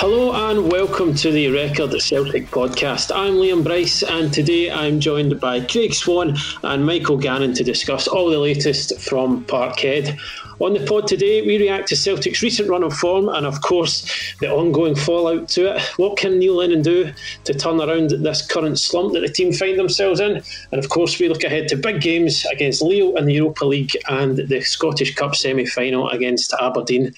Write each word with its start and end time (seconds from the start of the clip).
Hello 0.00 0.32
and 0.48 0.70
welcome 0.70 1.12
to 1.16 1.32
the 1.32 1.48
Record 1.48 2.00
Celtic 2.00 2.46
podcast. 2.52 3.10
I'm 3.14 3.34
Liam 3.34 3.64
Bryce 3.64 4.02
and 4.04 4.32
today 4.32 4.70
I'm 4.70 5.00
joined 5.00 5.40
by 5.40 5.60
Craig 5.60 5.92
Swan 5.92 6.36
and 6.62 6.86
Michael 6.86 7.16
Gannon 7.16 7.52
to 7.54 7.64
discuss 7.64 8.06
all 8.06 8.30
the 8.30 8.38
latest 8.38 9.00
from 9.00 9.44
Parkhead. 9.44 10.16
On 10.60 10.72
the 10.72 10.84
pod 10.86 11.06
today, 11.06 11.42
we 11.42 11.56
react 11.58 11.88
to 11.88 11.96
Celtic's 11.96 12.42
recent 12.42 12.68
run 12.68 12.82
of 12.82 12.92
form 12.92 13.28
and, 13.28 13.46
of 13.46 13.60
course, 13.60 14.34
the 14.40 14.50
ongoing 14.50 14.96
fallout 14.96 15.48
to 15.50 15.76
it. 15.76 15.82
What 15.98 16.16
can 16.16 16.38
Neil 16.38 16.56
Lennon 16.56 16.82
do 16.82 17.12
to 17.44 17.54
turn 17.54 17.80
around 17.80 18.10
this 18.10 18.44
current 18.44 18.78
slump 18.78 19.12
that 19.12 19.20
the 19.20 19.28
team 19.28 19.52
find 19.52 19.78
themselves 19.78 20.18
in? 20.18 20.42
And, 20.72 20.84
of 20.84 20.88
course, 20.88 21.20
we 21.20 21.28
look 21.28 21.44
ahead 21.44 21.68
to 21.68 21.76
big 21.76 22.00
games 22.00 22.44
against 22.46 22.82
Lille 22.82 23.16
in 23.16 23.26
the 23.26 23.34
Europa 23.34 23.64
League 23.64 23.96
and 24.08 24.36
the 24.36 24.60
Scottish 24.60 25.14
Cup 25.14 25.36
semi 25.36 25.64
final 25.64 26.08
against 26.10 26.52
Aberdeen. 26.60 27.14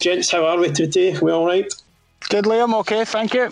Gents, 0.00 0.30
how 0.30 0.46
are 0.46 0.58
we 0.58 0.70
today? 0.70 1.18
We 1.18 1.32
all 1.32 1.46
right? 1.46 1.72
Good, 2.28 2.44
Liam. 2.44 2.74
Okay, 2.80 3.04
thank 3.04 3.34
you. 3.34 3.50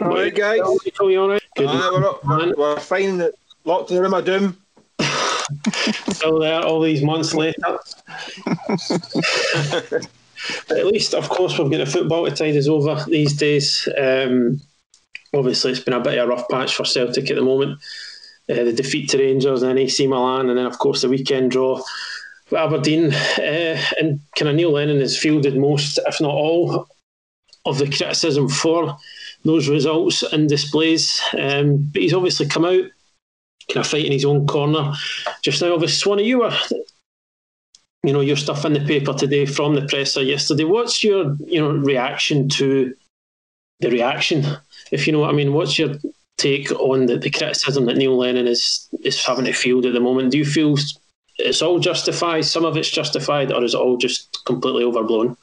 All 0.00 0.14
right, 0.14 0.34
guys. 0.34 0.60
Are 1.00 1.10
you 1.10 1.20
all 1.20 1.28
right? 1.28 1.42
Good. 1.56 1.68
Aye, 1.68 1.90
we're, 1.92 2.08
up, 2.08 2.24
we're, 2.24 2.54
we're 2.54 2.80
fine. 2.80 3.28
Locked 3.64 3.90
in 3.90 3.96
the 3.96 4.02
room 4.02 4.14
of 4.14 4.24
doom. 4.24 4.56
Still 6.12 6.38
there 6.38 6.62
all 6.62 6.80
these 6.80 7.02
months 7.02 7.34
later. 7.34 7.78
at 10.70 10.86
least, 10.86 11.14
of 11.14 11.28
course, 11.28 11.58
we've 11.58 11.70
got 11.70 11.78
the 11.78 11.86
football 11.86 12.24
to 12.26 12.30
tide 12.30 12.56
us 12.56 12.68
over 12.68 13.04
these 13.08 13.34
days. 13.34 13.88
Um, 13.98 14.60
obviously, 15.34 15.72
it's 15.72 15.80
been 15.80 15.94
a 15.94 16.00
bit 16.00 16.18
of 16.18 16.26
a 16.26 16.30
rough 16.30 16.48
patch 16.48 16.74
for 16.74 16.84
Celtic 16.84 17.30
at 17.30 17.36
the 17.36 17.42
moment. 17.42 17.78
Uh, 18.48 18.64
the 18.64 18.72
defeat 18.72 19.10
to 19.10 19.18
Rangers 19.18 19.62
and 19.62 19.78
AC 19.78 20.06
Milan, 20.06 20.48
and 20.48 20.58
then, 20.58 20.66
of 20.66 20.78
course, 20.78 21.02
the 21.02 21.08
weekend 21.08 21.52
draw 21.52 21.80
with 22.50 22.60
Aberdeen. 22.60 23.12
Uh, 23.12 23.80
and 23.98 24.20
kind 24.36 24.48
of 24.48 24.54
Neil 24.56 24.72
Lennon 24.72 25.00
has 25.00 25.16
fielded 25.16 25.56
most, 25.56 25.98
if 26.06 26.20
not 26.20 26.34
all, 26.34 26.88
of 27.64 27.78
the 27.78 27.86
criticism 27.86 28.48
for 28.48 28.96
those 29.44 29.68
results 29.68 30.22
and 30.22 30.48
displays. 30.48 31.20
Um, 31.38 31.90
but 31.92 32.02
he's 32.02 32.14
obviously 32.14 32.46
come 32.46 32.64
out 32.64 32.84
kind 33.72 33.84
of 33.84 33.90
fighting 33.90 34.12
his 34.12 34.24
own 34.24 34.46
corner 34.46 34.92
just 35.42 35.62
now. 35.62 35.72
Obviously, 35.72 35.96
Swanee, 35.96 36.24
you 36.24 36.40
were, 36.40 36.56
you 38.02 38.12
know, 38.12 38.20
your 38.20 38.36
stuff 38.36 38.64
in 38.64 38.72
the 38.72 38.80
paper 38.80 39.14
today 39.14 39.46
from 39.46 39.74
the 39.74 39.86
presser 39.86 40.22
yesterday. 40.22 40.64
What's 40.64 41.04
your, 41.04 41.36
you 41.46 41.60
know, 41.60 41.70
reaction 41.70 42.48
to 42.50 42.94
the 43.80 43.90
reaction? 43.90 44.44
If 44.90 45.06
you 45.06 45.12
know 45.12 45.20
what 45.20 45.30
I 45.30 45.34
mean, 45.34 45.52
what's 45.52 45.78
your 45.78 45.94
take 46.38 46.72
on 46.72 47.06
the, 47.06 47.18
the 47.18 47.30
criticism 47.30 47.84
that 47.86 47.96
Neil 47.96 48.16
Lennon 48.16 48.46
is 48.46 48.88
is 49.02 49.24
having 49.24 49.44
to 49.44 49.52
field 49.52 49.86
at 49.86 49.92
the 49.92 50.00
moment? 50.00 50.32
Do 50.32 50.38
you 50.38 50.44
feel 50.44 50.76
it's 51.38 51.62
all 51.62 51.78
justified? 51.78 52.44
Some 52.44 52.64
of 52.64 52.76
it's 52.76 52.90
justified, 52.90 53.52
or 53.52 53.62
is 53.64 53.74
it 53.74 53.78
all 53.78 53.96
just 53.96 54.44
completely 54.44 54.84
overblown? 54.84 55.36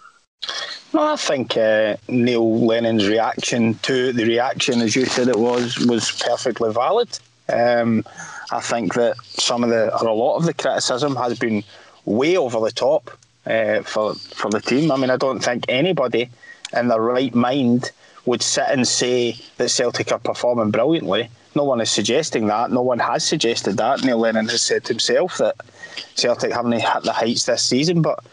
No, 0.94 1.14
I 1.14 1.16
think 1.16 1.58
uh, 1.58 1.98
Neil 2.08 2.66
Lennon's 2.66 3.08
reaction 3.08 3.76
to 3.84 4.14
the 4.14 4.24
reaction, 4.24 4.82
as 4.82 4.96
you 4.96 5.06
said 5.06 5.28
it 5.28 5.38
was, 5.38 5.78
was 5.86 6.12
perfectly 6.12 6.72
valid. 6.72 7.20
Um, 7.52 8.06
I 8.52 8.62
think 8.62 8.94
that 8.96 9.18
some 9.24 9.64
of 9.64 9.70
the, 9.70 9.96
or 10.02 10.08
a 10.08 10.14
lot 10.14 10.38
of 10.38 10.46
the 10.46 10.54
criticism 10.54 11.16
has 11.16 11.38
been 11.38 11.64
way 12.06 12.38
over 12.38 12.60
the 12.60 12.72
top 12.72 13.12
uh, 13.46 13.82
for 13.84 14.16
for 14.16 14.50
the 14.50 14.62
team. 14.62 14.92
I 14.92 14.98
mean, 14.98 15.10
I 15.10 15.18
don't 15.18 15.40
think 15.40 15.66
anybody 15.70 16.30
in 16.76 16.88
their 16.88 17.02
right 17.02 17.34
mind 17.34 17.92
would 18.26 18.42
sit 18.42 18.68
and 18.70 18.88
say 18.88 19.38
that 19.58 19.70
Celtic 19.70 20.12
are 20.12 20.20
performing 20.20 20.72
brilliantly. 20.72 21.30
No 21.56 21.64
one 21.64 21.82
is 21.82 21.90
suggesting 21.90 22.48
that. 22.48 22.72
No 22.72 22.82
one 22.82 23.00
has 23.00 23.26
suggested 23.26 23.78
that. 23.78 24.04
Neil 24.04 24.20
Lennon 24.20 24.48
has 24.50 24.62
said 24.62 24.88
himself 24.88 25.38
that 25.38 25.56
Celtic 26.16 26.52
haven't 26.52 26.74
hit 26.74 27.04
the 27.04 27.14
heights 27.14 27.46
this 27.46 27.64
season, 27.64 28.02
but 28.02 28.24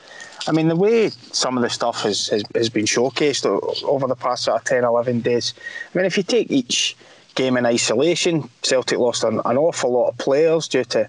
I 0.46 0.52
mean, 0.52 0.68
the 0.68 0.76
way 0.76 1.08
some 1.32 1.56
of 1.56 1.62
the 1.62 1.70
stuff 1.70 2.02
has, 2.02 2.28
has, 2.28 2.42
has 2.54 2.68
been 2.68 2.84
showcased 2.84 3.46
over 3.84 4.06
the 4.06 4.16
past 4.16 4.44
sort 4.44 4.60
of 4.60 4.64
10, 4.64 4.84
11 4.84 5.20
days, 5.20 5.54
I 5.94 5.98
mean, 5.98 6.04
if 6.04 6.18
you 6.18 6.22
take 6.22 6.50
each 6.50 6.96
game 7.34 7.56
in 7.56 7.66
isolation, 7.66 8.48
Celtic 8.62 8.98
lost 8.98 9.24
an, 9.24 9.40
an 9.44 9.56
awful 9.56 9.92
lot 9.92 10.08
of 10.08 10.18
players 10.18 10.68
due 10.68 10.84
to 10.84 11.08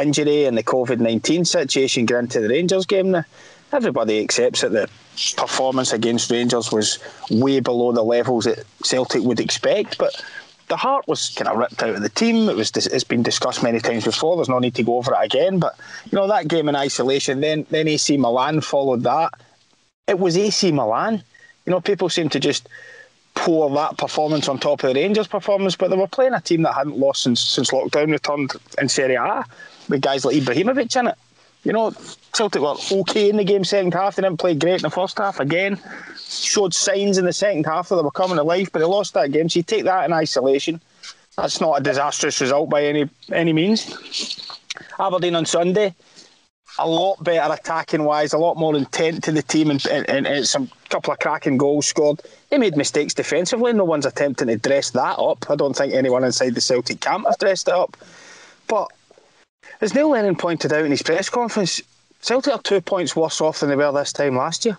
injury 0.00 0.44
and 0.44 0.56
the 0.56 0.62
COVID 0.62 1.00
19 1.00 1.44
situation 1.44 2.06
going 2.06 2.24
into 2.24 2.40
the 2.40 2.48
Rangers 2.48 2.86
game. 2.86 3.10
Now, 3.10 3.24
everybody 3.72 4.20
accepts 4.20 4.60
that 4.62 4.72
the 4.72 4.88
performance 5.36 5.92
against 5.92 6.30
Rangers 6.30 6.72
was 6.72 6.98
way 7.30 7.60
below 7.60 7.92
the 7.92 8.02
levels 8.02 8.44
that 8.44 8.64
Celtic 8.82 9.22
would 9.22 9.40
expect, 9.40 9.98
but 9.98 10.22
the 10.68 10.76
heart 10.76 11.06
was 11.06 11.30
kind 11.30 11.48
of 11.48 11.58
ripped 11.58 11.82
out 11.82 11.90
of 11.90 12.02
the 12.02 12.08
team. 12.08 12.48
It 12.48 12.56
was 12.56 12.70
it's 12.74 13.04
been 13.04 13.22
discussed 13.22 13.62
many 13.62 13.78
times 13.78 14.04
before. 14.04 14.36
There's 14.36 14.48
no 14.48 14.58
need 14.58 14.74
to 14.76 14.82
go 14.82 14.96
over 14.96 15.12
it 15.12 15.24
again. 15.24 15.58
But 15.58 15.76
you 16.10 16.16
know 16.16 16.28
that 16.28 16.48
game 16.48 16.68
in 16.68 16.76
isolation. 16.76 17.40
Then 17.40 17.66
then 17.70 17.88
AC 17.88 18.16
Milan 18.16 18.62
followed 18.62 19.02
that. 19.02 19.34
It 20.06 20.18
was 20.18 20.36
AC 20.36 20.72
Milan. 20.72 21.22
You 21.66 21.72
know 21.72 21.80
people 21.80 22.08
seem 22.08 22.30
to 22.30 22.40
just 22.40 22.68
pour 23.34 23.70
that 23.70 23.96
performance 23.96 24.48
on 24.48 24.58
top 24.58 24.84
of 24.84 24.94
the 24.94 25.00
Rangers 25.00 25.26
performance, 25.26 25.76
but 25.76 25.88
they 25.88 25.96
were 25.96 26.06
playing 26.06 26.34
a 26.34 26.40
team 26.40 26.62
that 26.62 26.74
hadn't 26.74 26.98
lost 26.98 27.22
since 27.22 27.40
since 27.40 27.70
lockdown 27.70 28.12
returned 28.12 28.52
in 28.78 28.88
Serie 28.88 29.14
A 29.14 29.44
with 29.88 30.00
guys 30.00 30.24
like 30.24 30.36
Ibrahimovic 30.36 30.94
in 30.96 31.08
it. 31.08 31.18
You 31.64 31.72
know, 31.72 31.92
Celtic 32.32 32.60
were 32.60 32.74
okay 32.90 33.30
in 33.30 33.36
the 33.36 33.44
game 33.44 33.64
second 33.64 33.94
half. 33.94 34.16
They 34.16 34.22
didn't 34.22 34.40
play 34.40 34.54
great 34.54 34.76
in 34.76 34.82
the 34.82 34.90
first 34.90 35.18
half 35.18 35.38
again. 35.38 35.78
Showed 36.18 36.74
signs 36.74 37.18
in 37.18 37.24
the 37.24 37.32
second 37.32 37.66
half 37.66 37.88
that 37.88 37.96
they 37.96 38.02
were 38.02 38.10
coming 38.10 38.36
to 38.36 38.42
life, 38.42 38.72
but 38.72 38.80
they 38.80 38.84
lost 38.84 39.14
that 39.14 39.30
game. 39.30 39.48
So 39.48 39.60
you 39.60 39.62
take 39.62 39.84
that 39.84 40.04
in 40.04 40.12
isolation. 40.12 40.80
That's 41.36 41.60
not 41.60 41.80
a 41.80 41.82
disastrous 41.82 42.40
result 42.40 42.68
by 42.68 42.84
any 42.84 43.08
any 43.32 43.52
means. 43.52 44.58
Aberdeen 44.98 45.36
on 45.36 45.46
Sunday, 45.46 45.94
a 46.78 46.88
lot 46.88 47.22
better 47.22 47.52
attacking 47.52 48.04
wise, 48.04 48.32
a 48.32 48.38
lot 48.38 48.56
more 48.56 48.76
intent 48.76 49.24
to 49.24 49.32
the 49.32 49.42
team, 49.42 49.70
and, 49.70 49.84
and, 49.86 50.26
and 50.26 50.46
some 50.46 50.70
couple 50.88 51.12
of 51.12 51.18
cracking 51.20 51.58
goals 51.58 51.86
scored. 51.86 52.20
They 52.52 52.58
made 52.58 52.76
mistakes 52.76 53.14
defensively. 53.14 53.72
No 53.72 53.84
one's 53.84 54.04
attempting 54.04 54.48
to 54.48 54.58
dress 54.58 54.90
that 54.90 55.18
up. 55.18 55.50
I 55.50 55.56
don't 55.56 55.74
think 55.74 55.94
anyone 55.94 56.22
inside 56.22 56.54
the 56.54 56.60
Celtic 56.60 57.00
camp 57.00 57.24
has 57.26 57.38
dressed 57.38 57.66
it 57.66 57.72
up. 57.72 57.96
But 58.68 58.92
as 59.80 59.94
Neil 59.94 60.10
Lennon 60.10 60.36
pointed 60.36 60.70
out 60.70 60.84
in 60.84 60.90
his 60.90 61.00
press 61.00 61.30
conference, 61.30 61.80
Celtic 62.20 62.52
are 62.52 62.60
two 62.60 62.82
points 62.82 63.16
worse 63.16 63.40
off 63.40 63.60
than 63.60 63.70
they 63.70 63.76
were 63.76 63.90
this 63.90 64.12
time 64.12 64.36
last 64.36 64.66
year. 64.66 64.76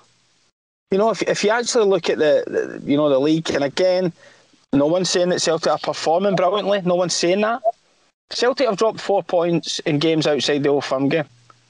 You 0.91 0.99
know, 0.99 1.09
if, 1.09 1.23
if 1.23 1.43
you 1.43 1.49
actually 1.49 1.85
look 1.85 2.11
at 2.11 2.19
the, 2.19 2.43
the 2.45 2.91
you 2.91 2.95
know 2.95 3.09
the 3.09 3.19
league, 3.19 3.49
and 3.49 3.63
again, 3.63 4.13
no 4.71 4.85
one's 4.85 5.09
saying 5.09 5.29
that 5.29 5.41
Celtic 5.41 5.71
are 5.71 5.79
performing 5.79 6.35
brilliantly. 6.35 6.81
No 6.81 6.93
one's 6.93 7.15
saying 7.15 7.41
that. 7.41 7.63
Celtic 8.29 8.67
have 8.67 8.77
dropped 8.77 9.01
four 9.01 9.23
points 9.23 9.79
in 9.79 9.97
games 9.97 10.27
outside 10.27 10.61
the 10.61 10.69
Old 10.69 10.85
Firm 10.85 11.09
game. 11.09 11.25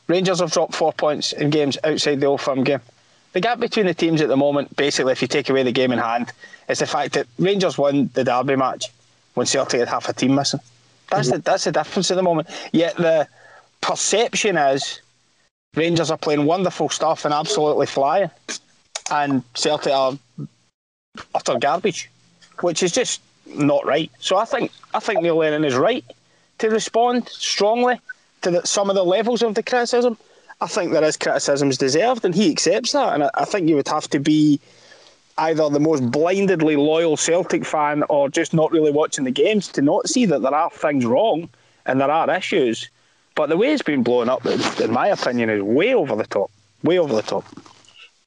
Rangers 0.07 0.41
have 0.41 0.51
dropped 0.51 0.75
four 0.75 0.91
points 0.91 1.31
in 1.31 1.49
games 1.49 1.77
outside 1.81 2.19
the 2.19 2.25
Old 2.25 2.41
Firm 2.41 2.65
game. 2.65 2.81
The 3.33 3.41
gap 3.41 3.59
between 3.59 3.87
the 3.87 3.93
teams 3.93 4.21
at 4.21 4.27
the 4.27 4.37
moment, 4.37 4.75
basically, 4.75 5.11
if 5.11 5.21
you 5.21 5.27
take 5.27 5.49
away 5.49 5.63
the 5.63 5.71
game 5.71 5.91
in 5.91 5.99
hand, 5.99 6.31
is 6.69 6.79
the 6.79 6.85
fact 6.85 7.13
that 7.13 7.27
Rangers 7.39 7.77
won 7.77 8.09
the 8.13 8.23
derby 8.23 8.55
match 8.55 8.85
when 9.33 9.47
Celtic 9.47 9.79
had 9.79 9.89
half 9.89 10.07
a 10.07 10.13
team 10.13 10.35
missing. 10.35 10.59
That's 11.09 11.29
the 11.29 11.39
that's 11.39 11.65
the 11.65 11.71
difference 11.71 12.11
at 12.11 12.15
the 12.15 12.23
moment. 12.23 12.47
Yet 12.71 12.95
the 12.95 13.27
perception 13.81 14.57
is 14.57 15.01
Rangers 15.75 16.11
are 16.11 16.17
playing 16.17 16.45
wonderful 16.45 16.89
stuff 16.89 17.25
and 17.25 17.33
absolutely 17.33 17.87
flying, 17.87 18.29
and 19.11 19.43
Celtic 19.55 19.93
are 19.93 20.17
utter 21.33 21.57
garbage, 21.59 22.09
which 22.61 22.83
is 22.83 22.91
just 22.91 23.21
not 23.47 23.85
right. 23.85 24.11
So 24.19 24.37
I 24.37 24.45
think 24.45 24.71
I 24.93 24.99
think 24.99 25.21
Neil 25.21 25.37
Lennon 25.37 25.65
is 25.65 25.75
right 25.75 26.05
to 26.59 26.69
respond 26.69 27.27
strongly 27.29 27.99
to 28.43 28.51
the, 28.51 28.67
some 28.67 28.89
of 28.89 28.95
the 28.95 29.03
levels 29.03 29.41
of 29.41 29.55
the 29.55 29.63
criticism. 29.63 30.17
I 30.63 30.67
think 30.67 30.93
there 30.93 31.03
is 31.03 31.17
criticisms 31.17 31.77
deserved, 31.77 32.23
and 32.23 32.33
he 32.33 32.49
accepts 32.49 32.93
that. 32.93 33.13
And 33.13 33.23
I, 33.23 33.29
I 33.35 33.45
think 33.45 33.67
you 33.67 33.75
would 33.75 33.87
have 33.89 34.09
to 34.11 34.19
be 34.19 34.61
either 35.37 35.69
the 35.69 35.79
most 35.79 36.09
blindedly 36.09 36.77
loyal 36.77 37.17
Celtic 37.17 37.65
fan 37.65 38.03
or 38.09 38.29
just 38.29 38.53
not 38.53 38.71
really 38.71 38.91
watching 38.91 39.25
the 39.25 39.31
games 39.31 39.67
to 39.69 39.81
not 39.81 40.07
see 40.07 40.25
that 40.25 40.41
there 40.41 40.53
are 40.53 40.69
things 40.69 41.05
wrong 41.05 41.49
and 41.85 41.99
there 41.99 42.09
are 42.09 42.29
issues. 42.33 42.89
But 43.35 43.49
the 43.49 43.57
way 43.57 43.73
it's 43.73 43.81
been 43.81 44.03
blown 44.03 44.29
up, 44.29 44.45
in 44.45 44.91
my 44.91 45.07
opinion, 45.07 45.49
is 45.49 45.61
way 45.61 45.93
over 45.93 46.15
the 46.15 46.27
top. 46.27 46.49
Way 46.83 46.97
over 46.97 47.13
the 47.13 47.23
top. 47.23 47.43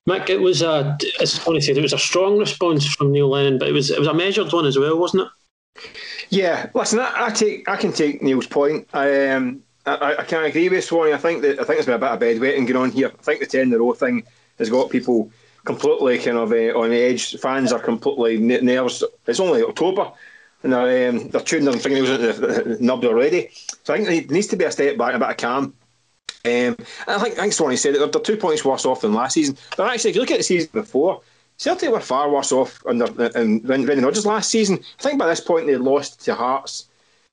Mick, 0.07 0.29
it 0.29 0.41
was 0.41 0.61
a, 0.63 0.99
as 1.21 1.39
Tony 1.39 1.61
said, 1.61 1.79
it 1.79 1.83
was 1.83 1.93
a 1.93 1.99
strong 1.99 2.39
response 2.39 2.87
from 2.87 3.13
Neil 3.13 3.29
Lennon, 3.29 3.59
but 3.59 3.69
it 3.69 3.73
was 3.73 3.91
it 3.91 3.99
was 3.99 4.09
a 4.09 4.15
measured 4.15 4.53
one 4.53 4.67
as 4.67 4.79
well, 4.79 4.99
wasn't 4.99 5.23
it? 5.23 5.89
Yeah, 6.31 6.71
listen, 6.75 6.99
I, 7.01 7.27
I 7.27 7.31
take 7.31 7.69
I 7.69 7.77
can 7.77 7.93
take 7.93 8.23
Neil's 8.23 8.47
point. 8.47 8.89
I 8.93 9.29
um 9.31 9.63
I, 9.87 10.17
I 10.19 10.25
can 10.25 10.45
agree 10.45 10.69
with 10.69 10.85
Swanee. 10.85 11.13
I 11.13 11.19
think 11.19 11.43
that 11.43 11.61
I 11.61 11.65
think 11.65 11.69
there's 11.69 11.87
been 11.87 11.95
a 11.95 11.99
bit 11.99 12.11
of 12.11 12.21
bedwetting 12.21 12.67
going 12.67 12.77
on 12.77 12.91
here. 12.91 13.13
I 13.19 13.23
think 13.23 13.41
the 13.41 13.47
ten 13.47 13.69
in 13.69 13.75
a 13.75 13.79
row 13.79 13.93
thing 13.95 14.25
has 14.59 14.69
got 14.69 14.91
people 14.91 15.31
completely 15.65 16.19
kind 16.19 16.39
of 16.39 16.53
uh, 16.53 16.79
on 16.79 16.93
edge. 16.93 17.37
Fans 17.39 17.73
are 17.73 17.79
completely 17.79 18.39
nervous. 18.39 19.03
It's 19.27 19.41
only 19.41 19.63
October, 19.63 20.11
and 20.63 20.73
they're, 20.73 21.11
um, 21.11 21.29
they're 21.29 21.41
tuning 21.41 21.67
their 21.67 21.79
fingernails 21.79 22.11
into 22.11 22.33
the 22.33 22.77
nub 22.81 23.05
already. 23.05 23.51
So 23.85 23.95
I 23.95 23.99
think 23.99 24.09
there 24.09 24.35
needs 24.35 24.49
to 24.49 24.57
be 24.57 24.65
a 24.65 24.73
step 24.73 24.97
back, 24.97 25.15
a 25.15 25.19
bit 25.19 25.31
of 25.31 25.37
calm. 25.37 25.75
Um, 26.45 26.77
I 27.09 27.19
think, 27.19 27.39
I 27.39 27.43
think 27.43 27.53
Swanee 27.53 27.77
said 27.77 27.95
it, 27.95 27.99
they're, 27.99 28.07
they're 28.07 28.23
two 28.23 28.37
points 28.37 28.65
worse 28.65 28.87
off 28.87 29.01
than 29.01 29.13
last 29.13 29.35
season. 29.35 29.57
But 29.77 29.93
actually, 29.93 30.11
if 30.11 30.17
you 30.17 30.23
look 30.23 30.31
at 30.31 30.39
the 30.39 30.45
season 30.45 30.71
before, 30.73 31.21
Celtic 31.59 31.91
were 31.91 32.01
far 32.01 32.31
worse 32.31 32.53
off 32.53 32.85
under 32.87 33.09
Brendan 33.09 34.05
Rodgers 34.05 34.27
last 34.27 34.51
season. 34.51 34.79
I 35.01 35.03
think 35.03 35.19
by 35.19 35.27
this 35.27 35.41
point 35.41 35.67
they 35.67 35.77
lost 35.77 36.25
to 36.27 36.35
Hearts, 36.35 36.89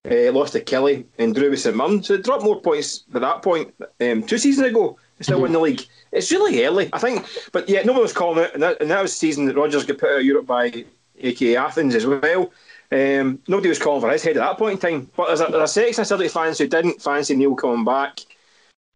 uh, 0.10 0.32
lost 0.32 0.54
to 0.54 0.62
Killie, 0.62 1.06
and 1.18 1.34
drew 1.34 1.50
with 1.50 1.62
St 1.62 1.76
Mirren. 1.76 2.04
So 2.04 2.16
they 2.16 2.24
dropped 2.24 2.44
more 2.44 2.62
points 2.62 3.06
at 3.14 3.22
that 3.22 3.42
point 3.42 3.74
um, 4.02 4.24
two 4.24 4.38
seasons 4.38 4.68
ago. 4.68 4.98
They 5.18 5.24
still 5.24 5.36
mm-hmm. 5.36 5.44
won 5.44 5.52
the 5.54 5.60
league. 5.60 5.82
It's 6.12 6.32
really 6.32 6.64
early, 6.66 6.90
I 6.94 7.00
think. 7.00 7.26
But 7.52 7.70
yeah, 7.70 7.84
no 7.84 7.94
one 7.94 8.02
was 8.02 8.14
calling 8.14 8.44
it, 8.44 8.54
and 8.54 8.64
that, 8.64 8.82
and 8.82 8.92
that 8.92 9.02
was 9.02 9.12
the 9.12 9.18
season 9.18 9.46
that 9.46 9.56
Rodgers 9.56 9.86
got 9.86 9.98
put 9.98 10.12
out 10.12 10.20
of 10.20 10.26
Europe 10.26 10.46
by 10.46 10.86
AEK 11.22 11.56
Athens 11.56 11.96
as 11.96 12.06
well. 12.06 12.52
Um, 12.92 13.40
nobody 13.48 13.70
was 13.70 13.80
calling 13.80 14.02
for 14.02 14.12
his 14.12 14.24
head 14.24 14.38
at 14.38 14.42
that 14.42 14.58
point 14.58 14.74
in 14.74 14.80
time. 14.80 15.12
But 15.16 15.28
there's 15.28 15.42
a, 15.42 15.46
there's 15.46 15.70
a 15.70 15.74
section 15.74 16.02
of 16.02 16.08
Celtic 16.08 16.32
fans 16.32 16.58
who 16.60 16.68
didn't 16.68 17.02
fancy 17.02 17.36
Neil 17.36 17.56
coming 17.56 17.86
back, 17.86 18.20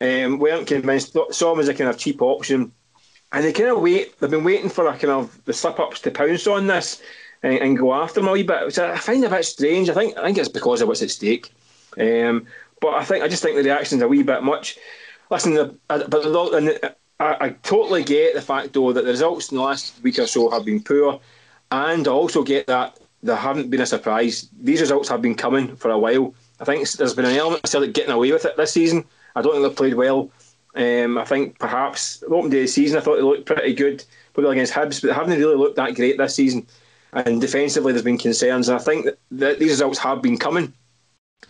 um, 0.02 0.38
weren't 0.38 0.68
convinced, 0.68 1.18
saw 1.32 1.54
him 1.54 1.60
as 1.60 1.68
a 1.68 1.74
kind 1.74 1.90
of 1.90 1.98
cheap 1.98 2.22
option. 2.22 2.72
And 3.32 3.44
they 3.44 3.52
kind 3.52 3.70
of 3.70 3.82
wait, 3.82 4.20
they've 4.20 4.30
been 4.30 4.44
waiting 4.44 4.70
for 4.70 4.88
a 4.88 4.92
kind 4.92 5.12
of 5.12 5.44
the 5.46 5.54
slip 5.54 5.80
ups 5.80 6.00
to 6.02 6.12
pounce 6.12 6.48
on 6.48 6.68
this 6.68 7.02
and, 7.44 7.60
and, 7.60 7.78
go 7.78 7.94
after 7.94 8.20
him 8.20 8.28
a 8.28 8.32
wee 8.32 8.44
bit, 8.44 8.66
which 8.66 8.80
I 8.80 8.98
find 8.98 9.24
a 9.24 9.30
bit 9.30 9.46
strange. 9.46 9.90
I 9.90 9.94
think 9.94 10.18
I 10.18 10.24
think 10.24 10.38
it's 10.38 10.50
because 10.50 10.82
of 10.82 10.88
what's 10.88 11.02
at 11.02 11.12
stake. 11.12 11.54
Um, 12.00 12.48
but 12.82 12.94
I 12.94 13.04
think 13.04 13.24
I 13.24 13.28
just 13.28 13.44
think 13.44 13.56
the 13.56 13.64
reaction's 13.64 14.02
a 14.02 14.08
wee 14.08 14.24
bit 14.24 14.44
much. 14.44 14.78
Listen, 15.30 15.54
the, 15.54 15.76
but 15.88 16.10
the, 16.10 16.96
I, 17.20 17.38
I, 17.40 17.50
totally 17.64 18.04
get 18.04 18.34
the 18.34 18.42
fact 18.42 18.74
though 18.74 18.94
that 18.94 19.04
the 19.04 19.12
results 19.12 19.52
in 19.52 19.58
the 19.58 19.64
last 19.64 20.02
week 20.04 20.20
or 20.20 20.28
so 20.28 20.50
have 20.50 20.66
been 20.66 20.82
poor, 20.82 21.20
and 21.72 22.08
I 22.08 22.12
also 22.12 22.44
get 22.44 22.68
that 22.68 23.00
they 23.24 23.36
haven't 23.36 23.70
been 23.70 23.82
a 23.82 23.86
surprise. 23.86 24.50
These 24.62 24.82
results 24.82 25.10
have 25.10 25.22
been 25.22 25.36
coming 25.36 25.76
for 25.76 25.92
a 25.92 25.98
while. 25.98 26.34
I 26.60 26.66
think 26.66 26.90
there's 26.92 27.14
been 27.14 27.26
an 27.26 27.36
element 27.36 27.64
of 27.64 27.70
Celtic 27.70 27.94
getting 27.94 28.12
away 28.12 28.32
with 28.32 28.46
it 28.46 28.58
this 28.58 28.74
season. 28.74 29.06
I 29.36 29.42
don't 29.42 29.54
think 29.54 29.64
they've 29.64 29.76
played 29.76 29.96
well. 29.96 30.32
Um, 30.76 31.18
I 31.18 31.26
think 31.26 31.58
perhaps 31.60 32.18
the 32.20 32.28
opening 32.28 32.52
day 32.52 32.60
of 32.60 32.64
the 32.64 32.68
season, 32.68 32.98
I 32.98 33.02
thought 33.02 33.16
they 33.16 33.24
looked 33.24 33.46
pretty 33.46 33.74
good, 33.74 34.04
particularly 34.34 34.58
against 34.58 34.74
Hibs, 34.74 35.02
but 35.02 35.08
they 35.08 35.14
haven't 35.14 35.40
really 35.40 35.56
looked 35.56 35.76
that 35.78 35.96
great 35.96 36.18
this 36.18 36.36
season. 36.36 36.68
And 37.26 37.42
defensively, 37.42 37.94
there's 37.94 38.06
been 38.06 38.18
concerns, 38.18 38.70
and 38.70 38.80
I 38.80 38.82
think 38.82 39.08
that, 39.32 39.60
these 39.60 39.72
results 39.72 39.98
have 40.00 40.22
been 40.22 40.38
coming. 40.38 40.72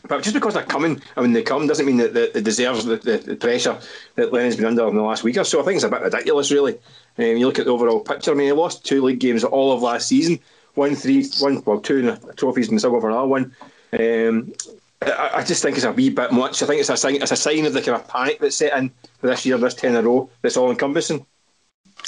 But 0.07 0.23
just 0.23 0.33
because 0.33 0.53
they're 0.53 0.63
coming, 0.63 1.01
I 1.17 1.21
mean, 1.21 1.33
they 1.33 1.43
come 1.43 1.67
doesn't 1.67 1.85
mean 1.85 1.97
that 1.97 2.15
it 2.15 2.43
deserves 2.43 2.85
the, 2.85 2.97
the, 2.97 3.17
the, 3.17 3.35
pressure 3.35 3.77
that 4.15 4.31
Lennon's 4.31 4.55
been 4.55 4.65
under 4.65 4.87
in 4.87 4.95
the 4.95 5.01
last 5.01 5.23
week 5.23 5.37
or 5.37 5.43
so. 5.43 5.61
I 5.61 5.65
think 5.65 5.75
it's 5.75 5.83
a 5.83 5.89
bit 5.89 6.01
ridiculous, 6.01 6.51
really. 6.51 6.77
Um, 7.17 7.25
you 7.37 7.45
look 7.45 7.59
at 7.59 7.65
the 7.65 7.71
overall 7.71 7.99
picture. 7.99 8.31
I 8.31 8.33
mean, 8.35 8.47
he 8.47 8.51
lost 8.53 8.85
two 8.85 9.01
league 9.01 9.19
games 9.19 9.43
all 9.43 9.73
of 9.73 9.81
last 9.81 10.07
season. 10.07 10.39
One, 10.75 10.95
three, 10.95 11.25
one, 11.39 11.61
well, 11.65 11.79
two 11.79 12.15
trophies 12.37 12.69
and 12.69 12.81
go 12.81 13.01
for 13.01 13.09
another 13.09 13.27
one. 13.27 13.55
Um, 13.91 14.53
I, 15.01 15.43
just 15.43 15.61
think 15.61 15.75
it's 15.75 15.85
a 15.85 15.91
wee 15.91 16.09
bit 16.09 16.31
much. 16.31 16.63
I 16.63 16.65
think 16.65 16.79
it's 16.79 16.89
a 16.89 16.97
sign. 16.97 17.15
It's 17.15 17.31
a 17.31 17.35
sign 17.35 17.65
of 17.65 17.73
the 17.73 17.81
kind 17.81 17.99
of 17.99 18.07
panic 18.07 18.39
that's 18.39 18.55
set 18.55 18.77
in 18.77 18.91
this 19.21 19.45
year, 19.45 19.57
this 19.57 19.73
ten 19.73 19.91
in 19.91 19.97
a 19.97 20.07
row. 20.07 20.29
That's 20.41 20.57
all 20.57 20.71
encompassing. 20.71 21.25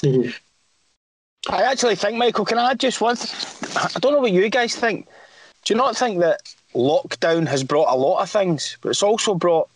Mm-hmm. 0.03 0.29
I 1.49 1.63
actually 1.63 1.95
think, 1.95 2.17
Michael. 2.17 2.45
Can 2.45 2.59
I 2.59 2.71
add 2.71 2.79
just 2.79 3.01
one? 3.01 3.17
I 3.75 3.99
don't 3.99 4.13
know 4.13 4.19
what 4.19 4.31
you 4.31 4.47
guys 4.49 4.75
think. 4.75 5.07
Do 5.65 5.73
you 5.73 5.77
not 5.77 5.97
think 5.97 6.19
that 6.19 6.41
lockdown 6.75 7.47
has 7.47 7.63
brought 7.63 7.91
a 7.91 7.97
lot 7.97 8.21
of 8.21 8.29
things, 8.29 8.77
but 8.81 8.89
it's 8.89 9.03
also 9.03 9.33
brought 9.33 9.67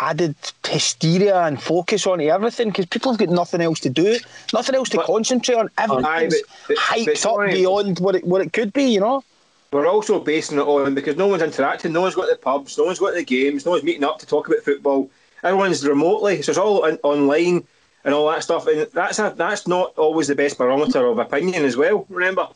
added 0.00 0.36
hysteria 0.66 1.42
and 1.42 1.60
focus 1.60 2.06
on 2.06 2.20
everything 2.20 2.68
because 2.68 2.86
people 2.86 3.10
have 3.10 3.18
got 3.18 3.30
nothing 3.30 3.60
else 3.60 3.80
to 3.80 3.90
do, 3.90 4.18
nothing 4.52 4.74
else 4.74 4.88
to 4.90 4.98
but, 4.98 5.06
concentrate 5.06 5.56
on. 5.56 5.68
Everything's 5.76 6.40
but, 6.40 6.68
but, 6.68 6.76
hyped 6.76 7.26
up 7.26 7.52
beyond 7.52 7.98
what 7.98 8.14
it 8.14 8.24
what 8.24 8.40
it 8.40 8.52
could 8.52 8.72
be, 8.72 8.84
you 8.84 9.00
know. 9.00 9.24
We're 9.72 9.88
also 9.88 10.20
basing 10.20 10.58
it 10.58 10.62
on 10.62 10.94
because 10.94 11.16
no 11.16 11.26
one's 11.26 11.42
interacting, 11.42 11.92
no 11.92 12.02
one's 12.02 12.14
got 12.14 12.28
the 12.28 12.36
pubs, 12.36 12.78
no 12.78 12.84
one's 12.84 13.00
got 13.00 13.14
the 13.14 13.24
games, 13.24 13.66
no 13.66 13.72
one's 13.72 13.82
meeting 13.82 14.04
up 14.04 14.18
to 14.20 14.26
talk 14.26 14.46
about 14.46 14.60
football. 14.60 15.10
Everyone's 15.42 15.86
remotely, 15.86 16.42
so 16.42 16.50
it's 16.50 16.58
all 16.58 16.84
in, 16.84 16.98
online 17.02 17.66
and 18.04 18.14
all 18.14 18.28
that 18.30 18.42
stuff. 18.42 18.66
And 18.66 18.86
that's 18.92 19.18
a, 19.18 19.34
that's 19.36 19.66
not 19.66 19.94
always 19.96 20.28
the 20.28 20.34
best 20.34 20.58
barometer 20.58 21.06
of 21.06 21.18
opinion 21.18 21.64
as 21.64 21.76
well. 21.76 22.06
Remember, 22.08 22.48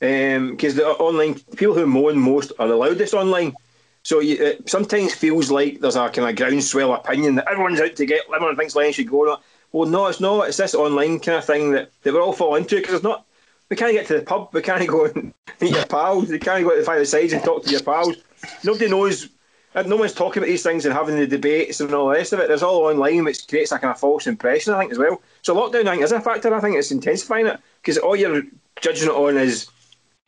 because 0.00 0.72
um, 0.72 0.76
the 0.76 0.96
online 0.98 1.34
people 1.56 1.74
who 1.74 1.86
moan 1.86 2.18
most 2.18 2.52
are 2.58 2.68
the 2.68 2.76
loudest 2.76 3.14
online. 3.14 3.54
So 4.02 4.18
you, 4.18 4.36
it 4.36 4.68
sometimes 4.68 5.14
feels 5.14 5.50
like 5.50 5.80
there's 5.80 5.94
a 5.94 6.08
kind 6.08 6.28
of 6.28 6.36
groundswell 6.36 6.92
opinion 6.92 7.36
that 7.36 7.48
everyone's 7.48 7.80
out 7.80 7.94
to 7.96 8.06
get. 8.06 8.22
Everyone 8.34 8.56
thinks 8.56 8.74
Lennon 8.74 8.92
should 8.92 9.08
go. 9.08 9.38
Well, 9.70 9.88
no, 9.88 10.06
it's 10.06 10.20
not. 10.20 10.48
It's 10.48 10.56
this 10.56 10.74
online 10.74 11.20
kind 11.20 11.38
of 11.38 11.44
thing 11.44 11.70
that, 11.72 11.90
that 12.02 12.12
we 12.12 12.18
all 12.18 12.32
fall 12.32 12.56
into 12.56 12.76
because 12.76 12.94
it's 12.94 13.04
not. 13.04 13.24
We 13.70 13.76
can't 13.76 13.92
get 13.92 14.06
to 14.08 14.18
the 14.18 14.22
pub. 14.22 14.50
We 14.52 14.60
can't 14.60 14.86
go 14.88 15.04
and 15.04 15.32
meet 15.60 15.72
your 15.72 15.86
pals. 15.86 16.28
We 16.28 16.38
can't 16.38 16.64
go 16.64 16.70
to 16.70 16.80
the 16.80 16.84
five 16.84 17.06
sides 17.06 17.32
and 17.32 17.44
talk 17.44 17.64
to 17.64 17.70
your 17.70 17.82
pals. 17.82 18.16
Nobody 18.64 18.90
knows. 18.90 19.28
No 19.74 19.96
one's 19.96 20.12
talking 20.12 20.42
about 20.42 20.48
these 20.48 20.62
things 20.62 20.84
and 20.84 20.94
having 20.94 21.16
the 21.16 21.26
debates 21.26 21.80
and 21.80 21.92
all 21.94 22.08
the 22.08 22.14
rest 22.14 22.32
of 22.32 22.40
it. 22.40 22.48
There's 22.48 22.62
all 22.62 22.84
online, 22.84 23.24
which 23.24 23.48
creates 23.48 23.72
a 23.72 23.78
kind 23.78 23.92
of 23.92 23.98
false 23.98 24.26
impression, 24.26 24.74
I 24.74 24.80
think, 24.80 24.92
as 24.92 24.98
well. 24.98 25.22
So 25.40 25.54
lockdown, 25.54 25.86
I 25.86 25.92
think, 25.92 26.02
is 26.02 26.12
a 26.12 26.20
factor. 26.20 26.54
I 26.54 26.60
think 26.60 26.76
it's 26.76 26.90
intensifying 26.90 27.46
it 27.46 27.58
because 27.80 27.96
all 27.96 28.14
you're 28.14 28.42
judging 28.80 29.08
it 29.08 29.14
on 29.14 29.38
is 29.38 29.68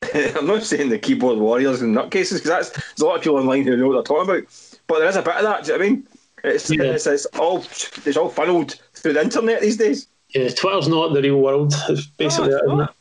I'm 0.15 0.47
not 0.47 0.63
saying 0.63 0.89
the 0.89 0.99
keyboard 0.99 1.39
warriors 1.39 1.83
and 1.83 1.95
nutcases 1.95 2.35
because 2.35 2.43
that's 2.45 2.71
there's 2.71 3.01
a 3.01 3.07
lot 3.07 3.17
of 3.17 3.23
people 3.23 3.39
online 3.39 3.65
who 3.65 3.77
know 3.77 3.89
what 3.89 3.95
they're 3.95 4.17
talking 4.17 4.31
about. 4.31 4.79
But 4.87 4.99
there 4.99 5.09
is 5.09 5.17
a 5.17 5.23
bit 5.23 5.37
of 5.37 5.43
that. 5.43 5.65
Do 5.65 5.73
you 5.73 5.79
know 5.79 5.85
what 5.85 5.87
I 5.87 5.91
mean? 5.91 6.09
It's, 6.45 6.71
yeah. 6.71 6.83
it's, 6.85 7.07
it's 7.07 7.27
all 7.39 7.59
it's 7.59 8.17
all 8.17 8.29
funneled 8.29 8.79
through 8.95 9.15
the 9.15 9.23
internet 9.23 9.61
these 9.61 9.77
days. 9.77 10.09
Yeah, 10.35 10.49
Twitter's 10.49 10.89
not 10.89 11.15
the 11.15 11.23
real 11.23 11.41
world. 11.41 11.73
It's 11.89 12.07
basically 12.19 12.51
no, 12.51 12.57
it's 12.57 12.67
not. 12.67 12.95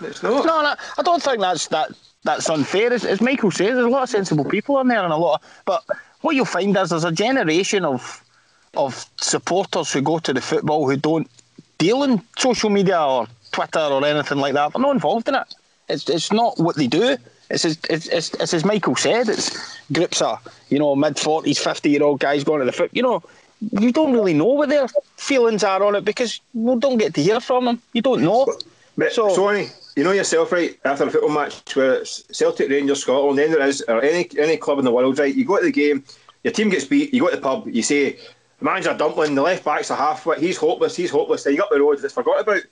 It? 0.00 0.06
It's 0.06 0.22
not. 0.22 0.46
No, 0.46 0.62
no, 0.62 0.74
I 0.98 1.02
don't 1.02 1.22
think 1.22 1.40
that's 1.40 1.68
that 1.68 1.90
that's 2.26 2.50
unfair. 2.50 2.92
As, 2.92 3.04
as 3.04 3.20
Michael 3.20 3.50
says, 3.50 3.74
there's 3.74 3.86
a 3.86 3.88
lot 3.88 4.02
of 4.02 4.10
sensible 4.10 4.44
people 4.44 4.76
on 4.76 4.88
there 4.88 5.02
and 5.02 5.12
a 5.12 5.16
lot. 5.16 5.42
Of, 5.42 5.62
but 5.64 5.84
what 6.20 6.34
you'll 6.34 6.44
find 6.44 6.76
is 6.76 6.90
there's 6.90 7.04
a 7.04 7.12
generation 7.12 7.84
of 7.84 8.22
of 8.76 9.06
supporters 9.16 9.90
who 9.92 10.02
go 10.02 10.18
to 10.18 10.34
the 10.34 10.40
football 10.40 10.86
who 10.88 10.96
don't 10.96 11.30
deal 11.78 12.02
in 12.02 12.20
social 12.38 12.68
media 12.68 13.00
or 13.00 13.26
Twitter 13.52 13.80
or 13.80 14.04
anything 14.04 14.38
like 14.38 14.52
that. 14.52 14.72
They're 14.72 14.82
not 14.82 14.94
involved 14.94 15.28
in 15.28 15.34
it. 15.34 15.54
It's 15.88 16.08
it's 16.08 16.32
not 16.32 16.58
what 16.58 16.76
they 16.76 16.88
do. 16.88 17.16
It's 17.48 17.64
as, 17.64 17.78
it's, 17.88 18.08
it's, 18.08 18.34
it's 18.34 18.52
as 18.52 18.64
Michael 18.64 18.96
said. 18.96 19.28
It's 19.28 19.78
groups 19.92 20.20
of 20.20 20.46
you 20.68 20.78
know 20.78 20.96
mid 20.96 21.18
forties, 21.18 21.58
fifty 21.58 21.90
year 21.90 22.02
old 22.02 22.20
guys 22.20 22.44
going 22.44 22.60
to 22.60 22.66
the 22.66 22.72
foot. 22.72 22.90
You 22.92 23.02
know, 23.02 23.22
you 23.80 23.92
don't 23.92 24.12
really 24.12 24.34
know 24.34 24.46
what 24.46 24.68
their 24.68 24.88
feelings 25.16 25.62
are 25.62 25.82
on 25.82 25.94
it 25.94 26.04
because 26.04 26.40
we 26.54 26.76
don't 26.76 26.98
get 26.98 27.14
to 27.14 27.22
hear 27.22 27.40
from 27.40 27.64
them. 27.66 27.82
You 27.92 28.02
don't 28.02 28.22
know. 28.22 28.46
But, 28.98 29.12
so, 29.12 29.28
Swanee, 29.28 29.68
you 29.96 30.04
know 30.04 30.12
yourself, 30.12 30.52
right? 30.52 30.78
After 30.84 31.04
a 31.04 31.10
football 31.10 31.30
match 31.30 31.74
where 31.74 31.94
it's 31.94 32.24
Celtic, 32.30 32.68
Rangers, 32.68 33.00
Scotland, 33.00 33.38
then 33.38 33.50
there 33.50 33.66
is, 33.66 33.82
or 33.88 34.02
any 34.02 34.28
any 34.38 34.58
club 34.58 34.78
in 34.78 34.84
the 34.84 34.92
world, 34.92 35.18
right? 35.18 35.34
You 35.34 35.44
go 35.44 35.58
to 35.58 35.64
the 35.64 35.72
game, 35.72 36.04
your 36.44 36.52
team 36.52 36.68
gets 36.68 36.84
beat, 36.84 37.12
you 37.12 37.22
go 37.22 37.30
to 37.30 37.36
the 37.36 37.42
pub, 37.42 37.66
you 37.66 37.82
say, 37.82 38.12
the 38.58 38.64
manager 38.64 38.94
dumpling, 38.94 39.34
the 39.34 39.42
left 39.42 39.64
back's 39.64 39.90
a 39.90 39.96
half 39.96 40.26
wit, 40.26 40.38
he's 40.38 40.58
hopeless, 40.58 40.94
he's 40.94 41.10
hopeless. 41.10 41.44
Then 41.44 41.54
you 41.54 41.58
go 41.58 41.64
up 41.64 41.70
the 41.70 41.80
road, 41.80 42.04
it's 42.04 42.14
forgot 42.14 42.40
about. 42.40 42.62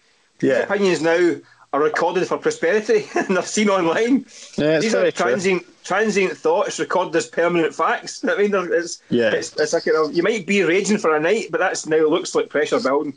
Yeah. 0.40 0.56
His 0.56 0.64
opinions 0.64 1.02
now 1.02 1.36
are 1.72 1.82
recorded 1.82 2.26
for 2.28 2.38
prosperity 2.38 3.06
and 3.16 3.36
they're 3.36 3.42
seen 3.42 3.68
online. 3.68 4.26
Yeah, 4.56 4.78
These 4.78 4.94
are 4.94 5.10
transient, 5.10 5.64
true. 5.64 5.74
transient 5.82 6.36
thoughts 6.36 6.78
recorded 6.78 7.16
as 7.16 7.26
permanent 7.26 7.74
facts. 7.74 8.24
I 8.24 8.36
mean, 8.36 8.52
it's, 8.54 9.02
yeah. 9.10 9.32
it's, 9.32 9.56
it's 9.56 9.72
like, 9.72 9.86
you, 9.86 9.92
know, 9.92 10.08
you 10.08 10.22
might 10.22 10.46
be 10.46 10.62
raging 10.62 10.98
for 10.98 11.16
a 11.16 11.20
night, 11.20 11.48
but 11.50 11.58
that's 11.58 11.86
now 11.86 12.06
looks 12.06 12.34
like 12.34 12.48
pressure 12.48 12.80
building. 12.80 13.14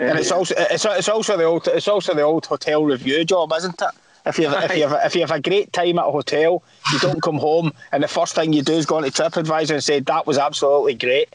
And 0.00 0.18
it's 0.18 0.32
also 0.32 0.54
it's, 0.58 0.84
it's 0.84 1.08
also 1.08 1.36
the 1.36 1.44
old 1.44 1.68
it's 1.68 1.86
also 1.86 2.14
the 2.14 2.22
old 2.22 2.46
hotel 2.46 2.84
review 2.84 3.24
job, 3.24 3.52
isn't 3.52 3.80
it? 3.80 3.88
If 4.26 4.38
you 4.38 4.48
if 4.48 4.76
you 4.76 4.88
have, 4.88 5.00
if 5.04 5.14
you 5.14 5.20
have 5.20 5.30
a 5.30 5.40
great 5.40 5.72
time 5.72 5.98
at 5.98 6.06
a 6.06 6.10
hotel, 6.10 6.62
you 6.92 6.98
don't 7.00 7.22
come 7.22 7.36
home, 7.36 7.72
and 7.92 8.02
the 8.02 8.08
first 8.08 8.34
thing 8.34 8.52
you 8.52 8.62
do 8.62 8.72
is 8.72 8.86
go 8.86 8.96
on 8.96 9.02
to 9.02 9.10
TripAdvisor 9.10 9.72
and 9.72 9.84
say 9.84 10.00
that 10.00 10.26
was 10.26 10.38
absolutely 10.38 10.94
great. 10.94 11.28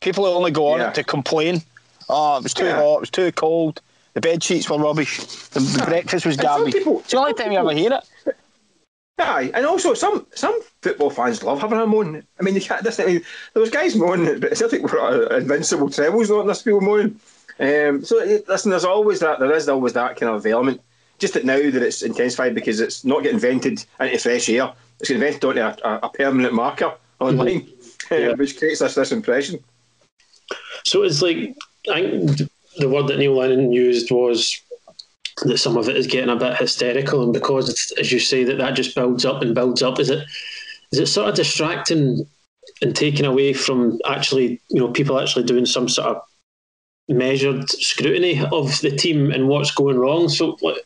People 0.00 0.24
only 0.24 0.50
go 0.50 0.68
on 0.68 0.80
yeah. 0.80 0.88
it 0.88 0.94
to 0.94 1.04
complain. 1.04 1.62
Oh, 2.08 2.38
it 2.38 2.42
was 2.42 2.54
too 2.54 2.64
yeah. 2.64 2.76
hot. 2.76 2.96
It 2.96 3.00
was 3.00 3.10
too 3.10 3.32
cold. 3.32 3.80
The 4.14 4.20
bed 4.20 4.42
sheets 4.42 4.70
were 4.70 4.78
rubbish. 4.78 5.18
The, 5.18 5.60
the 5.60 5.84
breakfast 5.84 6.24
was 6.24 6.38
garbage. 6.38 6.72
People, 6.72 7.00
it's 7.00 7.10
the 7.10 7.18
only 7.18 7.34
time 7.34 7.52
you 7.52 7.58
ever 7.58 7.72
hear 7.72 7.92
it. 7.92 8.36
Aye, 9.18 9.50
and 9.54 9.64
also 9.66 9.94
some 9.94 10.26
some 10.34 10.58
football 10.82 11.10
fans 11.10 11.42
love 11.42 11.60
having 11.60 11.78
a 11.78 11.86
moan. 11.86 12.22
I 12.38 12.42
mean, 12.42 12.54
you 12.54 12.60
can't. 12.60 12.82
This, 12.82 13.00
I 13.00 13.06
mean, 13.06 13.22
there 13.54 13.60
was 13.60 13.70
guys 13.70 13.96
moaning, 13.96 14.40
but 14.40 14.56
Celtic 14.56 14.82
were 14.82 15.00
uh, 15.00 15.36
invincible 15.36 15.90
trebles, 15.90 16.30
not 16.30 16.46
this 16.46 16.62
people 16.62 16.82
moaning. 16.82 17.18
Um, 17.58 18.04
so 18.04 18.16
listen, 18.48 18.70
there's 18.70 18.84
always 18.84 19.20
that. 19.20 19.38
There 19.38 19.52
is 19.52 19.68
always 19.68 19.94
that 19.94 20.16
kind 20.16 20.34
of 20.34 20.44
element. 20.46 20.80
Just 21.18 21.34
that 21.34 21.46
now 21.46 21.56
that 21.56 21.82
it's 21.82 22.02
intensified 22.02 22.54
because 22.54 22.80
it's 22.80 23.04
not 23.04 23.22
getting 23.22 23.38
vented 23.38 23.84
into 24.00 24.18
fresh 24.18 24.48
air. 24.48 24.72
It's 25.00 25.08
getting 25.08 25.22
vented 25.22 25.44
onto 25.44 25.60
a, 25.60 26.00
a 26.02 26.10
permanent 26.10 26.54
marker 26.54 26.94
online, 27.20 27.62
mm-hmm. 27.62 28.14
yeah. 28.14 28.32
which 28.34 28.58
creates 28.58 28.80
this 28.80 28.94
this 28.94 29.12
impression. 29.12 29.58
So 30.84 31.02
it's 31.02 31.22
like 31.22 31.56
I 31.90 32.00
the 32.78 32.88
word 32.88 33.08
that 33.08 33.18
Neil 33.18 33.36
Lennon 33.36 33.72
used 33.72 34.10
was 34.10 34.60
that 35.42 35.58
some 35.58 35.76
of 35.76 35.88
it 35.88 35.96
is 35.96 36.06
getting 36.06 36.30
a 36.30 36.36
bit 36.36 36.56
hysterical, 36.56 37.22
and 37.22 37.32
because, 37.32 37.92
as 37.98 38.12
you 38.12 38.18
say, 38.18 38.44
that 38.44 38.58
that 38.58 38.74
just 38.74 38.94
builds 38.94 39.24
up 39.24 39.42
and 39.42 39.54
builds 39.54 39.82
up. 39.82 39.98
Is 39.98 40.10
it 40.10 40.26
is 40.92 40.98
it 40.98 41.06
sort 41.06 41.28
of 41.28 41.34
distracting 41.34 42.26
and 42.82 42.94
taking 42.94 43.26
away 43.26 43.52
from 43.52 43.98
actually, 44.06 44.60
you 44.68 44.80
know, 44.80 44.88
people 44.88 45.18
actually 45.18 45.44
doing 45.44 45.66
some 45.66 45.88
sort 45.88 46.08
of 46.08 46.22
measured 47.08 47.68
scrutiny 47.70 48.44
of 48.52 48.80
the 48.80 48.90
team 48.90 49.30
and 49.30 49.48
what's 49.48 49.70
going 49.70 49.98
wrong? 49.98 50.28
So, 50.28 50.56
what 50.60 50.78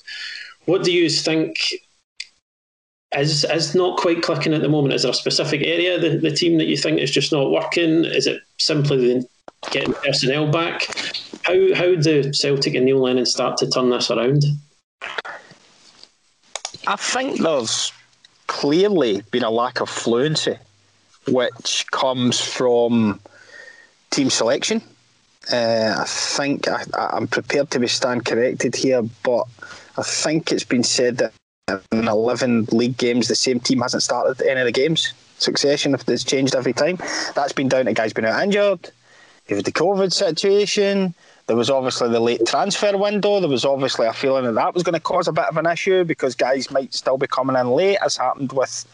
what 0.67 0.85
do 0.85 0.93
you 0.93 1.09
think 1.09 1.59
is 3.17 3.45
is 3.45 3.75
not 3.75 3.99
quite 3.99 4.23
clicking 4.23 4.55
at 4.55 4.63
the 4.63 4.69
moment? 4.69 4.95
Is 4.95 5.03
there 5.03 5.11
a 5.11 5.15
specific 5.15 5.63
area 5.63 5.99
the, 5.99 6.19
the 6.19 6.31
team 6.31 6.59
that 6.59 6.67
you 6.67 6.77
think 6.77 7.01
is 7.01 7.11
just 7.11 7.33
not 7.33 7.51
working? 7.51 8.05
Is 8.05 8.27
it 8.27 8.43
simply 8.59 9.27
getting 9.71 9.95
personnel 9.95 10.51
back? 10.51 10.87
How 11.45 11.75
how 11.75 11.95
do 11.95 12.33
Celtic 12.33 12.75
and 12.75 12.85
Neil 12.85 13.01
Lennon 13.01 13.27
start 13.27 13.57
to 13.59 13.71
turn 13.71 13.91
this 13.91 14.11
around? 14.11 14.45
I 16.87 16.97
think 16.97 17.41
there's 17.41 17.93
clearly 18.47 19.23
been 19.31 19.45
a 19.45 19.51
lack 19.51 19.81
of 19.81 19.89
fluency, 19.89 20.57
which 21.29 21.87
comes 21.91 22.41
from 22.41 23.21
team 24.11 24.31
selection. 24.31 24.83
Uh, 25.51 25.97
I 25.99 26.05
think 26.05 26.69
I, 26.69 26.85
am 27.17 27.27
prepared 27.27 27.71
to 27.71 27.81
be 27.81 27.87
stand 27.87 28.25
corrected 28.25 28.77
here, 28.77 29.03
but 29.23 29.45
I 29.97 30.03
think 30.03 30.53
it's 30.53 30.65
been 30.65 30.85
said 30.85 31.19
that 31.19 31.33
in 31.93 32.09
11 32.09 32.67
league 32.73 32.97
games, 32.97 33.29
the 33.29 33.35
same 33.35 33.61
team 33.61 33.81
hasn't 33.81 34.03
started 34.03 34.43
any 34.47 34.61
of 34.61 34.67
the 34.67 34.73
games. 34.73 35.13
Succession, 35.39 35.95
if 35.95 36.07
it's 36.09 36.25
changed 36.25 36.55
every 36.55 36.73
time. 36.73 36.99
That's 37.35 37.53
been 37.53 37.69
down 37.69 37.87
to 37.87 37.93
guys 37.95 38.13
being 38.13 38.27
out 38.27 38.43
injured. 38.43 38.91
You 39.49 39.57
had 39.57 39.65
the 39.65 39.73
COVID 39.73 40.13
situation. 40.13 41.15
There 41.47 41.57
was 41.57 41.71
obviously 41.71 42.11
the 42.11 42.21
late 42.21 42.47
transfer 42.47 42.97
window. 42.97 43.41
There 43.41 43.49
was 43.49 43.65
obviously 43.65 44.07
a 44.07 44.13
feeling 44.13 44.45
that 44.45 44.55
that 44.55 44.75
was 44.75 44.83
going 44.83 44.95
to 44.95 45.01
cause 45.01 45.27
a 45.27 45.33
bit 45.33 45.47
of 45.47 45.57
an 45.57 45.67
issue 45.67 46.05
because 46.05 46.35
guys 46.35 46.71
might 46.71 46.95
still 46.95 47.19
be 47.19 47.27
coming 47.27 47.57
in 47.57 47.71
late, 47.71 47.99
as 48.05 48.17
happened 48.17 48.53
with 48.53 48.85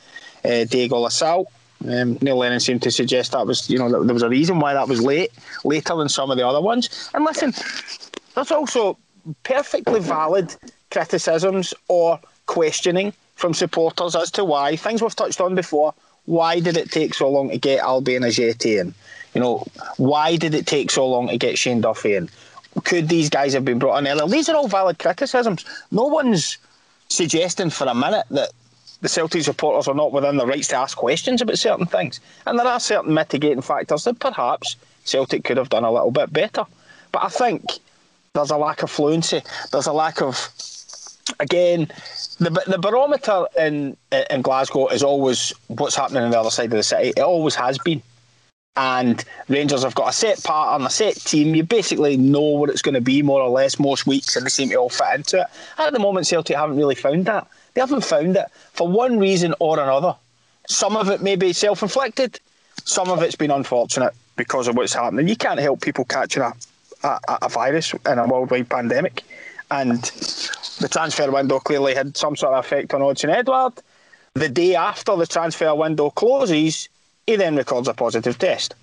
uh, 0.45 0.65
Diego 0.65 0.97
Laxalt. 0.97 1.47
Um, 1.85 2.19
Neil 2.21 2.37
Lennon 2.37 2.61
seemed 2.61 2.83
to 2.83 2.91
suggest 2.91 3.33
that 3.33 3.47
was, 3.47 3.69
you 3.69 3.79
know, 3.79 4.05
there 4.05 4.15
was 4.15 4.23
a 4.23 4.29
reason 4.29 4.59
why 4.59 4.75
that 4.75 4.89
was 4.89 5.03
late, 5.03 5.31
later 5.65 5.95
than 5.97 6.09
some 6.09 6.31
of 6.31 6.37
the 6.37 6.47
other 6.47 6.61
ones. 6.61 7.11
And 7.15 7.25
listen, 7.25 7.53
there's 8.35 8.51
also 8.51 8.99
perfectly 9.43 10.01
valid 10.01 10.55
criticisms 10.91 11.75
or 11.89 12.19
questioning 12.47 13.13
from 13.35 13.53
supporters 13.53 14.17
as 14.17 14.31
to 14.33 14.45
why 14.45 14.77
things 14.77 15.03
we've 15.03 15.15
touched 15.15 15.41
on 15.41 15.55
before. 15.55 15.95
Why 16.25 16.59
did 16.61 16.77
it 16.77 16.91
take 16.91 17.15
so 17.15 17.29
long 17.31 17.51
to 17.51 17.59
get 17.59 17.81
Albian 17.81 18.25
Ajeti 18.25 18.81
in? 18.81 18.95
You 19.35 19.41
know, 19.41 19.67
why 19.99 20.37
did 20.37 20.55
it 20.55 20.67
take 20.67 20.91
so 20.91 21.07
long 21.07 21.29
to 21.29 21.37
get 21.37 21.59
Shane 21.59 21.83
Duffy 21.83 22.15
in? 22.15 22.29
Could 22.85 23.09
these 23.09 23.31
guys 23.31 23.53
have 23.53 23.65
been 23.65 23.79
brought 23.79 23.99
in 23.99 24.07
earlier? 24.07 24.27
These 24.27 24.49
are 24.49 24.57
all 24.57 24.69
valid 24.69 24.99
criticisms. 24.99 25.65
No 25.91 26.05
one's 26.05 26.59
suggesting 27.09 27.71
for 27.71 27.87
a 27.87 27.95
minute 27.95 28.27
that 28.31 28.51
the 29.01 29.09
Celtic 29.09 29.47
reporters 29.47 29.89
are 29.89 29.95
not 29.95 30.13
within 30.13 30.37
the 30.37 30.47
rights 30.47 30.69
to 30.69 30.77
ask 30.77 30.97
questions 30.97 31.43
about 31.43 31.59
certain 31.59 31.87
things. 31.87 32.21
And 32.47 32.59
there 32.59 32.67
are 32.67 32.81
certain 32.81 33.13
mitigating 33.13 33.63
factors 33.63 34.05
that 34.05 34.19
perhaps 34.19 34.77
Celtic 35.05 35.45
could 35.45 35.57
have 35.57 35.69
done 35.69 35.85
a 35.85 35.93
little 35.93 36.11
bit 36.11 36.33
better. 36.33 36.65
But 37.13 37.25
I 37.25 37.29
think 37.29 37.65
there's 38.35 38.51
a 38.51 38.57
lack 38.57 38.83
of 38.83 38.91
fluency. 38.91 39.43
There's 39.73 39.87
a 39.87 39.93
lack 39.93 40.21
of, 40.21 40.51
again, 41.41 41.89
the 42.39 42.51
the 42.67 42.79
barometer 42.79 43.47
in 43.59 43.97
in 44.31 44.43
Glasgow 44.43 44.89
is 44.89 45.03
always 45.03 45.53
what's 45.69 45.97
happening 45.97 46.23
on 46.23 46.31
the 46.31 46.41
other 46.41 46.51
side 46.51 46.67
of 46.67 46.71
the 46.73 46.83
city. 46.83 47.13
It 47.17 47.21
always 47.21 47.55
has 47.55 47.79
been. 47.79 48.03
And 48.79 49.25
Rangers 49.49 49.85
have 49.85 49.95
got 49.95 50.11
a 50.11 50.13
set 50.13 50.45
pattern, 50.45 50.87
a 50.87 50.91
set 50.91 51.15
team. 51.15 51.55
You 51.55 51.65
basically 51.65 52.19
know 52.19 52.43
what 52.43 52.69
it's 52.69 52.83
going 52.83 52.95
to 52.95 53.01
be 53.01 53.23
more 53.23 53.41
or 53.41 53.49
less 53.49 53.79
most 53.79 54.07
weeks, 54.07 54.37
and 54.37 54.45
they 54.45 54.51
seem 54.51 54.69
to 54.69 54.77
all 54.77 54.91
fit 54.91 55.15
into 55.15 55.41
it. 55.41 55.47
And 55.79 55.87
At 55.87 55.95
the 55.95 55.99
moment, 55.99 56.27
Celtic 56.27 56.57
haven't 56.57 56.77
really 56.77 56.95
found 56.95 57.25
that. 57.25 57.47
They 57.77 57.83
haven't 57.83 58.07
found 58.07 58.35
it 58.39 58.47
for 58.73 58.89
one 58.89 59.19
reason 59.19 59.55
or 59.61 59.79
another. 59.79 60.17
Some 60.67 60.97
of 60.97 61.11
it 61.11 61.21
may 61.21 61.37
be 61.37 61.53
self 61.53 61.83
inflicted, 61.83 62.41
some 62.87 63.11
of 63.11 63.23
it's 63.23 63.37
been 63.37 63.51
unfortunate 63.51 64.15
because 64.35 64.67
of 64.67 64.77
what's 64.77 64.95
happening. 64.95 65.29
You 65.29 65.37
can't 65.37 65.61
help 65.61 65.83
people 65.83 66.07
catching 66.07 66.43
a, 66.43 66.55
a, 67.05 67.19
a 67.43 67.49
virus 67.51 67.93
in 67.93 68.19
a 68.19 68.27
worldwide 68.27 68.71
pandemic. 68.71 69.25
And 69.71 70.03
the 70.81 70.89
transfer 70.91 71.31
window 71.31 71.59
clearly 71.59 71.95
had 71.95 72.17
some 72.17 72.35
sort 72.35 72.55
of 72.55 72.65
effect 72.65 72.95
on 72.95 73.03
Odsonne 73.03 73.37
Edouard. 73.37 73.75
The 74.33 74.49
day 74.49 74.75
after 74.75 75.15
the 75.15 75.27
transfer 75.27 75.75
window 75.75 76.09
closes, 76.09 76.89
he 77.27 77.37
then 77.37 77.57
records 77.57 77.89
a 77.89 77.95
positive 77.95 78.39
test 78.39 78.75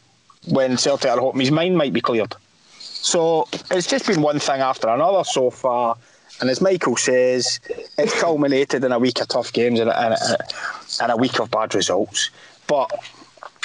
when 0.50 0.78
Celtic 0.78 1.10
are 1.10 1.20
hoping 1.20 1.42
his 1.42 1.50
mind 1.50 1.80
might 1.80 1.94
be 1.94 2.02
cleared. 2.02 2.36
So 2.78 3.48
it's 3.72 3.88
just 3.88 4.06
been 4.06 4.22
one 4.22 4.38
thing 4.38 4.62
after 4.62 4.88
another 4.88 5.24
so 5.24 5.50
far. 5.50 5.98
And 6.42 6.50
as 6.50 6.62
Michael 6.62 6.98
says, 6.98 7.60
it's 7.98 8.20
culminated 8.20 8.84
in 8.84 8.92
a 8.92 9.00
week 9.00 9.22
of 9.22 9.28
tough 9.28 9.54
games 9.54 9.80
and 9.80 9.90
a, 9.90 10.00
and 10.00 10.16
and 11.02 11.12
a 11.12 11.18
week 11.18 11.40
of 11.40 11.52
bad 11.52 11.74
results. 11.76 12.30
But 12.68 12.92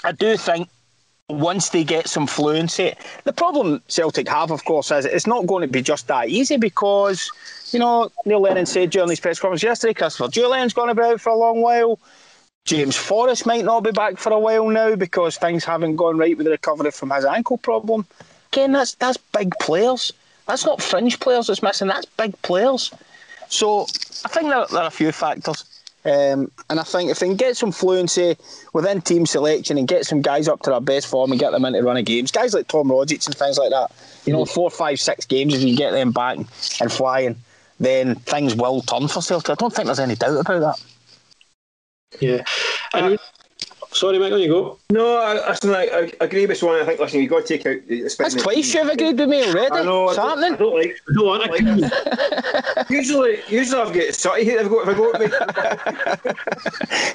I 0.05 0.13
do 0.13 0.37
think 0.37 0.69
once 1.29 1.69
they 1.71 1.85
get 1.85 2.09
some 2.09 2.27
fluency. 2.27 2.95
The 3.25 3.33
problem 3.33 3.83
Celtic 3.89 4.29
have, 4.29 4.51
of 4.51 4.65
course, 4.65 4.91
is 4.91 5.05
it's 5.05 5.27
not 5.27 5.47
going 5.47 5.63
to 5.63 5.69
be 5.69 5.83
just 5.83 6.07
that 6.09 6.29
easy 6.29 6.57
because, 6.57 7.31
you 7.71 7.79
know, 7.79 8.11
Neil 8.25 8.41
Lennon 8.41 8.67
said 8.67 8.91
during 8.91 9.11
his 9.11 9.21
press 9.21 9.39
conference 9.39 9.63
yesterday, 9.63 9.95
Christopher 9.95 10.31
Jullien's 10.31 10.73
going 10.73 10.89
to 10.89 10.95
be 10.95 11.03
out 11.03 11.21
for 11.21 11.31
a 11.31 11.37
long 11.37 11.61
while. 11.61 11.99
James 12.65 12.97
Forrest 12.97 13.47
might 13.47 13.65
not 13.65 13.83
be 13.83 13.93
back 13.93 14.19
for 14.19 14.33
a 14.33 14.39
while 14.39 14.69
now 14.69 14.95
because 14.95 15.37
things 15.37 15.65
haven't 15.65 15.97
gone 15.97 16.19
right 16.19 16.37
with 16.37 16.45
the 16.45 16.51
recovery 16.51 16.91
from 16.91 17.11
his 17.11 17.25
ankle 17.25 17.59
problem. 17.59 18.07
Again, 18.53 18.73
that's 18.73 18.95
that's 18.95 19.19
big 19.19 19.55
players. 19.61 20.13
That's 20.49 20.65
not 20.65 20.83
fringe 20.83 21.21
players 21.21 21.47
that's 21.47 21.63
missing. 21.63 21.89
That's 21.89 22.07
big 22.07 22.41
players. 22.43 22.91
So 23.49 23.83
I 23.83 24.29
think 24.29 24.49
there, 24.49 24.67
there 24.71 24.83
are 24.83 24.89
a 24.89 24.91
few 24.91 25.13
factors. 25.13 25.65
Um, 26.05 26.51
and 26.71 26.81
I 26.81 26.85
think 26.85 27.11
if 27.11 27.19
they 27.19 27.27
can 27.27 27.37
get 27.37 27.57
some 27.57 27.71
fluency 27.71 28.37
within 28.73 29.03
team 29.03 29.27
selection 29.27 29.77
and 29.77 29.87
get 29.87 30.07
some 30.07 30.23
guys 30.23 30.49
up 30.49 30.63
to 30.63 30.71
their 30.71 30.81
best 30.81 31.07
form 31.07 31.33
and 31.33 31.41
get 31.41 31.51
them 31.51 31.67
into 31.67 31.83
running 31.83 32.05
games, 32.05 32.31
guys 32.31 32.55
like 32.55 32.67
Tom 32.67 32.89
Rogic 32.89 33.27
and 33.27 33.37
things 33.37 33.59
like 33.59 33.71
that, 33.71 33.93
you 34.25 34.33
know, 34.33 34.47
four, 34.47 34.71
five, 34.71 34.99
six 34.99 35.27
games, 35.27 35.55
if 35.55 35.63
you 35.63 35.77
get 35.77 35.91
them 35.91 36.13
back 36.13 36.39
and 36.81 36.91
flying, 36.91 37.37
then 37.79 38.15
things 38.15 38.55
will 38.55 38.81
turn 38.83 39.07
for 39.09 39.21
Celtic. 39.21 39.51
I 39.51 39.55
don't 39.55 39.75
think 39.75 39.87
there's 39.87 40.01
any 40.01 40.15
doubt 40.15 40.41
about 40.41 40.61
that. 40.61 42.21
Yeah. 42.21 42.45
And 42.95 43.19
Sorry, 43.99 44.19
Michael, 44.21 44.39
you 44.39 44.49
go. 44.49 44.79
No, 44.91 45.17
I, 45.17 45.49
listen, 45.49 45.75
I, 45.75 45.89
I 46.21 46.25
agree 46.25 46.47
with 46.47 46.63
one. 46.63 46.81
I 46.81 46.85
think, 46.85 47.01
listen, 47.01 47.21
you've 47.21 47.31
got 47.31 47.45
to 47.45 47.59
take 47.59 47.67
out. 47.67 47.79
That's 47.89 48.35
twice 48.35 48.73
you've 48.73 48.89
agreed 48.89 49.19
with 49.19 49.29
me 49.29 49.45
already. 49.49 49.75
I 49.75 49.83
know. 49.83 50.05
What's 50.05 50.17
happening? 50.17 50.53
I 50.53 50.57
don't 50.57 50.75
like. 50.77 50.97
I 51.09 51.15
don't 51.15 51.27
want 51.27 51.43
to. 52.87 52.87
usually, 52.89 53.41
usually 53.49 53.83
I've 53.83 53.93
got 53.93 54.15
Sutty 54.15 54.45
here 54.45 54.61
if 54.61 54.67
I 54.67 54.69
go, 54.69 54.83
if 54.83 54.89
I 54.89 56.25
go 56.25 56.33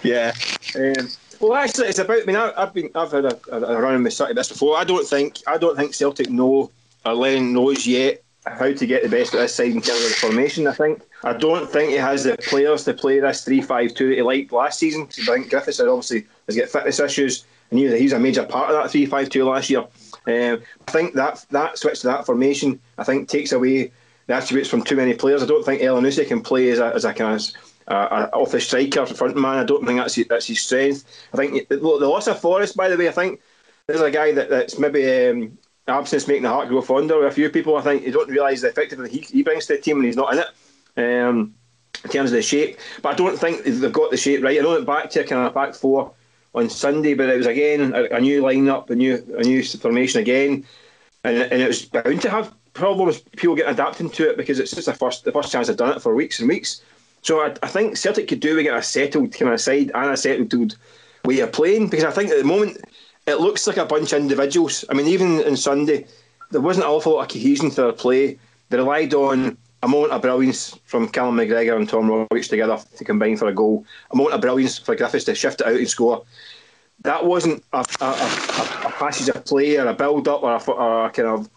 yeah. 0.03 0.33
Um, 0.75 1.07
well, 1.39 1.55
actually, 1.55 1.87
it's 1.87 1.99
about. 1.99 2.21
I 2.21 2.25
mean, 2.25 2.35
I, 2.35 2.51
have 2.57 2.73
been, 2.73 2.89
I've 2.95 3.13
had 3.13 3.25
a, 3.25 3.39
a, 3.49 3.81
run 3.81 4.03
with 4.03 4.11
Sutty 4.11 4.33
this 4.33 4.49
before. 4.49 4.75
I 4.75 4.83
don't 4.83 5.07
think, 5.07 5.37
I 5.47 5.57
don't 5.57 5.77
think 5.77 5.93
Celtic 5.93 6.29
know 6.29 6.69
or 7.05 7.13
Lennon 7.13 7.53
knows 7.53 7.87
yet 7.87 8.23
how 8.45 8.73
to 8.73 8.85
get 8.85 9.03
the 9.03 9.09
best 9.09 9.33
of 9.33 9.39
this 9.39 9.55
side 9.55 9.71
in 9.71 9.81
terms 9.81 10.03
of 10.03 10.09
the 10.09 10.15
formation. 10.15 10.67
I 10.67 10.73
think 10.73 11.01
I 11.23 11.31
don't 11.31 11.69
think 11.69 11.91
he 11.91 11.95
has 11.95 12.25
the 12.25 12.35
players 12.37 12.83
to 12.83 12.93
play 12.93 13.21
this 13.21 13.45
three-five-two 13.45 14.09
that 14.09 14.15
he 14.15 14.21
liked 14.21 14.51
last 14.51 14.79
season. 14.79 15.03
I 15.03 15.25
think 15.25 15.49
Griffiths 15.49 15.79
obviously 15.79 16.25
has 16.47 16.55
got 16.55 16.69
fitness 16.69 16.99
issues, 16.99 17.45
and 17.71 17.79
you 17.79 17.89
that 17.89 17.99
he's 17.99 18.13
a 18.13 18.19
major 18.19 18.45
part 18.45 18.69
of 18.69 18.75
that 18.75 18.91
three-five-two 18.91 19.43
last 19.43 19.69
year. 19.69 19.81
Um, 20.25 20.61
I 20.87 20.91
think 20.91 21.13
that 21.15 21.45
that 21.51 21.77
switch 21.77 22.01
to 22.01 22.07
that 22.07 22.25
formation, 22.25 22.79
I 22.97 23.03
think, 23.03 23.29
takes 23.29 23.51
away 23.51 23.91
the 24.27 24.33
attributes 24.33 24.69
from 24.69 24.83
too 24.83 24.95
many 24.95 25.13
players. 25.13 25.43
I 25.43 25.45
don't 25.45 25.65
think 25.65 25.81
Elyounoussi 25.81 26.27
can 26.27 26.41
play 26.41 26.69
as 26.71 26.79
a, 26.79 26.93
as 26.93 27.05
a 27.05 27.13
kind 27.13 27.35
of 27.35 27.43
uh, 27.87 28.29
off 28.33 28.51
the 28.51 28.61
striker 28.61 29.05
front 29.05 29.35
man. 29.35 29.57
I 29.57 29.63
don't 29.65 29.85
think 29.85 29.99
that's 29.99 30.15
his, 30.15 30.27
that's 30.27 30.47
his 30.47 30.61
strength. 30.61 31.03
I 31.33 31.37
think 31.37 31.67
the, 31.67 31.77
the 31.77 32.07
loss 32.07 32.27
of 32.27 32.39
Forrest, 32.39 32.77
by 32.77 32.87
the 32.87 32.97
way, 32.97 33.09
I 33.09 33.11
think 33.11 33.41
there's 33.87 34.01
a 34.01 34.11
guy 34.11 34.31
that, 34.31 34.49
that's 34.49 34.79
maybe 34.79 35.27
um, 35.27 35.57
absence 35.87 36.27
making 36.27 36.43
the 36.43 36.49
heart 36.49 36.69
grow 36.69 36.81
fonder 36.81 37.19
with 37.19 37.27
a 37.27 37.31
few 37.31 37.49
people. 37.49 37.75
I 37.75 37.81
think 37.81 38.09
don't 38.13 38.29
realise 38.29 38.61
the 38.61 38.69
effectiveness 38.69 39.11
he, 39.11 39.19
he 39.19 39.43
brings 39.43 39.65
to 39.65 39.75
the 39.75 39.81
team 39.81 39.97
when 39.97 40.05
he's 40.05 40.15
not 40.15 40.33
in 40.33 40.39
it. 40.39 40.47
Um, 41.27 41.55
in 42.03 42.09
terms 42.09 42.31
of 42.31 42.35
the 42.35 42.41
shape, 42.41 42.77
but 43.01 43.13
I 43.13 43.15
don't 43.15 43.37
think 43.37 43.63
they've 43.63 43.91
got 43.91 44.11
the 44.11 44.17
shape 44.17 44.43
right. 44.43 44.59
I 44.59 44.61
know 44.61 44.77
that 44.77 44.85
back 44.85 45.09
to 45.11 45.21
a 45.21 45.23
kind 45.23 45.47
of 45.47 45.53
back 45.53 45.73
four 45.73 46.11
on 46.55 46.69
Sunday, 46.69 47.13
but 47.13 47.29
it 47.29 47.37
was 47.37 47.47
again 47.47 47.93
a, 47.93 48.03
a 48.15 48.21
new 48.21 48.41
lineup, 48.41 48.89
a 48.89 48.95
new 48.95 49.15
a 49.37 49.43
new 49.43 49.63
formation 49.63 50.21
again, 50.21 50.65
and, 51.23 51.37
and 51.37 51.61
it 51.61 51.67
was 51.67 51.85
bound 51.85 52.21
to 52.21 52.29
have 52.29 52.53
problems. 52.73 53.19
People 53.35 53.55
getting 53.55 53.71
adapting 53.71 54.09
to 54.11 54.29
it 54.29 54.37
because 54.37 54.59
it's 54.59 54.71
just 54.71 54.85
the 54.85 54.93
first 54.93 55.23
the 55.23 55.31
first 55.31 55.51
chance 55.51 55.67
they've 55.67 55.77
done 55.77 55.95
it 55.95 56.01
for 56.01 56.13
weeks 56.13 56.39
and 56.39 56.49
weeks. 56.49 56.81
So 57.21 57.41
I, 57.41 57.55
I 57.63 57.67
think 57.67 57.97
Celtic 57.97 58.27
could 58.27 58.41
do 58.41 58.55
we 58.55 58.63
get 58.63 58.77
a 58.77 58.83
settled 58.83 59.33
kind 59.33 59.53
of 59.53 59.61
side 59.61 59.91
and 59.95 60.11
a 60.11 60.17
settled 60.17 60.75
way 61.25 61.39
of 61.39 61.51
playing 61.53 61.87
because 61.87 62.03
I 62.03 62.11
think 62.11 62.31
at 62.31 62.37
the 62.37 62.43
moment 62.43 62.77
it 63.25 63.35
looks 63.35 63.65
like 63.65 63.77
a 63.77 63.85
bunch 63.85 64.11
of 64.11 64.21
individuals. 64.21 64.83
I 64.89 64.93
mean, 64.93 65.07
even 65.07 65.43
on 65.45 65.55
Sunday, 65.55 66.05
there 66.51 66.61
wasn't 66.61 66.85
an 66.85 66.91
awful 66.91 67.13
lot 67.13 67.21
of 67.21 67.29
cohesion 67.29 67.69
to 67.71 67.75
their 67.81 67.91
play. 67.93 68.37
They 68.69 68.77
relied 68.77 69.13
on 69.13 69.57
a 69.83 69.87
moment 69.87 70.13
of 70.13 70.21
brilliance 70.21 70.79
from 70.85 71.09
Callum 71.09 71.35
McGregor 71.35 71.75
and 71.75 71.87
Tom 71.87 72.07
Rogic 72.07 72.47
together 72.47 72.79
to 72.95 73.03
combine 73.03 73.35
for 73.35 73.49
a 73.49 73.53
goal. 73.53 73.85
A 74.11 74.15
moment 74.15 74.35
of 74.35 74.41
brilliance 74.41 74.79
for 74.79 74.95
Griffiths 74.95 75.25
to 75.25 75.35
shift 75.35 75.59
it 75.59 75.67
out 75.67 75.75
and 75.75 75.89
score. 75.89 76.23
That 77.01 77.25
wasn't 77.25 77.65
a, 77.73 77.85
a, 77.99 78.05
a, 78.05 78.87
a 78.87 78.91
passage 78.91 79.27
of 79.27 79.43
play 79.43 79.77
or 79.77 79.87
a 79.87 79.93
build 79.93 80.29
up 80.29 80.41
or 80.41 80.73
or 80.73 81.05
a 81.05 81.09
kind 81.11 81.27
of 81.27 81.49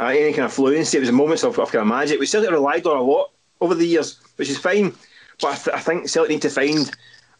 any 0.00 0.32
kind 0.32 0.44
of 0.44 0.52
fluency. 0.52 0.98
It 0.98 1.02
was 1.02 1.12
moments 1.12 1.44
of, 1.44 1.56
of 1.58 1.70
kind 1.70 1.82
of 1.82 1.86
magic. 1.86 2.18
We 2.18 2.26
Celtic 2.26 2.50
relied 2.50 2.84
on 2.86 2.96
a 2.96 3.02
lot 3.02 3.30
over 3.60 3.76
the 3.76 3.86
years, 3.86 4.18
which 4.34 4.50
is 4.50 4.58
fine. 4.58 4.92
But 5.40 5.52
I, 5.52 5.54
th- 5.54 5.76
I 5.76 5.80
think 5.80 6.08
Celtic 6.08 6.30
need 6.30 6.42
to 6.42 6.50
find 6.50 6.90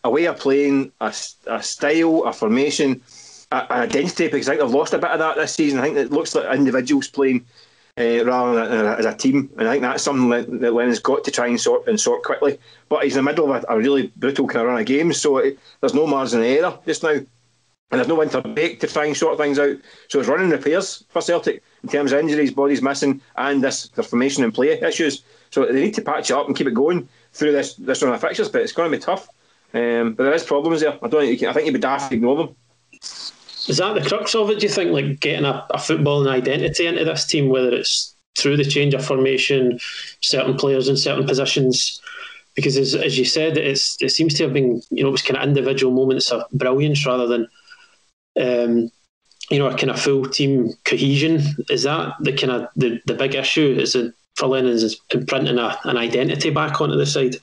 a 0.05 0.11
way 0.11 0.27
of 0.27 0.39
playing, 0.39 0.93
a, 1.01 1.13
a 1.49 1.63
style, 1.63 2.23
a 2.25 2.33
formation, 2.33 3.03
a, 3.51 3.57
an 3.73 3.81
identity, 3.81 4.29
because 4.29 4.49
I 4.49 4.53
think 4.53 4.63
they've 4.63 4.75
lost 4.75 4.95
a 4.95 4.99
bit 4.99 5.11
of 5.11 5.19
that 5.19 5.37
this 5.37 5.53
season. 5.53 5.81
I 5.81 5.83
think 5.83 5.97
it 5.97 6.13
looks 6.13 6.35
like 6.35 6.55
individuals 6.57 7.09
playing 7.09 7.45
uh, 8.00 8.25
rather 8.25 8.66
than 8.66 8.87
as 8.87 9.04
a 9.04 9.14
team. 9.14 9.50
And 9.59 9.69
I 9.69 9.73
think 9.73 9.83
that's 9.83 10.02
something 10.02 10.30
that, 10.30 10.73
Lennon's 10.73 10.99
got 10.99 11.23
to 11.25 11.30
try 11.30 11.47
and 11.47 11.61
sort 11.61 11.87
and 11.87 12.00
sort 12.00 12.23
quickly. 12.23 12.59
But 12.88 13.04
he's 13.04 13.16
in 13.16 13.25
the 13.25 13.30
middle 13.30 13.52
of 13.52 13.64
a, 13.64 13.75
a 13.75 13.78
really 13.78 14.11
brutal 14.16 14.47
kind 14.49 14.62
of 14.62 14.69
run 14.69 14.80
of 14.80 14.87
games, 14.87 15.21
so 15.21 15.38
it, 15.38 15.59
there's 15.80 15.95
no 15.95 16.07
margin 16.07 16.40
of 16.40 16.47
error 16.47 16.78
just 16.87 17.02
now. 17.02 17.21
And 17.92 17.99
there's 17.99 18.09
no 18.09 18.14
winter 18.14 18.40
break 18.40 18.78
to 18.80 18.87
try 18.87 19.07
and 19.07 19.16
sort 19.16 19.37
things 19.37 19.59
out. 19.59 19.76
So 20.09 20.21
it's 20.21 20.28
running 20.28 20.50
repairs 20.50 21.04
for 21.09 21.21
Celtic 21.21 21.61
in 21.83 21.88
terms 21.88 22.12
of 22.12 22.21
injuries, 22.21 22.52
bodies 22.52 22.83
missing, 22.83 23.21
and 23.37 23.62
this 23.64 23.87
formation 23.88 24.45
and 24.45 24.54
play 24.54 24.80
issues. 24.80 25.25
So 25.50 25.66
they 25.66 25.73
need 25.73 25.95
to 25.95 26.02
patch 26.02 26.30
it 26.30 26.37
up 26.37 26.47
and 26.47 26.57
keep 26.57 26.69
it 26.69 26.75
going 26.75 27.09
through 27.33 27.52
this 27.52 27.75
this 27.75 28.02
run 28.02 28.14
of 28.14 28.21
fixtures, 28.21 28.49
but 28.49 28.62
it's 28.62 28.73
going 28.73 28.90
to 28.90 28.97
be 28.97 29.02
tough. 29.02 29.28
Um, 29.75 30.14
but 30.14 30.25
there 30.25 30.33
is 30.33 30.45
problems 30.45 30.80
there. 30.80 30.99
I 31.02 31.09
don't 31.09 31.23
think 31.23 31.40
can, 31.40 31.49
I 31.49 31.52
think 31.52 31.66
you'd 31.66 31.73
be 31.73 31.80
daft 31.80 32.11
to 32.11 32.16
ignore 32.16 32.37
them. 32.37 32.57
Is 33.69 33.76
that 33.79 33.95
the 33.95 34.09
crux 34.09 34.35
of 34.35 34.50
it? 34.50 34.61
Do 34.61 34.67
you 34.67 34.73
think, 34.73 34.93
like 34.93 35.21
getting 35.21 35.45
a, 35.45 35.67
a 35.71 35.76
footballing 35.76 36.29
identity 36.29 36.87
into 36.87 37.05
this 37.05 37.26
team, 37.26 37.49
whether 37.49 37.73
it's 37.75 38.14
through 38.38 38.57
the 38.57 38.64
change 38.64 38.95
of 38.95 39.05
formation, 39.05 39.79
certain 40.23 40.57
players 40.57 40.88
in 40.88 40.97
certain 40.97 41.26
positions? 41.26 42.00
Because 42.55 42.76
as, 42.76 42.95
as 42.95 43.19
you 43.19 43.25
said, 43.25 43.57
it's 43.57 44.00
it 44.00 44.11
seems 44.11 44.35
to 44.35 44.45
have 44.45 44.52
been 44.52 44.83
you 44.90 45.02
know 45.02 45.09
it 45.09 45.12
was 45.12 45.23
kind 45.23 45.37
of 45.37 45.49
individual 45.49 45.93
moments 45.93 46.31
of 46.31 46.43
brilliance 46.52 47.05
rather 47.07 47.26
than 47.26 47.49
um, 48.40 48.90
you 49.50 49.59
know, 49.59 49.67
a 49.67 49.76
kind 49.76 49.90
of 49.90 50.00
full 50.00 50.25
team 50.26 50.73
cohesion. 50.85 51.43
Is 51.69 51.83
that 51.83 52.14
the 52.21 52.33
kind 52.33 52.52
of 52.52 52.69
the, 52.76 53.00
the 53.07 53.14
big 53.14 53.35
issue? 53.35 53.76
Is 53.79 53.95
it 53.95 54.14
for 54.37 54.47
Lennon 54.47 54.73
is 54.73 54.99
imprinting 55.12 55.59
a, 55.59 55.79
an 55.85 55.97
identity 55.97 56.50
back 56.50 56.81
onto 56.81 56.97
the 56.97 57.07
side? 57.07 57.37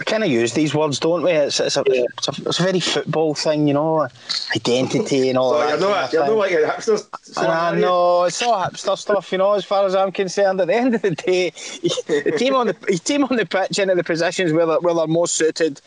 We 0.00 0.04
kind 0.06 0.24
of 0.24 0.30
use 0.30 0.54
these 0.54 0.74
words, 0.74 0.98
don't 0.98 1.22
we? 1.22 1.30
It's, 1.30 1.60
it's, 1.60 1.76
a, 1.76 1.84
yeah. 1.86 2.04
it's, 2.16 2.28
a, 2.28 2.48
it's 2.48 2.58
a 2.58 2.62
very 2.62 2.80
football 2.80 3.34
thing, 3.34 3.68
you 3.68 3.74
know, 3.74 4.08
identity 4.56 5.28
and 5.28 5.36
all 5.36 5.58
that. 5.58 5.78
You're 5.78 5.90
not, 5.90 6.12
you're 6.14 6.26
not 6.26 6.36
like 6.38 6.52
hipsters. 6.52 7.06
I 7.36 7.78
know, 7.78 8.24
it's 8.24 8.40
all 8.40 8.64
hipster 8.64 8.96
stuff, 8.96 9.30
you 9.30 9.36
know, 9.36 9.52
as 9.52 9.66
far 9.66 9.84
as 9.84 9.94
I'm 9.94 10.10
concerned. 10.10 10.58
At 10.58 10.68
the 10.68 10.74
end 10.74 10.94
of 10.94 11.02
the 11.02 11.10
day, 11.10 11.50
the 12.06 12.34
team 12.38 12.54
on 12.54 12.68
the 12.68 12.72
team 13.04 13.24
on 13.24 13.36
the 13.36 13.44
pitch 13.44 13.78
into 13.78 13.94
the 13.94 14.02
positions 14.02 14.54
where 14.54 14.64
they're, 14.64 14.80
where 14.80 14.94
they're 14.94 15.06
most 15.06 15.34
suited 15.34 15.82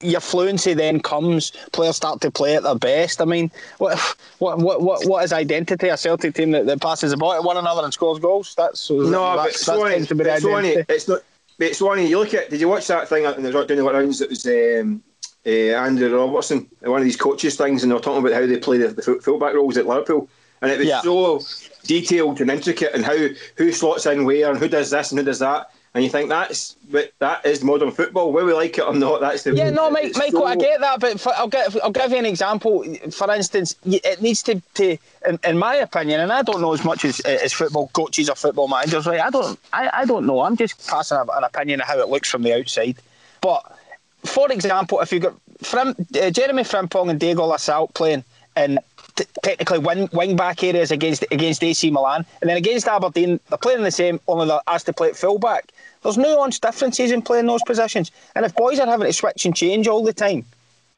your 0.00 0.20
fluency 0.20 0.74
then 0.74 1.00
comes. 1.00 1.50
Players 1.72 1.96
start 1.96 2.20
to 2.20 2.30
play 2.30 2.56
at 2.56 2.62
their 2.62 2.74
best. 2.76 3.20
I 3.20 3.24
mean, 3.24 3.50
what 3.78 3.98
what 4.38 4.58
what 4.58 4.82
what, 4.82 5.06
what 5.06 5.24
is 5.24 5.32
identity? 5.32 5.88
A 5.88 5.96
Celtic 5.96 6.34
team 6.34 6.52
that, 6.52 6.66
that 6.66 6.80
passes 6.80 7.10
the 7.10 7.16
ball 7.16 7.34
to 7.34 7.42
one 7.42 7.56
another 7.56 7.82
and 7.82 7.92
scores 7.92 8.18
goals. 8.18 8.54
That's 8.56 8.88
no, 8.90 9.36
that's, 9.36 9.66
but 9.66 9.88
that's 9.88 10.06
to 10.06 10.14
be 10.14 10.24
it's, 10.24 10.42
Swanee, 10.42 10.84
it's 10.88 11.08
not. 11.08 11.20
But 11.58 11.74
Swanee, 11.74 12.06
you 12.06 12.18
look 12.18 12.34
at. 12.34 12.50
Did 12.50 12.60
you 12.60 12.68
watch 12.68 12.86
that 12.86 13.08
thing 13.08 13.26
and 13.26 13.44
they 13.44 13.50
were 13.50 13.66
doing 13.66 13.84
the 13.84 13.90
rounds? 13.90 14.20
It 14.20 14.30
was 14.30 14.46
um, 14.46 15.02
uh, 15.44 15.50
Andrew 15.50 16.16
Robertson, 16.16 16.68
one 16.80 17.00
of 17.00 17.04
these 17.04 17.16
coaches 17.16 17.56
things, 17.56 17.82
and 17.82 17.90
they're 17.90 17.98
talking 17.98 18.24
about 18.24 18.40
how 18.40 18.46
they 18.46 18.58
play 18.58 18.78
the, 18.78 18.88
the 18.88 19.02
fullback 19.02 19.54
roles 19.54 19.76
at 19.76 19.86
Liverpool, 19.86 20.28
and 20.62 20.70
it 20.70 20.78
was 20.78 20.88
yeah. 20.88 21.00
so 21.00 21.40
detailed 21.84 22.40
and 22.40 22.50
intricate, 22.50 22.94
and 22.94 23.04
how 23.04 23.16
who 23.56 23.72
slots 23.72 24.06
in 24.06 24.24
where 24.24 24.50
and 24.50 24.58
who 24.58 24.68
does 24.68 24.90
this 24.90 25.10
and 25.10 25.18
who 25.18 25.24
does 25.24 25.40
that 25.40 25.70
and 25.94 26.04
you 26.04 26.10
think 26.10 26.28
that's 26.28 26.76
that 27.18 27.44
is 27.44 27.64
modern 27.64 27.90
football, 27.90 28.32
whether 28.32 28.46
we 28.46 28.52
like 28.52 28.76
it 28.78 28.84
or 28.84 28.94
not. 28.94 29.20
That's 29.20 29.42
the 29.42 29.54
yeah. 29.54 29.70
No, 29.70 29.90
Mike, 29.90 30.14
Michael, 30.16 30.40
so... 30.40 30.46
I 30.46 30.56
get 30.56 30.80
that, 30.80 31.00
but 31.00 31.18
for, 31.18 31.32
I'll 31.34 31.48
get 31.48 31.74
I'll 31.82 31.90
give 31.90 32.10
you 32.10 32.18
an 32.18 32.26
example. 32.26 32.84
For 33.10 33.32
instance, 33.34 33.74
it 33.84 34.20
needs 34.20 34.42
to, 34.44 34.60
to 34.74 34.96
in, 35.26 35.38
in, 35.44 35.58
my 35.58 35.76
opinion, 35.76 36.20
and 36.20 36.32
I 36.32 36.42
don't 36.42 36.60
know 36.60 36.72
as 36.72 36.84
much 36.84 37.04
as, 37.04 37.20
as 37.20 37.52
football 37.52 37.88
coaches 37.88 38.28
or 38.28 38.36
football 38.36 38.68
managers. 38.68 39.06
Right, 39.06 39.20
I 39.20 39.30
don't 39.30 39.58
I, 39.72 39.90
I 39.92 40.04
don't 40.04 40.26
know. 40.26 40.42
I'm 40.42 40.56
just 40.56 40.86
passing 40.86 41.18
an 41.18 41.44
opinion 41.44 41.80
of 41.80 41.86
how 41.86 41.98
it 41.98 42.08
looks 42.08 42.28
from 42.28 42.42
the 42.42 42.54
outside. 42.54 42.96
But 43.40 43.78
for 44.24 44.50
example, 44.52 45.00
if 45.00 45.12
you 45.12 45.20
got 45.20 45.34
Frim, 45.62 45.94
uh, 46.20 46.30
Jeremy 46.30 46.62
Frimpong 46.62 47.10
and 47.10 47.18
Diego 47.18 47.42
Laxalt 47.42 47.94
playing 47.94 48.24
in 48.56 48.78
t- 49.16 49.24
technically 49.42 49.78
wing, 49.78 50.08
wing 50.12 50.36
back 50.36 50.62
areas 50.62 50.90
against 50.90 51.24
against 51.30 51.62
AC 51.62 51.90
Milan, 51.90 52.24
and 52.40 52.50
then 52.50 52.56
against 52.56 52.86
Aberdeen, 52.86 53.40
they're 53.48 53.58
playing 53.58 53.82
the 53.82 53.90
same, 53.90 54.20
only 54.28 54.46
they're 54.46 54.60
asked 54.66 54.86
to 54.86 54.92
play 54.92 55.08
at 55.08 55.16
full 55.16 55.38
back. 55.38 55.72
There's 56.02 56.18
nuance 56.18 56.58
differences 56.58 57.10
in 57.10 57.22
playing 57.22 57.46
those 57.46 57.62
positions. 57.62 58.10
And 58.34 58.44
if 58.44 58.54
boys 58.54 58.78
are 58.78 58.86
having 58.86 59.06
to 59.06 59.12
switch 59.12 59.44
and 59.44 59.54
change 59.54 59.88
all 59.88 60.04
the 60.04 60.12
time, 60.12 60.44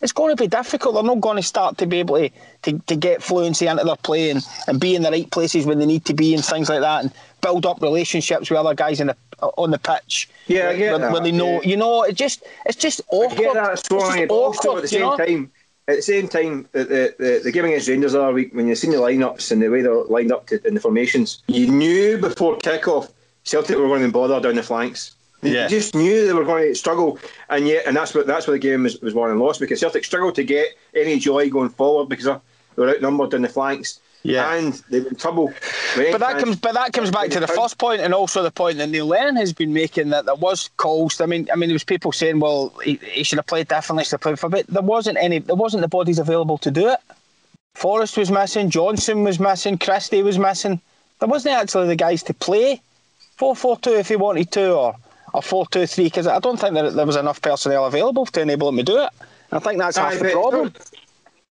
it's 0.01 0.13
going 0.13 0.35
to 0.35 0.43
be 0.43 0.49
difficult. 0.49 0.95
They're 0.95 1.03
not 1.05 1.21
going 1.21 1.37
to 1.37 1.43
start 1.43 1.77
to 1.79 1.87
be 1.87 1.99
able 1.99 2.17
to, 2.17 2.31
to, 2.63 2.79
to 2.79 2.97
get 2.97 3.23
fluency 3.23 3.67
into 3.67 3.85
their 3.85 3.97
play 3.97 4.31
and, 4.31 4.43
and 4.67 4.81
be 4.81 4.95
in 4.95 5.03
the 5.03 5.11
right 5.11 5.31
places 5.31 5.67
when 5.67 5.79
they 5.79 5.87
need 5.87 6.07
to 6.07 6.15
be 6.15 6.35
and 6.35 6.45
things 6.45 6.69
like 6.69 6.81
that 6.81 7.05
and 7.05 7.13
build 7.43 7.67
up 7.67 7.83
relationships 7.83 8.49
with 8.49 8.59
other 8.59 8.75
guys 8.75 9.01
in 9.01 9.09
the 9.09 9.17
on 9.57 9.71
the 9.71 9.79
pitch. 9.79 10.29
Yeah, 10.49 10.69
I 10.69 10.77
get 10.77 10.91
where, 10.91 10.99
that. 10.99 11.13
where 11.13 11.23
they 11.23 11.33
know, 11.33 11.63
yeah. 11.63 11.69
you 11.69 11.77
know, 11.77 12.03
it 12.03 12.15
just 12.15 12.45
it's 12.67 12.77
just 12.77 13.01
awkward. 13.09 13.39
I 13.39 13.43
get 13.43 13.55
that, 13.55 13.73
it's 13.73 13.83
just 13.89 14.31
awkward, 14.31 14.77
at 14.77 14.83
the 14.83 14.89
same 14.89 15.17
time. 15.17 15.53
At 15.89 15.97
the 15.97 16.03
same 16.03 16.29
time, 16.29 16.69
the, 16.73 16.85
the, 16.85 17.15
the, 17.19 17.41
the 17.45 17.51
game 17.51 17.65
against 17.65 17.89
Rangers 17.89 18.13
the 18.13 18.23
other 18.23 18.33
week, 18.33 18.55
when 18.55 18.69
you 18.69 18.75
seen 18.75 18.93
the 18.93 18.99
lineups 18.99 19.51
and 19.51 19.61
the 19.61 19.69
way 19.69 19.81
they're 19.81 20.05
lined 20.05 20.31
up 20.31 20.47
to, 20.49 20.65
in 20.67 20.75
the 20.75 20.81
formations, 20.81 21.43
you 21.49 21.67
knew 21.67 22.19
before 22.19 22.57
kick-off 22.59 23.11
Celtic 23.45 23.77
were 23.77 23.89
going 23.89 24.03
to 24.03 24.11
bother 24.11 24.41
down 24.41 24.55
the 24.55 24.63
flanks. 24.63 25.15
They 25.41 25.55
yeah. 25.55 25.69
just 25.69 25.95
knew 25.95 26.27
they 26.27 26.35
were 26.35 26.45
going 26.45 26.69
to 26.69 26.75
struggle, 26.75 27.19
and 27.49 27.67
yet, 27.67 27.87
and 27.87 27.97
that's 27.97 28.15
what 28.15 28.27
that's 28.27 28.47
where 28.47 28.53
the 28.53 28.59
game 28.59 28.83
was, 28.83 29.01
was 29.01 29.15
won 29.15 29.31
and 29.31 29.41
lost 29.41 29.59
because 29.59 29.81
Celtic 29.81 30.05
struggled 30.05 30.35
to 30.35 30.45
get 30.45 30.69
any 30.95 31.19
joy 31.19 31.49
going 31.49 31.71
forward 31.71 32.11
because 32.11 32.27
they 32.27 32.37
were 32.77 32.91
outnumbered 32.91 33.33
in 33.33 33.43
the 33.43 33.49
flanks. 33.49 34.01
Yeah, 34.23 34.55
and 34.55 34.75
they 34.91 35.01
were 35.01 35.09
in 35.09 35.17
trouble. 35.17 35.51
But 35.97 36.19
that 36.19 36.39
comes, 36.39 36.57
but 36.57 36.75
that 36.75 36.93
comes 36.93 37.11
back 37.11 37.31
to 37.31 37.41
the 37.41 37.47
first 37.47 37.79
point, 37.79 38.03
and 38.03 38.13
also 38.13 38.43
the 38.43 38.51
point 38.51 38.77
that 38.77 38.91
Neil 38.91 39.07
Lennon 39.07 39.37
has 39.37 39.55
been 39.55 39.73
making 39.73 40.11
that 40.11 40.27
there 40.27 40.35
was 40.35 40.69
calls. 40.77 41.23
I 41.23 41.27
mean, 41.27 41.49
I 41.51 41.57
mean, 41.57 41.71
there 41.71 41.75
was 41.75 41.85
people 41.85 42.13
saying, 42.13 42.39
well, 42.39 42.69
he, 42.85 42.97
he 42.97 43.23
should 43.23 43.39
have 43.39 43.47
played 43.47 43.69
differently, 43.69 44.05
should 44.05 44.13
have 44.13 44.21
played 44.21 44.39
for, 44.39 44.51
but 44.51 44.67
there 44.67 44.83
wasn't 44.83 45.17
any, 45.17 45.39
there 45.39 45.57
wasn't 45.57 45.81
the 45.81 45.89
bodies 45.89 46.19
available 46.19 46.59
to 46.59 46.71
do 46.71 46.89
it. 46.89 46.99
Forrest 47.75 48.19
was 48.19 48.31
missing, 48.31 48.69
Johnson 48.69 49.25
was 49.25 49.41
missing, 49.41 49.79
Christie 49.79 50.23
was 50.23 50.39
missing. 50.39 50.83
There 51.21 51.29
wasn't 51.29 51.55
actually 51.55 51.87
the 51.87 51.97
guys 51.97 52.23
to 52.25 52.35
play 52.35 52.83
four 53.41 53.57
four 53.57 53.79
two 53.79 53.95
if 53.95 54.09
he 54.09 54.17
wanted 54.17 54.51
to, 54.53 54.75
or 54.75 54.97
a 55.33 55.41
four-two-three 55.41 56.05
because 56.05 56.27
I 56.27 56.39
don't 56.41 56.61
think 56.61 56.75
that 56.75 56.95
there 56.95 57.07
was 57.07 57.17
enough 57.17 57.41
personnel 57.41 57.87
available 57.87 58.27
to 58.27 58.41
enable 58.41 58.69
him 58.69 58.77
to 58.77 58.83
do 58.83 58.99
it. 58.99 59.11
I 59.53 59.59
think 59.59 59.79
that's 59.79 59.97
half 59.97 60.19
the 60.19 60.31
problem. 60.31 60.75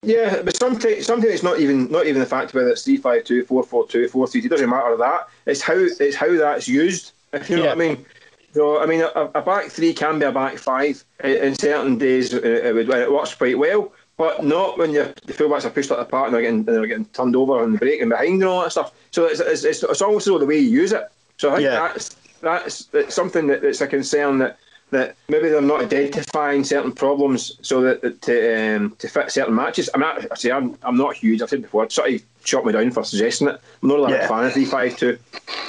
Yeah, 0.01 0.41
but 0.43 0.55
sometimes 0.55 1.05
sometimes 1.05 1.33
it's 1.33 1.43
not 1.43 1.59
even 1.59 1.91
not 1.91 2.05
even 2.07 2.19
the 2.19 2.25
fact 2.25 2.53
whether 2.53 2.69
it's 2.69 2.83
three 2.83 2.97
five 2.97 3.25
two, 3.25 3.43
four 3.45 3.63
four 3.63 3.87
two, 3.87 4.07
four 4.07 4.27
three. 4.27 4.41
It 4.45 4.49
doesn't 4.49 4.69
matter 4.69 4.95
that. 4.97 5.27
It's 5.45 5.61
how 5.61 5.75
it's 5.75 6.15
how 6.15 6.31
that's 6.37 6.67
used. 6.67 7.11
If 7.33 7.49
you 7.49 7.55
know 7.57 7.63
yeah. 7.63 7.69
what 7.69 7.81
I 7.81 7.87
mean. 7.87 8.05
So 8.53 8.79
I 8.79 8.85
mean, 8.85 9.01
a, 9.01 9.31
a, 9.33 9.41
back 9.41 9.71
three 9.71 9.91
can 9.91 10.19
be 10.19 10.25
a 10.25 10.31
back 10.31 10.59
five 10.59 11.03
in 11.23 11.55
certain 11.55 11.97
days. 11.97 12.31
Uh, 12.31 12.37
uh, 12.37 12.39
it, 12.41 12.77
it, 12.77 12.89
it 12.89 13.11
works 13.11 13.33
quite 13.33 13.57
well, 13.57 13.91
but 14.17 14.45
not 14.45 14.77
when 14.77 14.93
the 14.93 15.15
fullbacks 15.29 15.65
are 15.65 15.71
pushed 15.71 15.89
apart 15.89 16.27
and 16.27 16.35
they're 16.35 16.43
getting 16.43 16.63
they're 16.63 16.85
getting 16.85 17.05
turned 17.05 17.35
over 17.35 17.63
and 17.63 17.79
breaking 17.79 18.09
behind 18.09 18.33
and 18.33 18.43
all 18.43 18.61
that 18.61 18.71
stuff. 18.71 18.93
So 19.09 19.25
it's 19.25 19.39
it's, 19.39 19.63
it's, 19.63 19.81
it's 19.81 20.01
also 20.03 20.37
the 20.37 20.45
way 20.45 20.59
you 20.59 20.69
use 20.69 20.91
it. 20.91 21.09
So 21.43 21.51
I 21.51 21.56
think 21.56 21.65
yeah. 21.65 21.89
that's 21.93 22.15
that's, 22.39 22.86
that's 22.86 23.13
something 23.13 23.47
that, 23.47 23.62
that's 23.62 23.82
a 23.82 23.88
concern 23.88 24.38
that 24.38 24.58
that 24.91 25.17
maybe 25.27 25.49
they're 25.49 25.62
not 25.62 25.82
identifying 25.82 26.63
certain 26.63 26.93
problems 26.93 27.58
so 27.62 27.82
that, 27.82 28.01
that 28.01 28.21
to 28.21 28.77
um, 28.77 28.95
to 28.99 29.10
fit 29.10 29.29
certain 29.29 29.53
matches. 29.53 29.89
I 29.93 29.97
mean, 29.97 30.08
I, 30.08 30.36
say 30.36 30.53
I'm, 30.53 30.77
I'm 30.84 30.95
not 30.95 31.17
huge. 31.17 31.41
I've 31.41 31.49
said 31.49 31.63
before, 31.63 31.89
sort 31.89 32.13
of 32.13 32.21
shot 32.45 32.65
me 32.65 32.71
down 32.71 32.91
for 32.91 33.03
suggesting 33.03 33.49
it. 33.49 33.60
I'm 33.82 33.89
not 33.89 33.95
really 33.95 34.13
yeah. 34.13 34.23
a 34.23 34.27
fan 34.29 34.45
of 34.45 34.53
three 34.53 34.63
five 34.63 34.95
two. 34.95 35.19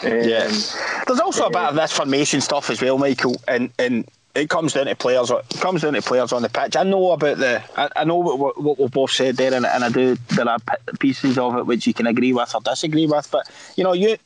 Um, 0.05 0.13
yeah, 0.13 0.47
there's 1.09 1.21
also 1.21 1.47
a 1.47 1.51
bit 1.51 1.63
of 1.63 1.75
this 1.75 1.91
formation 1.91 2.41
stuff 2.41 2.71
as 2.71 2.81
well, 2.81 2.97
Michael, 2.97 3.35
and 3.49 3.73
and 3.81 4.09
it 4.37 4.49
comes 4.49 4.75
down 4.75 4.87
to 4.87 4.95
players. 4.95 5.33
It 5.33 5.61
comes 5.61 5.83
down 5.83 5.95
to 5.95 6.03
players 6.03 6.33
on 6.33 6.43
the 6.43 6.49
pitch. 6.49 6.77
I 6.77 6.85
know 6.85 7.11
about 7.11 7.39
the. 7.39 7.65
I, 7.77 7.89
I 7.97 8.05
know 8.05 8.19
what, 8.19 8.63
what 8.63 8.79
we've 8.79 8.93
both 8.93 9.11
said 9.11 9.39
there, 9.39 9.53
and, 9.53 9.67
and 9.67 9.83
I 9.83 9.89
do. 9.89 10.15
There 10.37 10.49
are 10.49 10.59
pieces 11.01 11.37
of 11.37 11.57
it 11.57 11.67
which 11.67 11.85
you 11.89 11.95
can 11.95 12.07
agree 12.07 12.33
with 12.33 12.55
or 12.55 12.61
disagree 12.61 13.07
with, 13.07 13.29
but 13.33 13.51
you 13.75 13.83
know, 13.83 13.93
you 13.93 14.19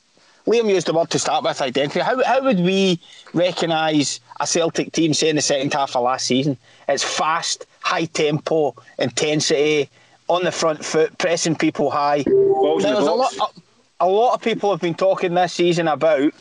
Liam 0.48 0.70
used 0.70 0.86
the 0.86 0.94
word 0.94 1.10
to 1.10 1.18
start 1.18 1.44
with 1.44 1.60
identity. 1.60 2.00
How, 2.00 2.22
how 2.24 2.42
would 2.42 2.60
we 2.60 2.98
recognise 3.34 4.20
a 4.40 4.46
Celtic 4.46 4.92
team, 4.92 5.12
say, 5.12 5.28
in 5.28 5.36
the 5.36 5.42
second 5.42 5.74
half 5.74 5.94
of 5.94 6.04
last 6.04 6.26
season? 6.26 6.56
It's 6.88 7.04
fast, 7.04 7.66
high 7.80 8.06
tempo, 8.06 8.74
intensity, 8.98 9.90
on 10.28 10.44
the 10.44 10.52
front 10.52 10.82
foot, 10.82 11.16
pressing 11.18 11.54
people 11.54 11.90
high. 11.90 12.22
Balls 12.22 12.82
There's 12.82 12.98
a 12.98 13.12
lot, 13.12 13.32
a, 13.36 14.04
a 14.04 14.08
lot 14.08 14.34
of 14.34 14.40
people 14.40 14.70
have 14.70 14.80
been 14.80 14.94
talking 14.94 15.34
this 15.34 15.52
season 15.52 15.86
about, 15.86 16.32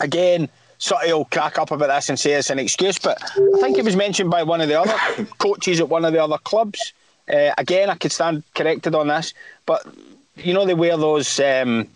again, 0.00 0.48
Sutty 0.78 1.12
will 1.12 1.26
crack 1.26 1.58
up 1.58 1.70
about 1.70 1.88
this 1.88 2.08
and 2.08 2.18
say 2.18 2.32
it's 2.32 2.50
an 2.50 2.58
excuse, 2.58 2.98
but 2.98 3.22
I 3.22 3.60
think 3.60 3.76
it 3.76 3.84
was 3.84 3.96
mentioned 3.96 4.30
by 4.30 4.42
one 4.42 4.62
of 4.62 4.68
the 4.68 4.80
other 4.80 5.26
coaches 5.38 5.78
at 5.78 5.90
one 5.90 6.06
of 6.06 6.14
the 6.14 6.22
other 6.22 6.38
clubs. 6.38 6.94
Uh, 7.28 7.50
again, 7.58 7.90
I 7.90 7.96
could 7.96 8.12
stand 8.12 8.44
corrected 8.54 8.94
on 8.94 9.08
this, 9.08 9.34
but 9.66 9.86
you 10.36 10.52
know 10.52 10.66
they 10.66 10.74
wear 10.74 10.96
those 10.96 11.40
um, 11.40 11.88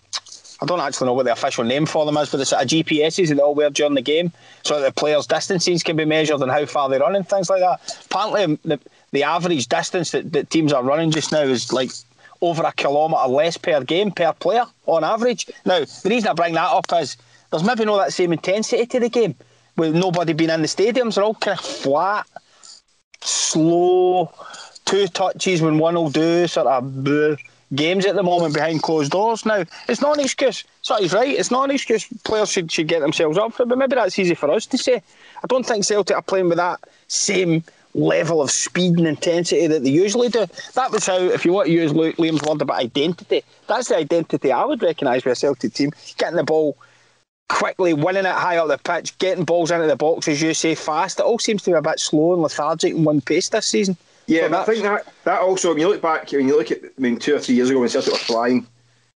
I 0.61 0.67
don't 0.67 0.81
actually 0.81 1.07
know 1.07 1.13
what 1.13 1.25
the 1.25 1.33
official 1.33 1.65
name 1.65 1.87
for 1.87 2.05
them 2.05 2.17
is, 2.17 2.31
but 2.31 2.41
it's 2.41 2.53
a 2.53 2.57
GPSs 2.57 3.29
that 3.29 3.35
they 3.37 3.41
all 3.41 3.55
wear 3.55 3.71
during 3.71 3.95
the 3.95 4.03
game, 4.03 4.33
so 4.65 4.81
that 4.81 4.87
the 4.95 5.01
players' 5.01 5.27
distances 5.27 5.83
can 5.83 5.97
be 5.97 6.05
measured 6.05 6.41
and 6.41 6.51
how 6.51 6.67
far 6.67 6.89
they 6.89 6.99
run 6.99 7.15
and 7.15 7.29
things 7.29 7.49
like 7.49 7.61
that. 7.61 7.81
Apparently, 8.07 8.43
um, 8.43 8.59
the, 8.65 8.81
the 9.13 9.23
average 9.23 9.69
distance 9.69 10.11
that, 10.11 10.33
that 10.33 10.51
teams 10.51 10.73
are 10.73 10.83
running 10.83 11.11
just 11.11 11.31
now 11.31 11.43
is 11.43 11.73
like 11.73 11.91
over 12.41 12.63
a 12.65 12.73
kilometre 12.73 13.29
less 13.29 13.57
per 13.57 13.83
game 13.85 14.11
per 14.11 14.33
player 14.33 14.65
on 14.87 15.05
average. 15.05 15.47
Now, 15.65 15.81
the 15.81 16.09
reason 16.09 16.29
I 16.29 16.33
bring 16.35 16.55
that 16.55 16.71
up 16.71 16.87
is 17.01 17.17
there's 17.51 17.65
maybe 17.65 17.85
not 17.85 17.99
that 17.99 18.13
same 18.13 18.33
intensity 18.33 18.87
to 18.87 19.01
the 19.01 19.09
game 19.09 19.37
with 19.77 19.95
nobody 19.95 20.33
being 20.33 20.51
in 20.51 20.63
the 20.63 20.69
stadiums. 20.69 21.15
They're 21.15 21.25
all 21.25 21.35
kind 21.35 21.59
of 21.59 21.65
flat, 21.65 22.27
slow, 23.21 24.33
two 24.85 25.07
touches 25.09 25.63
when 25.63 25.79
one 25.79 25.95
will 25.95 26.11
do, 26.11 26.47
sort 26.47 26.67
of 26.67 26.85
bleh, 26.85 27.39
games 27.75 28.07
at 28.07 28.15
the 28.15 28.23
moment 28.23 28.55
behind 28.55 28.83
closed 28.83 29.13
doors. 29.13 29.45
Now, 29.45 29.65
it's 29.89 30.01
not 30.01 30.19
an 30.19 30.25
excuse. 30.25 30.65
So 30.83 30.97
he's 30.97 31.13
right. 31.13 31.39
It's 31.39 31.51
not 31.51 31.65
an 31.65 31.75
excuse 31.75 32.07
players 32.25 32.51
should, 32.51 32.71
should 32.73 32.89
get 32.89 33.01
themselves 33.01 33.39
up 33.39 33.53
for 33.53 33.65
it, 33.65 33.69
but 33.69 33.79
maybe 33.79 33.95
that's 33.95 34.19
easy 34.19 34.35
for 34.35 34.51
us 34.51 34.67
to 34.67 34.79
say. 34.79 35.03
I 35.43 35.47
don't 35.47 35.67
think 35.67 35.85
Celtic 35.85 36.17
are 36.17 36.23
playing 36.23 36.49
with 36.49 36.59
that 36.59 36.81
same 37.09 37.63
level 37.95 38.43
of 38.43 38.51
speed 38.51 38.97
and 38.99 39.07
intensity 39.07 39.67
that 39.67 39.83
they 39.83 39.91
usually 39.91 40.29
do. 40.29 40.47
That 40.75 40.93
was 40.93 41.07
how, 41.07 41.19
if 41.19 41.45
you 41.45 41.53
want 41.53 41.67
to 41.67 41.73
use 41.73 41.93
Liam's 41.93 42.43
word 42.43 42.63
about 42.63 42.79
identity, 42.79 43.43
that's 43.67 43.89
the 43.89 43.97
identity 43.97 44.53
I 44.53 44.65
would 44.65 44.83
recognise 44.83 45.25
with 45.25 45.33
a 45.33 45.37
Celtic 45.37 45.75
team. 45.75 45.91
Getting 46.17 46.37
the 46.37 46.45
ball 46.45 46.77
quickly, 47.49 47.95
winning 47.95 48.27
it 48.27 48.33
high 48.33 48.59
up 48.59 48.69
the 48.69 48.79
pitch, 48.79 49.17
getting 49.19 49.45
balls 49.45 49.71
into 49.71 49.87
the 49.87 49.97
box, 49.97 50.29
as 50.29 50.41
you 50.41 50.55
say, 50.55 50.75
fast. 50.75 51.19
It 51.19 51.25
all 51.25 51.39
seems 51.39 51.63
to 51.63 51.71
be 51.71 51.77
a 51.77 51.83
bit 51.83 51.99
slow 51.99 52.35
and 52.35 52.43
lethargic 52.43 52.95
in 52.95 53.05
one 53.05 53.21
pace 53.21 53.49
this 53.49 53.67
season. 53.67 53.97
Yeah, 54.29 54.49
but 54.49 54.61
I 54.61 54.65
think 54.65 54.83
that, 54.83 55.11
that 55.25 55.41
also, 55.41 55.71
when 55.71 55.79
you 55.79 55.89
look 55.89 56.03
back, 56.03 56.31
when 56.33 56.47
you 56.47 56.57
look 56.57 56.71
at, 56.71 56.85
I 56.85 57.01
mean, 57.01 57.19
two 57.19 57.35
or 57.35 57.39
three 57.39 57.55
years 57.55 57.71
ago 57.71 57.81
when 57.81 57.89
Celtic 57.89 58.13
were 58.13 58.19
flying 58.19 58.67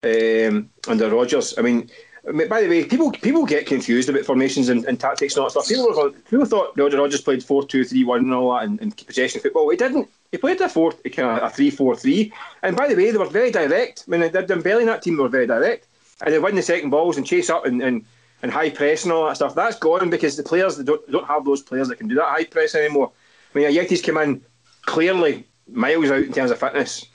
um, 0.02 0.70
under 0.88 1.10
Rodgers, 1.10 1.52
I 1.58 1.60
mean, 1.60 1.90
by 2.24 2.62
the 2.62 2.68
way, 2.68 2.84
people 2.84 3.10
people 3.10 3.44
get 3.44 3.66
confused 3.66 4.08
about 4.08 4.24
formations 4.24 4.70
and, 4.70 4.86
and 4.86 4.98
tactics 4.98 5.34
and 5.34 5.42
all 5.42 5.50
that 5.50 5.50
stuff. 5.50 5.68
People, 5.68 5.94
were, 5.94 6.10
people 6.12 6.46
thought 6.46 6.78
Roger 6.78 6.96
Rodgers 6.96 7.20
played 7.20 7.44
4 7.44 7.66
2 7.66 7.84
3 7.84 8.04
1 8.04 8.18
and 8.20 8.32
all 8.32 8.54
that 8.54 8.64
and, 8.64 8.80
and 8.80 8.96
possession 8.96 9.42
football. 9.42 9.68
He 9.68 9.76
didn't. 9.76 10.08
He 10.30 10.38
played 10.38 10.58
a, 10.62 10.68
four, 10.68 10.92
kind 10.92 11.38
of 11.38 11.42
a 11.42 11.50
3 11.50 11.68
4 11.68 11.94
3. 11.94 12.32
And 12.62 12.74
by 12.74 12.88
the 12.88 12.96
way, 12.96 13.10
they 13.10 13.18
were 13.18 13.26
very 13.26 13.50
direct. 13.50 14.04
I 14.08 14.10
mean, 14.10 14.32
they're 14.32 14.46
Dembele 14.46 14.86
that 14.86 15.02
team, 15.02 15.18
were 15.18 15.28
very 15.28 15.46
direct. 15.46 15.88
And 16.24 16.32
they 16.32 16.38
win 16.38 16.54
the 16.54 16.62
second 16.62 16.88
balls 16.88 17.18
and 17.18 17.26
chase 17.26 17.50
up 17.50 17.66
and, 17.66 17.82
and, 17.82 18.06
and 18.42 18.50
high 18.50 18.70
press 18.70 19.04
and 19.04 19.12
all 19.12 19.26
that 19.26 19.36
stuff. 19.36 19.54
That's 19.54 19.78
gone 19.78 20.08
because 20.08 20.38
the 20.38 20.42
players 20.42 20.78
they 20.78 20.84
don't, 20.84 21.06
don't 21.10 21.26
have 21.26 21.44
those 21.44 21.60
players 21.60 21.88
that 21.88 21.96
can 21.96 22.08
do 22.08 22.14
that 22.14 22.28
high 22.28 22.44
press 22.44 22.74
anymore. 22.74 23.12
I 23.54 23.58
mean, 23.58 23.70
Ajeti's 23.70 24.00
come 24.00 24.16
in 24.16 24.42
clearly 24.82 25.46
miles 25.68 26.10
out 26.10 26.22
in 26.22 26.32
terms 26.32 26.50
of 26.50 26.58
fitness. 26.58 27.06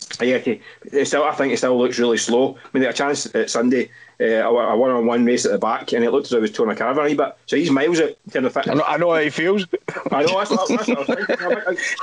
Ajeti, 0.00 0.60
still, 1.06 1.24
I 1.24 1.34
think 1.34 1.52
it 1.52 1.58
still 1.58 1.78
looks 1.78 1.98
really 1.98 2.16
slow. 2.16 2.56
I 2.56 2.68
mean, 2.72 2.80
they 2.80 2.86
had 2.86 2.94
a 2.94 2.98
chance 2.98 3.32
at 3.34 3.50
Sunday 3.50 3.90
uh, 4.20 4.24
a 4.24 4.76
one 4.76 4.90
on 4.90 5.06
one 5.06 5.24
race 5.24 5.46
at 5.46 5.52
the 5.52 5.58
back, 5.58 5.92
and 5.92 6.04
it 6.04 6.10
looked 6.10 6.26
as 6.26 6.30
though 6.30 6.38
he 6.38 6.42
was 6.42 6.52
torn 6.52 6.70
a 6.70 6.76
caravan 6.76 7.04
a 7.04 7.08
wee 7.08 7.14
bit. 7.14 7.36
So 7.46 7.56
he's 7.56 7.70
miles 7.70 8.00
out 8.00 8.10
in 8.10 8.30
terms 8.30 8.46
of 8.46 8.52
fitness. 8.52 8.74
I 8.74 8.78
know, 8.78 8.84
I 8.84 8.96
know 8.98 9.12
how 9.12 9.20
he 9.20 9.30
feels. 9.30 9.66
I 10.10 10.22
know, 10.22 10.38
that's 10.38 10.50
what, 10.50 10.68
that's 10.68 10.88
what 10.88 10.98
I 10.98 11.00
was 11.00 11.26
thinking. 11.26 11.36
I 11.40 11.48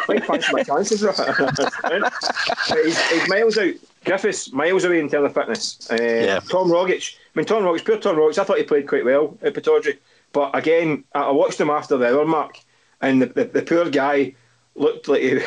might, 0.08 0.23
I 0.23 0.27
might 0.27 0.53
my 0.53 0.63
chances. 0.63 1.01
he's, 2.84 3.10
he's 3.12 3.30
miles 3.30 3.58
out. 3.58 3.73
Griffiths, 4.06 4.51
miles 4.51 4.84
away 4.86 4.99
in 4.99 5.10
terms 5.10 5.25
of 5.25 5.34
fitness. 5.34 5.91
Uh, 5.91 5.97
yeah. 5.99 6.39
Tom 6.39 6.69
Rogic, 6.69 7.15
I 7.15 7.39
mean, 7.39 7.45
Tom 7.45 7.63
Rogic, 7.63 7.86
poor 7.86 7.97
Tom 7.97 8.15
Rogic, 8.15 8.39
I 8.39 8.43
thought 8.45 8.58
he 8.58 8.63
played 8.63 8.88
quite 8.88 9.06
well 9.06 9.38
at 9.43 9.53
Pittodrie. 9.53 9.97
But 10.34 10.56
again, 10.56 11.03
I 11.13 11.30
watched 11.32 11.60
him 11.60 11.69
after 11.69 11.97
the 11.97 12.08
hour 12.08 12.25
mark, 12.25 12.58
and 13.01 13.21
the, 13.21 13.27
the, 13.27 13.45
the 13.45 13.62
poor 13.62 13.89
guy 13.89 14.34
looked 14.78 15.08
like 15.08 15.22
he, 15.22 15.40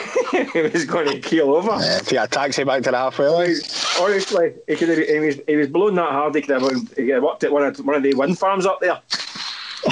he 0.53 0.63
was 0.63 0.85
going 0.85 1.09
to 1.09 1.21
keel 1.21 1.55
over. 1.55 1.71
Yeah, 1.71 1.99
if 1.99 2.13
you 2.13 2.19
had 2.19 2.29
a 2.29 2.31
taxi 2.31 2.65
back 2.65 2.83
to 2.83 2.91
the 2.91 2.97
halfway 2.97 3.29
line. 3.29 3.57
Honestly, 4.01 4.55
he 4.67 4.77
could 4.77 4.89
have, 4.89 4.99
he 4.99 5.19
was 5.19 5.41
he 5.47 5.57
was 5.57 5.69
blown 5.69 5.95
that 5.95 6.11
hard. 6.11 6.35
He 6.35 6.43
could 6.43 6.61
have, 6.61 6.71
he 6.97 7.07
could 7.07 7.23
worked 7.23 7.45
at 7.45 7.53
one 7.53 7.63
of 7.63 7.77
one 7.79 7.97
of 7.97 8.03
the 8.03 8.15
wind 8.15 8.39
farms 8.39 8.67
up 8.67 8.81
there. 8.81 9.01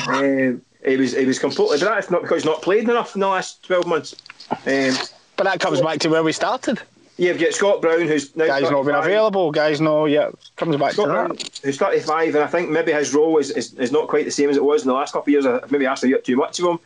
um, 0.08 0.62
he 0.84 0.96
was 0.96 1.14
he 1.14 1.24
was 1.24 1.38
completely. 1.38 1.78
But 1.78 1.94
that's 1.94 2.10
not 2.10 2.22
because 2.22 2.42
he's 2.42 2.50
not 2.50 2.62
played 2.62 2.84
enough 2.84 3.14
in 3.14 3.20
the 3.20 3.28
last 3.28 3.64
twelve 3.64 3.86
months. 3.86 4.14
Um, 4.50 4.94
but 5.36 5.44
that 5.44 5.60
comes 5.60 5.80
back 5.80 6.00
to 6.00 6.08
where 6.08 6.22
we 6.22 6.32
started. 6.32 6.80
Yeah, 7.16 7.32
you've 7.32 7.40
got 7.40 7.52
Scott 7.52 7.82
Brown, 7.82 8.06
who's 8.06 8.34
now 8.36 8.46
guys 8.46 8.70
not 8.70 8.84
been 8.84 8.94
available. 8.94 9.50
Guys, 9.50 9.80
no, 9.80 10.06
yeah, 10.06 10.30
comes 10.56 10.76
back 10.76 10.92
Scott 10.92 11.06
to 11.06 11.12
Brown, 11.12 11.28
that. 11.30 11.60
Who's 11.64 11.76
thirty-five, 11.76 12.34
and 12.34 12.44
I 12.44 12.46
think 12.46 12.70
maybe 12.70 12.92
his 12.92 13.12
role 13.12 13.38
is, 13.38 13.50
is, 13.50 13.74
is 13.74 13.90
not 13.90 14.06
quite 14.06 14.24
the 14.24 14.30
same 14.30 14.50
as 14.50 14.56
it 14.56 14.64
was 14.64 14.82
in 14.82 14.88
the 14.88 14.94
last 14.94 15.12
couple 15.12 15.24
of 15.24 15.32
years. 15.32 15.44
I 15.44 15.60
maybe 15.68 15.84
asked 15.84 16.04
a 16.04 16.06
bit 16.06 16.24
too 16.24 16.36
much 16.36 16.60
of 16.60 16.66
him. 16.66 16.78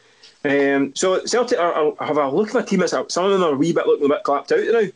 Um, 0.45 0.93
so 0.95 1.25
Celtic 1.25 1.59
are, 1.59 1.73
are, 1.73 2.07
have 2.07 2.17
a 2.17 2.29
look 2.29 2.55
at 2.55 2.63
a 2.63 2.67
team 2.67 2.81
that's 2.81 2.93
some 2.93 3.25
of 3.25 3.31
them 3.31 3.45
are 3.45 3.53
a 3.53 3.57
wee 3.57 3.73
bit 3.73 3.87
looking 3.87 4.07
a 4.07 4.09
bit 4.09 4.25
clapped 4.25 4.53
out 4.53 4.61
now. 4.61 4.89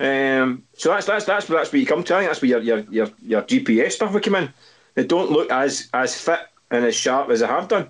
Um, 0.00 0.62
so 0.74 0.88
that's 0.88 1.06
that's 1.06 1.26
that's 1.26 1.46
that's 1.46 1.72
where 1.72 1.80
you 1.80 1.86
come 1.86 2.02
to. 2.04 2.14
I 2.14 2.20
think 2.20 2.30
that's 2.30 2.42
where 2.42 2.48
your 2.48 2.60
your 2.60 2.78
your, 2.90 3.08
your 3.22 3.42
GPS 3.42 3.92
stuff 3.92 4.12
will 4.12 4.20
come 4.20 4.36
in. 4.36 4.52
They 4.94 5.04
don't 5.04 5.30
look 5.30 5.50
as 5.50 5.88
as 5.92 6.18
fit 6.18 6.40
and 6.70 6.84
as 6.84 6.94
sharp 6.94 7.28
as 7.28 7.40
they 7.40 7.46
have 7.46 7.68
done. 7.68 7.88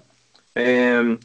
Um, 0.56 1.20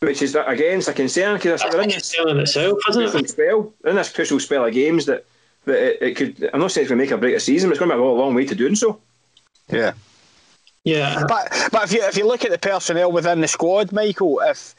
which 0.00 0.22
is 0.22 0.32
that 0.32 0.48
again 0.48 0.78
it's 0.78 0.88
a 0.88 0.94
concern 0.94 1.36
because 1.36 1.60
they're 1.60 1.82
in 1.82 1.90
this 1.90 2.14
in 2.18 2.38
itself, 2.38 2.78
isn't 2.88 3.02
it? 3.02 3.28
Spell 3.28 3.74
in 3.84 3.96
this 3.96 4.10
crucial 4.10 4.40
spell 4.40 4.64
of 4.64 4.72
games 4.72 5.04
that 5.04 5.26
that 5.66 5.76
it, 5.76 6.02
it 6.02 6.16
could. 6.16 6.50
I'm 6.54 6.60
not 6.60 6.72
saying 6.72 6.84
it's 6.84 6.90
going 6.90 6.98
to 6.98 7.04
make 7.04 7.10
a 7.10 7.18
break 7.18 7.36
a 7.36 7.40
season, 7.40 7.68
but 7.68 7.72
it's 7.72 7.78
going 7.78 7.90
to 7.90 7.96
be 7.96 8.00
a 8.00 8.04
long 8.04 8.34
way 8.34 8.46
to 8.46 8.54
doing 8.54 8.76
so. 8.76 8.98
Yeah. 9.68 9.92
Yeah, 10.84 11.24
but 11.28 11.68
but 11.70 11.84
if 11.84 11.92
you 11.92 12.02
if 12.02 12.16
you 12.16 12.26
look 12.26 12.42
at 12.46 12.50
the 12.50 12.58
personnel 12.58 13.12
within 13.12 13.42
the 13.42 13.48
squad, 13.48 13.92
Michael, 13.92 14.40
if 14.40 14.74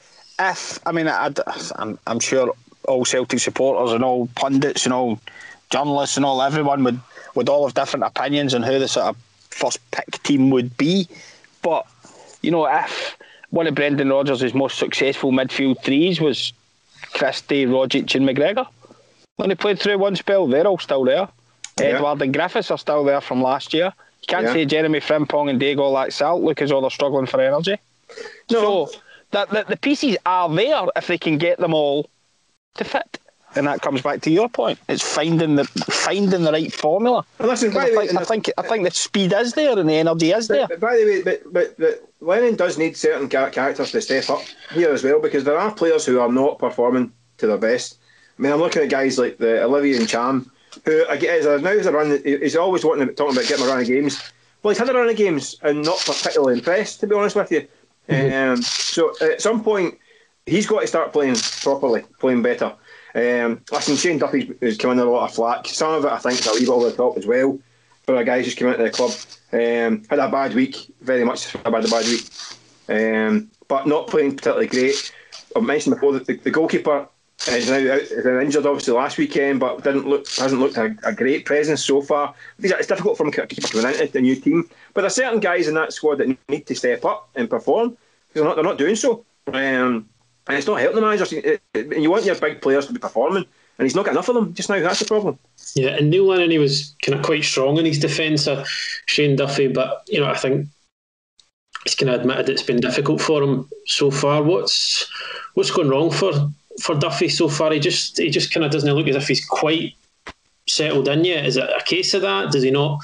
if 0.50 0.80
I 0.86 0.92
mean, 0.92 1.08
I, 1.08 1.32
I'm 1.76 2.00
I'm 2.08 2.20
sure 2.20 2.54
all 2.88 3.06
Celtic 3.06 3.40
supporters 3.40 3.94
and 3.94 4.04
all 4.04 4.28
pundits 4.36 4.86
and 4.86 4.94
all 4.94 5.20
journalists 5.70 6.18
and 6.18 6.26
all 6.26 6.42
everyone 6.42 6.84
would 6.84 7.00
would 7.36 7.50
all 7.50 7.66
have 7.66 7.74
different 7.74 8.06
opinions 8.06 8.54
on 8.54 8.64
who 8.64 8.80
the 8.80 8.88
sort 8.88 9.08
of 9.08 9.18
first 9.50 9.80
pick 9.92 10.22
team 10.24 10.50
would 10.50 10.76
be, 10.78 11.08
but 11.62 11.86
you 12.42 12.52
know 12.52 12.66
if 12.66 13.18
one 13.52 13.68
of 13.68 13.76
Brendan 13.76 14.10
Rodgers' 14.10 14.54
most 14.54 14.78
successful 14.78 15.32
midfield 15.32 15.84
threes 15.84 16.20
was 16.20 16.54
Christie, 17.14 17.66
Rogic, 17.66 18.16
and 18.16 18.28
McGregor. 18.28 18.66
When 19.36 19.50
they 19.50 19.56
played 19.56 19.80
through 19.80 19.98
one 19.98 20.16
spell, 20.16 20.48
they're 20.48 20.68
all 20.68 20.80
still 20.80 21.04
there. 21.04 21.28
Yeah. 21.80 21.86
Edouard 21.88 22.22
and 22.22 22.34
Griffiths 22.34 22.72
are 22.72 22.78
still 22.78 23.04
there 23.04 23.22
from 23.22 23.42
last 23.42 23.74
year. 23.74 23.94
You 24.22 24.28
can't 24.28 24.46
yeah. 24.46 24.54
say 24.54 24.66
Jeremy 24.66 25.00
Frimpong 25.00 25.50
and 25.50 25.60
Diego 25.60 25.92
Laxalt 25.92 26.44
look 26.44 26.62
as 26.62 26.70
though 26.70 26.82
they're 26.82 26.90
struggling 26.90 27.26
for 27.26 27.42
energy. 27.42 27.78
No. 28.50 28.88
So 28.88 28.92
that 29.32 29.50
the, 29.50 29.66
the 29.68 29.78
pieces 29.78 30.18
are 30.26 30.50
there 30.50 30.86
if 30.96 31.08
they 31.08 31.18
can 31.18 31.38
get 31.38 31.58
them 31.60 31.74
all 31.74 32.10
to 32.76 32.84
fit. 32.84 33.20
And 33.54 33.68
that 33.68 33.82
comes 33.82 34.02
back 34.02 34.22
to 34.22 34.32
your 34.32 34.48
point. 34.48 34.80
It's 34.88 35.04
finding 35.04 35.56
the 35.56 35.66
finding 35.66 36.44
the 36.44 36.52
right 36.54 36.72
formula. 36.72 37.26
listen, 37.40 37.74
by 37.74 37.84
I, 37.84 37.90
think, 37.90 38.16
I 38.16 38.24
think 38.24 38.50
I 38.58 38.62
think 38.62 38.84
the 38.86 38.92
speed 38.92 39.34
is 39.34 39.54
there 39.54 39.78
and 39.78 39.90
the 39.90 39.96
energy 39.96 40.32
is 40.32 40.48
there. 40.48 40.68
But, 40.68 40.80
by 40.80 40.96
the 40.96 41.04
way, 41.04 41.22
but, 41.22 41.42
but, 41.52 41.78
but 41.78 42.10
Lennon 42.22 42.56
does 42.56 42.78
need 42.78 42.96
certain 42.96 43.28
characters 43.28 43.92
to 43.92 44.02
step 44.02 44.30
up 44.30 44.44
here 44.72 44.92
as 44.92 45.04
well 45.04 45.20
because 45.20 45.44
there 45.44 45.58
are 45.58 45.70
players 45.74 46.06
who 46.06 46.22
are 46.22 46.32
not 46.32 46.60
performing 46.60 47.12
to 47.40 47.48
their 47.48 47.58
best. 47.58 47.98
I 48.40 48.42
mean, 48.42 48.54
I'm 48.54 48.60
looking 48.60 48.84
at 48.84 48.90
guys 48.90 49.18
like 49.18 49.38
the 49.38 49.64
Olivier 49.64 50.00
Ntcham, 50.00 50.50
who 50.86 51.06
again 51.10 51.36
is 51.36 51.46
a, 51.46 51.60
now 51.60 51.72
is 51.72 51.88
a 51.88 51.92
run. 51.92 52.22
He's 52.24 52.56
always 52.56 52.86
wanting 52.86 53.08
to, 53.08 53.14
talking 53.14 53.36
about 53.36 53.50
getting 53.50 53.66
a 53.66 53.68
run 53.68 53.82
of 53.82 53.88
games. 53.88 54.32
Well, 54.64 54.72
he's 54.72 54.78
had 54.78 54.90
a 54.90 54.94
run 54.94 55.10
of 55.10 55.18
games 55.18 55.58
and 55.62 55.84
not 55.84 56.00
particularly 56.06 56.60
impressed, 56.60 57.02
to 57.02 57.08
be 57.08 57.16
honest 57.16 57.36
with 57.36 57.52
you. 57.52 57.68
Mm-hmm. 58.10 58.52
Um, 58.54 58.62
so 58.62 59.14
at 59.22 59.42
some 59.42 59.64
point, 59.64 59.98
he's 60.46 60.68
got 60.68 60.82
to 60.82 60.88
start 60.88 61.14
playing 61.14 61.36
properly, 61.62 62.04
playing 62.20 62.42
better. 62.42 62.74
Um, 63.14 63.62
listen, 63.72 63.96
Shane 63.96 64.18
Duffy 64.18 64.54
is 64.62 64.78
coming 64.78 65.00
in 65.00 65.08
a 65.08 65.10
lot 65.10 65.30
of 65.30 65.36
flack. 65.36 65.68
Some 65.68 65.94
of 65.94 66.06
it, 66.06 66.12
I 66.12 66.18
think, 66.18 66.40
is 66.40 66.48
a 66.48 66.54
wee 66.54 66.60
bit 66.62 66.70
over 66.70 66.90
the 66.90 66.96
top 66.96 67.18
as 67.18 67.26
well. 67.26 67.60
For 68.04 68.16
a 68.16 68.26
guy 68.26 68.42
just 68.42 68.60
out 68.62 68.80
into 68.80 68.84
the 68.84 68.90
club, 68.90 69.12
um, 69.54 70.04
had 70.10 70.20
a 70.20 70.32
bad 70.32 70.56
week, 70.56 70.92
very 71.02 71.24
much 71.24 71.54
a 71.54 71.70
bad, 71.70 71.86
a 71.86 71.88
bad 71.88 72.06
week, 72.06 72.28
um, 72.90 73.52
but 73.68 73.86
not 73.86 74.08
playing 74.08 74.32
particularly 74.32 74.68
great. 74.68 75.14
I 75.56 75.60
mentioned 75.60 75.96
before 75.96 76.14
that 76.14 76.26
the, 76.26 76.38
the 76.38 76.52
goalkeeper 76.52 77.08
now 77.48 77.94
out, 77.94 78.02
is 78.02 78.26
injured, 78.26 78.66
obviously 78.66 78.94
last 78.94 79.18
weekend, 79.18 79.60
but 79.60 79.84
didn't 79.84 80.08
look 80.08 80.28
hasn't 80.38 80.62
looked 80.62 80.78
a, 80.78 80.96
a 81.04 81.14
great 81.14 81.46
presence 81.46 81.84
so 81.84 82.02
far. 82.02 82.34
It's 82.60 82.88
difficult 82.88 83.18
for 83.18 83.26
him 83.26 83.32
to 83.32 83.48
keep 83.48 83.64
coming 83.64 83.88
into 83.88 84.08
the 84.08 84.22
new 84.22 84.36
team, 84.36 84.70
but 84.94 85.02
there's 85.02 85.16
certain 85.16 85.40
guys 85.40 85.68
in 85.68 85.74
that 85.76 85.94
squad 85.94 86.18
that 86.18 86.38
need 86.50 86.68
to 86.68 86.76
step 86.76 87.04
up 87.06 87.30
and 87.36 87.50
perform 87.50 87.90
because 87.90 88.34
they're 88.34 88.44
not 88.44 88.56
they're 88.56 88.64
not 88.64 88.78
doing 88.78 88.96
so. 88.96 89.26
Um, 89.48 90.08
and 90.48 90.58
it's 90.58 90.68
not 90.68 90.80
helping 90.80 90.96
the 90.96 91.02
managers. 91.02 91.32
You 91.32 92.12
want 92.12 92.26
your 92.26 92.36
big 92.36 92.62
players 92.62 92.88
to 92.88 92.94
be 92.94 93.00
performing, 93.00 93.46
and 93.78 93.86
he's 93.86 93.96
not 93.96 94.06
got 94.06 94.12
enough 94.12 94.30
of 94.30 94.36
them 94.36 94.54
just 94.54 94.70
now. 94.70 94.80
That's 94.80 95.00
the 95.00 95.06
problem. 95.06 95.40
Yeah, 95.76 95.98
and 95.98 96.10
Neil 96.10 96.26
Lennon, 96.26 96.52
he 96.52 96.60
was 96.60 96.96
kind 97.04 97.18
of 97.18 97.26
quite 97.26 97.44
strong 97.44 97.78
in 97.78 97.86
his 97.86 98.00
defence 98.00 98.48
of 98.48 98.68
Shane 99.06 99.36
Duffy, 99.36 99.68
but 99.68 100.04
you 100.08 100.20
know, 100.20 100.30
I 100.30 100.38
think 100.38 100.68
he's 101.84 101.96
kind 101.96 102.10
of 102.10 102.22
admitted 102.22 102.50
it's 102.50 102.64
been 102.64 102.80
difficult 102.80 103.22
for 103.22 103.42
him 103.42 103.70
so 103.86 104.12
far. 104.12 104.44
What's 104.44 105.10
what's 105.54 105.72
going 105.72 105.90
wrong 105.90 106.12
for 106.12 106.52
for 106.80 106.96
Duffy 106.96 107.30
so 107.30 107.50
far? 107.50 107.72
He 107.72 107.80
just 107.80 108.18
he 108.18 108.30
just 108.30 108.54
kind 108.54 108.66
of 108.66 108.72
doesn't 108.72 108.94
look 108.94 109.08
as 109.08 109.16
if 109.16 109.28
he's 109.28 109.46
quite 109.46 109.96
settled 110.68 111.08
in 111.08 111.26
yet. 111.26 111.46
Is 111.46 111.58
it 111.58 111.64
a 111.64 111.84
case 111.86 112.14
of 112.14 112.22
that? 112.22 112.52
Does 112.52 112.64
he 112.64 112.72
not? 112.72 113.00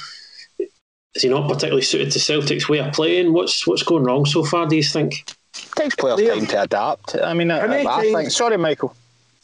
Is 1.16 1.24
he 1.24 1.30
not 1.30 1.48
particularly 1.48 1.82
suited 1.82 2.12
to 2.12 2.20
Celtic's 2.20 2.70
way 2.70 2.80
of 2.80 2.94
playing? 2.94 3.34
What's 3.34 3.66
what's 3.66 3.84
going 3.84 4.04
wrong 4.04 4.26
so 4.26 4.44
far? 4.44 4.68
Do 4.68 4.76
you 4.76 4.84
think? 4.84 5.26
takes 5.76 5.96
players 5.96 6.20
Liam, 6.20 6.38
time 6.40 6.48
to 6.48 6.62
adapt. 6.64 7.16
I 7.16 7.34
mean, 7.34 7.52
I, 7.52 7.84
I, 7.84 8.00
I 8.00 8.02
think. 8.02 8.32
Sorry, 8.32 8.58
Michael. 8.58 8.96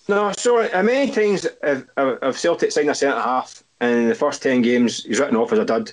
No, 0.07 0.31
sorry. 0.33 0.69
How 0.69 0.81
many 0.81 1.11
times 1.11 1.47
have, 1.63 1.87
have 1.97 2.37
Celtic 2.37 2.71
signed 2.71 2.89
a 2.89 2.95
centre 2.95 3.21
half 3.21 3.63
and 3.79 4.01
in 4.01 4.09
the 4.09 4.15
first 4.15 4.43
10 4.43 4.61
games 4.61 5.03
he's 5.05 5.19
written 5.19 5.37
off 5.37 5.53
as 5.53 5.59
a 5.59 5.65
dud? 5.65 5.91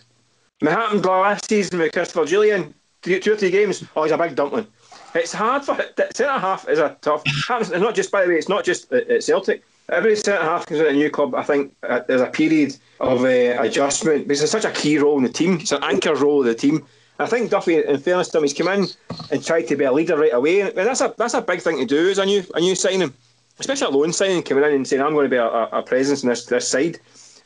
I 0.61 0.65
mean, 0.65 0.75
it 0.75 0.79
happened 0.79 1.05
last 1.05 1.49
season 1.49 1.79
with 1.79 1.93
Christopher 1.93 2.25
Jullien. 2.25 2.75
Two, 3.03 3.19
two 3.21 3.33
or 3.33 3.37
three 3.37 3.51
games, 3.51 3.83
oh, 3.97 4.03
he's 4.03 4.13
a 4.13 4.19
big 4.19 4.35
dumpling. 4.35 4.67
It's 5.15 5.33
hard 5.33 5.65
for 5.65 5.77
centre 5.77 6.39
half 6.39 6.69
is 6.69 6.79
a 6.79 6.97
tough. 7.01 7.23
Happens, 7.49 7.71
not 7.71 7.95
just 7.95 8.11
by 8.11 8.23
the 8.23 8.29
way, 8.29 8.37
it's 8.37 8.49
not 8.49 8.65
just 8.65 8.93
at 8.93 9.23
Celtic. 9.23 9.63
every 9.89 10.15
centre 10.15 10.43
half 10.43 10.67
comes 10.67 10.81
in 10.81 10.87
a 10.87 10.93
new 10.93 11.11
club. 11.11 11.35
I 11.35 11.43
think 11.43 11.75
uh, 11.83 12.01
there's 12.07 12.21
a 12.21 12.27
period 12.27 12.77
of 13.01 13.25
uh, 13.25 13.61
adjustment 13.61 14.29
because 14.29 14.43
it's 14.43 14.53
such 14.53 14.65
a 14.65 14.71
key 14.71 14.99
role 14.99 15.17
in 15.17 15.25
the 15.25 15.33
team. 15.33 15.55
It's 15.61 15.73
an 15.73 15.83
anchor 15.83 16.15
role 16.15 16.41
of 16.41 16.47
the 16.47 16.55
team. 16.55 16.87
I 17.19 17.27
think 17.27 17.51
Duffy, 17.51 17.85
in 17.85 17.99
fairness 17.99 18.29
to 18.29 18.39
him, 18.39 18.45
he's 18.45 18.55
come 18.55 18.69
in 18.69 18.87
and 19.31 19.45
tried 19.45 19.69
to 19.69 19.77
be 19.77 19.85
a 19.85 19.93
leader 19.93 20.17
right 20.17 20.33
away, 20.33 20.61
and 20.63 20.75
that's 20.75 21.01
a 21.01 21.15
that's 21.19 21.35
a 21.35 21.43
big 21.43 21.61
thing 21.61 21.79
to 21.79 21.85
do 21.85 22.09
as 22.09 22.19
a 22.19 22.25
new 22.25 22.45
a 22.55 22.61
new 22.61 22.75
signing, 22.75 23.13
especially 23.59 23.89
a 23.89 23.91
loan 23.91 24.13
signing, 24.13 24.43
coming 24.43 24.65
in 24.65 24.73
and 24.73 24.89
saying 24.89 25.03
I'm 25.03 25.13
going 25.13 25.27
to 25.27 25.31
be 25.31 25.37
a, 25.37 25.47
a, 25.47 25.83
presence 25.83 26.23
in 26.23 26.29
this 26.29 26.47
this 26.47 26.69
side. 26.69 26.99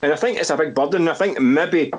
And 0.03 0.13
I 0.13 0.17
think 0.17 0.39
it's 0.39 0.51
a 0.51 0.57
big 0.57 0.75
burden. 0.75 1.09
I 1.09 1.15
think 1.15 1.41
maybe 1.41 1.93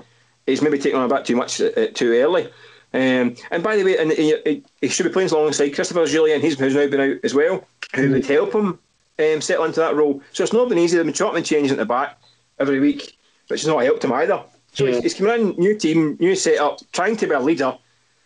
he's 0.46 0.62
maybe 0.62 0.78
taking 0.78 1.00
on 1.00 1.12
a 1.12 1.14
bit 1.14 1.26
too 1.26 1.36
much 1.36 1.60
uh, 1.60 1.88
too 1.94 2.14
early. 2.14 2.50
Um, 2.96 3.36
and 3.52 3.62
by 3.62 3.76
the 3.76 3.84
way, 3.84 3.98
and 3.98 4.14
he, 4.14 4.64
he, 4.80 4.88
should 4.88 5.04
be 5.04 5.12
playing 5.12 5.30
alongside 5.30 5.76
Christopher 5.76 6.06
Jullien, 6.06 6.40
he's 6.40 6.58
who's 6.58 6.76
now 6.76 6.88
been 6.88 7.02
out 7.02 7.18
as 7.26 7.34
well, 7.34 7.68
who 7.94 8.10
would 8.12 8.26
help 8.26 8.56
him 8.56 8.80
um, 9.20 9.42
settle 9.42 9.66
into 9.66 9.82
that 9.82 9.98
role. 9.98 10.22
So 10.32 10.44
it's 10.44 10.54
not 10.54 10.70
been 10.70 10.78
easy. 10.78 10.96
They've 10.96 11.06
been 11.06 11.14
chopping 11.14 11.38
and 11.38 11.46
changing 11.46 11.74
at 11.74 11.78
the 11.78 11.86
back 11.86 12.18
every 12.58 12.80
week, 12.80 13.18
which 13.50 13.64
has 13.64 13.68
not 13.68 13.84
helped 13.84 14.06
him 14.06 14.14
either. 14.14 14.42
So 14.72 14.86
yeah. 14.86 14.94
he's, 14.94 15.04
he's 15.04 15.14
coming 15.16 15.34
in, 15.34 15.50
new 15.58 15.78
team, 15.78 16.16
new 16.22 16.36
setup, 16.36 16.80
trying 16.94 17.18
to 17.18 17.28
be 17.28 17.34
a 17.34 17.40
leader. 17.42 17.78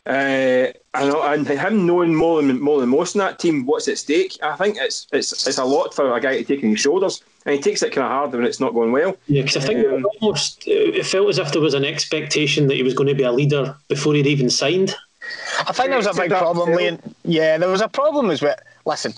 Uh, 0.05 0.69
and, 0.93 1.15
and 1.15 1.47
him 1.47 1.87
knowing 1.87 2.13
more 2.13 2.39
than 2.39 2.61
more 2.61 2.79
than 2.79 2.89
most 2.89 3.15
in 3.15 3.19
that 3.19 3.39
team 3.39 3.65
what's 3.65 3.87
at 3.87 3.97
stake, 3.97 4.37
I 4.43 4.55
think 4.55 4.77
it's 4.79 5.07
it's 5.11 5.47
it's 5.47 5.57
a 5.57 5.65
lot 5.65 5.95
for 5.95 6.15
a 6.15 6.21
guy 6.21 6.37
to 6.37 6.43
take 6.43 6.63
on 6.63 6.69
his 6.69 6.79
shoulders, 6.79 7.23
and 7.45 7.55
he 7.55 7.61
takes 7.61 7.81
it 7.81 7.91
kind 7.91 8.05
of 8.05 8.11
hard 8.11 8.31
when 8.31 8.43
it's 8.43 8.59
not 8.59 8.73
going 8.73 8.91
well. 8.91 9.15
Yeah, 9.27 9.43
because 9.43 9.63
I 9.63 9.67
think 9.67 9.87
um, 9.87 10.05
almost 10.21 10.63
it 10.67 11.05
felt 11.05 11.29
as 11.29 11.37
if 11.37 11.51
there 11.51 11.61
was 11.61 11.73
an 11.73 11.85
expectation 11.85 12.67
that 12.67 12.75
he 12.75 12.83
was 12.83 12.93
going 12.93 13.07
to 13.07 13.15
be 13.15 13.23
a 13.23 13.31
leader 13.31 13.75
before 13.87 14.13
he'd 14.13 14.27
even 14.27 14.49
signed. 14.49 14.95
I 15.59 15.71
think 15.73 15.89
there 15.89 15.97
was 15.97 16.07
a 16.07 16.13
big 16.13 16.31
problem, 16.31 16.69
Liam. 16.69 16.99
Yeah, 17.23 17.57
there 17.57 17.69
was 17.69 17.81
a 17.81 17.87
problem 17.87 18.29
as 18.31 18.41
well. 18.41 18.55
Listen, 18.85 19.13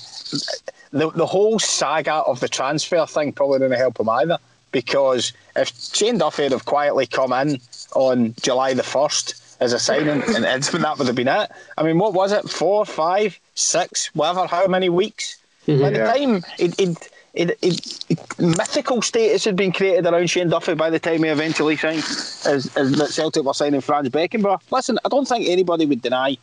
the 0.91 1.09
the 1.11 1.25
whole 1.25 1.59
saga 1.59 2.15
of 2.15 2.39
the 2.39 2.49
transfer 2.49 3.05
thing 3.05 3.31
probably 3.31 3.59
didn't 3.59 3.77
help 3.77 3.99
him 3.99 4.09
either 4.09 4.37
because 4.71 5.33
if 5.55 5.71
Shane 5.93 6.17
Duffy 6.17 6.43
had 6.43 6.51
have 6.51 6.65
quietly 6.65 7.05
come 7.05 7.33
in 7.33 7.59
on 7.93 8.33
July 8.41 8.73
the 8.73 8.83
first 8.83 9.41
as 9.59 9.73
a 9.73 9.79
signing, 9.79 10.07
and 10.35 10.45
Edsman, 10.45 10.81
that 10.81 10.97
would 10.97 11.07
have 11.07 11.15
been 11.15 11.27
it. 11.27 11.51
I 11.77 11.83
mean, 11.83 11.99
what 11.99 12.13
was 12.13 12.31
it? 12.31 12.49
Four, 12.49 12.85
five, 12.85 13.39
six, 13.55 14.07
whatever, 14.15 14.47
how 14.47 14.67
many 14.67 14.89
weeks? 14.89 15.37
Mm-hmm. 15.67 15.81
By 15.81 15.89
the 15.91 15.99
time 15.99 16.43
it, 16.57 16.79
it, 16.79 17.09
it, 17.33 17.57
it, 17.61 18.39
mythical 18.39 19.01
status 19.01 19.45
had 19.45 19.55
been 19.55 19.71
created 19.71 20.05
around 20.05 20.29
Shane 20.29 20.49
Duffy 20.49 20.73
by 20.73 20.89
the 20.89 20.99
time 20.99 21.23
he 21.23 21.29
eventually 21.29 21.77
signed, 21.77 22.03
as, 22.45 22.71
as 22.75 22.91
that 22.93 23.09
Celtic 23.09 23.43
were 23.43 23.53
signing 23.53 23.81
Franz 23.81 24.09
Beckenbauer. 24.09 24.59
Listen, 24.71 24.99
I 25.05 25.09
don't 25.09 25.27
think 25.27 25.47
anybody 25.47 25.85
would 25.85 26.01
deny 26.01 26.37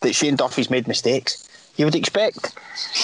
that 0.00 0.14
Shane 0.14 0.36
Duffy's 0.36 0.70
made 0.70 0.88
mistakes 0.88 1.48
you 1.76 1.84
would 1.84 1.94
expect 1.94 2.54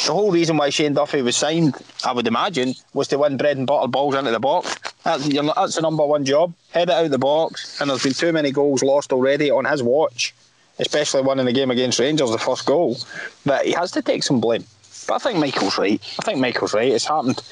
the 0.06 0.12
whole 0.12 0.30
reason 0.30 0.56
why 0.56 0.70
Shane 0.70 0.94
Duffy 0.94 1.22
was 1.22 1.36
signed, 1.36 1.74
I 2.04 2.12
would 2.12 2.26
imagine, 2.26 2.74
was 2.94 3.08
to 3.08 3.18
win 3.18 3.36
bread 3.36 3.56
and 3.56 3.66
butter 3.66 3.88
balls 3.88 4.14
into 4.14 4.30
the 4.30 4.40
box. 4.40 4.76
That's, 5.04 5.26
that's 5.28 5.74
the 5.74 5.82
number 5.82 6.06
one 6.06 6.24
job. 6.24 6.54
Head 6.70 6.88
it 6.88 6.94
out 6.94 7.10
the 7.10 7.18
box, 7.18 7.80
and 7.80 7.90
there's 7.90 8.02
been 8.02 8.12
too 8.12 8.32
many 8.32 8.52
goals 8.52 8.82
lost 8.82 9.12
already 9.12 9.50
on 9.50 9.64
his 9.64 9.82
watch, 9.82 10.34
especially 10.78 11.22
one 11.22 11.40
in 11.40 11.46
the 11.46 11.52
game 11.52 11.70
against 11.70 11.98
Rangers, 11.98 12.30
the 12.30 12.38
first 12.38 12.64
goal, 12.66 12.96
that 13.44 13.66
he 13.66 13.72
has 13.72 13.90
to 13.92 14.02
take 14.02 14.22
some 14.22 14.40
blame. 14.40 14.64
But 15.10 15.16
I 15.16 15.18
think 15.18 15.40
Michael's 15.40 15.76
right. 15.76 16.00
I 16.20 16.22
think 16.22 16.38
Michael's 16.38 16.72
right. 16.72 16.92
It's 16.92 17.04
happened 17.04 17.42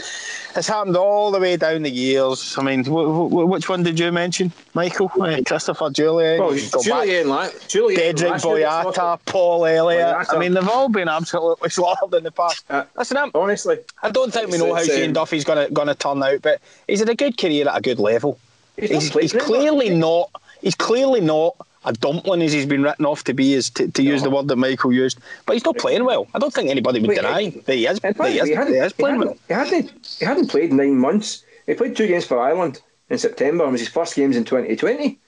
it's 0.55 0.68
happened 0.68 0.97
all 0.97 1.33
the 1.33 1.40
way 1.40 1.57
down 1.57 1.83
the 1.83 1.90
years. 1.90 2.55
I 2.57 2.62
mean, 2.62 2.85
which 2.85 3.68
one 3.68 3.83
did 3.83 3.99
you 3.99 4.12
mention, 4.12 4.53
Michael? 4.75 5.11
Uh, 5.21 5.40
Christopher 5.44 5.90
Jullien, 5.90 6.38
Well, 6.38 6.53
Jullien, 6.53 7.27
like, 7.27 7.51
Dedryck 7.53 8.40
Boyata, 8.42 9.18
Paul 9.27 9.66
Elliott. 9.66 10.07
Boyata. 10.07 10.35
I 10.37 10.38
mean, 10.38 10.55
they've 10.55 10.68
all 10.68 10.88
been 10.88 11.09
absolutely 11.09 11.71
slaughtered 11.71 12.14
in 12.14 12.23
the 12.23 12.31
past. 12.31 12.64
Uh, 12.71 12.85
Listen, 12.97 13.16
I'm, 13.16 13.33
honestly, 13.35 13.79
I 14.05 14.12
don't 14.12 14.33
think 14.33 14.53
we 14.53 14.59
know 14.59 14.73
how 14.73 14.85
Shane 14.85 15.09
um, 15.09 15.14
Duffy's 15.14 15.42
going 15.42 15.66
to 15.66 15.75
going 15.75 15.88
to 15.88 15.97
turn 15.97 16.23
out, 16.23 16.40
but 16.42 16.61
he's 16.87 17.01
had 17.01 17.09
a 17.09 17.16
good 17.16 17.37
career 17.38 17.68
at 17.68 17.77
a 17.77 17.81
good 17.81 17.99
level. 17.99 18.38
He's, 18.77 18.90
he's, 18.90 19.12
he's 19.12 19.33
clearly 19.33 19.90
not. 19.90 20.31
He's 20.62 20.77
clearly 20.77 21.23
not 21.23 21.57
a 21.88 21.92
dumpling 21.92 22.42
as 22.42 22.53
he's 22.53 22.66
been 22.66 22.83
written 22.83 23.07
off 23.07 23.24
to 23.24 23.35
be, 23.35 23.55
is 23.55 23.70
to, 23.70 23.90
to 23.90 24.03
use 24.03 24.22
the 24.22 24.31
word 24.31 24.46
that 24.48 24.57
Michael 24.57 24.92
used. 24.92 25.18
But 25.46 25.55
he's 25.55 25.64
not 25.64 25.79
playing 25.79 26.05
well. 26.05 26.29
I 26.35 26.38
don't 26.38 26.53
think 26.53 26.68
anybody 26.68 27.01
would 27.01 27.09
Wait, 27.09 27.16
deny 27.16 27.48
that 27.48 27.74
he 27.74 27.87
is, 27.87 27.98
that 28.01 28.16
he 28.16 28.38
is, 28.38 28.48
he, 28.48 28.55
he 28.55 28.61
is 28.79 28.92
playing 28.92 29.20
he 29.20 29.27
well. 29.27 29.37
He 29.48 29.55
hadn't, 29.55 30.16
he 30.18 30.24
hadn't 30.24 30.48
played 30.48 30.72
nine 30.72 30.98
months. 30.98 31.44
He 31.66 31.74
played 31.74 31.96
two 31.96 32.07
games 32.07 32.27
for 32.27 32.38
Ireland 32.38 32.83
in 33.09 33.18
September. 33.18 33.64
It 33.64 33.72
was 33.72 33.81
his 33.81 33.88
first 33.88 34.14
games 34.14 34.37
in 34.37 34.44
2020. 34.44 35.18